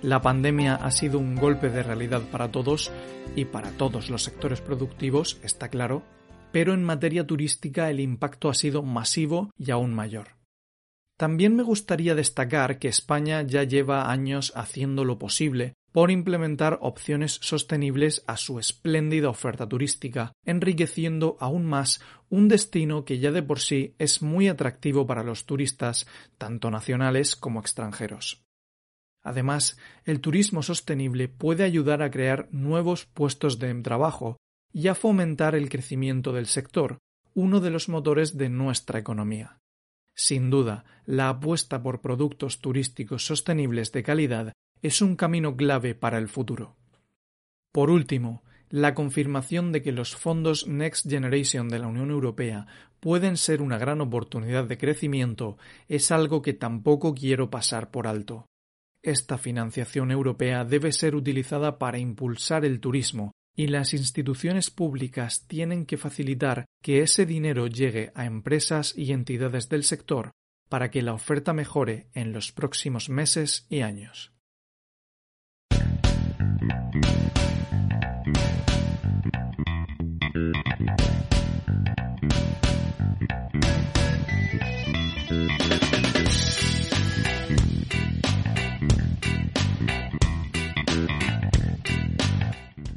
La 0.00 0.22
pandemia 0.22 0.74
ha 0.74 0.90
sido 0.90 1.18
un 1.18 1.36
golpe 1.36 1.68
de 1.68 1.82
realidad 1.82 2.22
para 2.32 2.50
todos 2.50 2.90
y 3.36 3.44
para 3.44 3.70
todos 3.72 4.08
los 4.08 4.22
sectores 4.22 4.62
productivos, 4.62 5.38
está 5.42 5.68
claro, 5.68 6.02
pero 6.50 6.72
en 6.72 6.82
materia 6.82 7.26
turística 7.26 7.90
el 7.90 8.00
impacto 8.00 8.48
ha 8.48 8.54
sido 8.54 8.82
masivo 8.82 9.52
y 9.58 9.70
aún 9.70 9.92
mayor. 9.92 10.37
También 11.18 11.56
me 11.56 11.64
gustaría 11.64 12.14
destacar 12.14 12.78
que 12.78 12.86
España 12.86 13.42
ya 13.42 13.64
lleva 13.64 14.08
años 14.08 14.52
haciendo 14.54 15.04
lo 15.04 15.18
posible 15.18 15.74
por 15.90 16.12
implementar 16.12 16.78
opciones 16.80 17.40
sostenibles 17.42 18.22
a 18.28 18.36
su 18.36 18.60
espléndida 18.60 19.28
oferta 19.28 19.68
turística, 19.68 20.32
enriqueciendo 20.44 21.36
aún 21.40 21.66
más 21.66 22.00
un 22.30 22.46
destino 22.46 23.04
que 23.04 23.18
ya 23.18 23.32
de 23.32 23.42
por 23.42 23.58
sí 23.58 23.96
es 23.98 24.22
muy 24.22 24.46
atractivo 24.46 25.08
para 25.08 25.24
los 25.24 25.44
turistas, 25.44 26.06
tanto 26.38 26.70
nacionales 26.70 27.34
como 27.34 27.58
extranjeros. 27.58 28.44
Además, 29.20 29.76
el 30.04 30.20
turismo 30.20 30.62
sostenible 30.62 31.26
puede 31.26 31.64
ayudar 31.64 32.00
a 32.00 32.12
crear 32.12 32.46
nuevos 32.52 33.06
puestos 33.06 33.58
de 33.58 33.74
trabajo 33.82 34.36
y 34.72 34.86
a 34.86 34.94
fomentar 34.94 35.56
el 35.56 35.68
crecimiento 35.68 36.32
del 36.32 36.46
sector, 36.46 36.98
uno 37.34 37.58
de 37.58 37.70
los 37.70 37.88
motores 37.88 38.38
de 38.38 38.50
nuestra 38.50 39.00
economía. 39.00 39.58
Sin 40.20 40.50
duda, 40.50 40.84
la 41.06 41.28
apuesta 41.28 41.80
por 41.80 42.00
productos 42.00 42.58
turísticos 42.60 43.24
sostenibles 43.24 43.92
de 43.92 44.02
calidad 44.02 44.52
es 44.82 45.00
un 45.00 45.14
camino 45.14 45.56
clave 45.56 45.94
para 45.94 46.18
el 46.18 46.28
futuro. 46.28 46.74
Por 47.70 47.88
último, 47.88 48.42
la 48.68 48.96
confirmación 48.96 49.70
de 49.70 49.80
que 49.80 49.92
los 49.92 50.16
fondos 50.16 50.66
Next 50.66 51.08
Generation 51.08 51.68
de 51.68 51.78
la 51.78 51.86
Unión 51.86 52.10
Europea 52.10 52.66
pueden 52.98 53.36
ser 53.36 53.62
una 53.62 53.78
gran 53.78 54.00
oportunidad 54.00 54.64
de 54.64 54.76
crecimiento 54.76 55.56
es 55.86 56.10
algo 56.10 56.42
que 56.42 56.52
tampoco 56.52 57.14
quiero 57.14 57.48
pasar 57.48 57.92
por 57.92 58.08
alto. 58.08 58.44
Esta 59.04 59.38
financiación 59.38 60.10
europea 60.10 60.64
debe 60.64 60.90
ser 60.90 61.14
utilizada 61.14 61.78
para 61.78 61.98
impulsar 61.98 62.64
el 62.64 62.80
turismo 62.80 63.30
y 63.58 63.66
las 63.66 63.92
instituciones 63.92 64.70
públicas 64.70 65.44
tienen 65.48 65.84
que 65.84 65.96
facilitar 65.96 66.66
que 66.80 67.02
ese 67.02 67.26
dinero 67.26 67.66
llegue 67.66 68.12
a 68.14 68.24
empresas 68.24 68.96
y 68.96 69.10
entidades 69.10 69.68
del 69.68 69.82
sector 69.82 70.30
para 70.68 70.92
que 70.92 71.02
la 71.02 71.12
oferta 71.12 71.52
mejore 71.52 72.06
en 72.14 72.32
los 72.32 72.52
próximos 72.52 73.08
meses 73.08 73.66
y 73.68 73.80
años. 73.80 74.32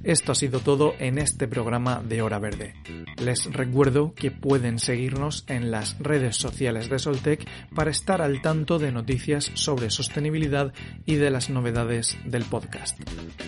Esto 0.04 0.32
ha 0.32 0.36
sido 0.36 0.60
todo 0.60 0.94
en 1.00 1.18
este 1.18 1.48
programa 1.48 2.02
de 2.04 2.22
Hora 2.22 2.40
Verde. 2.40 2.74
Les 3.22 3.46
recuerdo 3.52 4.14
que 4.16 4.32
pueden 4.32 4.80
seguirnos 4.80 5.46
en 5.48 5.70
las 5.70 5.98
redes 6.00 6.38
sociales 6.38 6.90
de 6.90 6.98
Soltec 6.98 7.48
para 7.76 7.92
estar 7.92 8.22
al 8.22 8.42
tanto 8.42 8.80
de 8.80 8.92
noticias 8.92 9.52
sobre 9.54 9.92
sostenibilidad 9.92 10.74
y 11.06 11.16
de 11.16 11.30
las 11.30 11.50
novedades 11.50 12.18
del 12.26 12.46
podcast. 12.46 13.00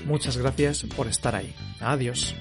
Muchas 0.05 0.37
gracias 0.37 0.83
por 0.83 1.07
estar 1.07 1.35
ahí. 1.35 1.55
Adiós. 1.79 2.35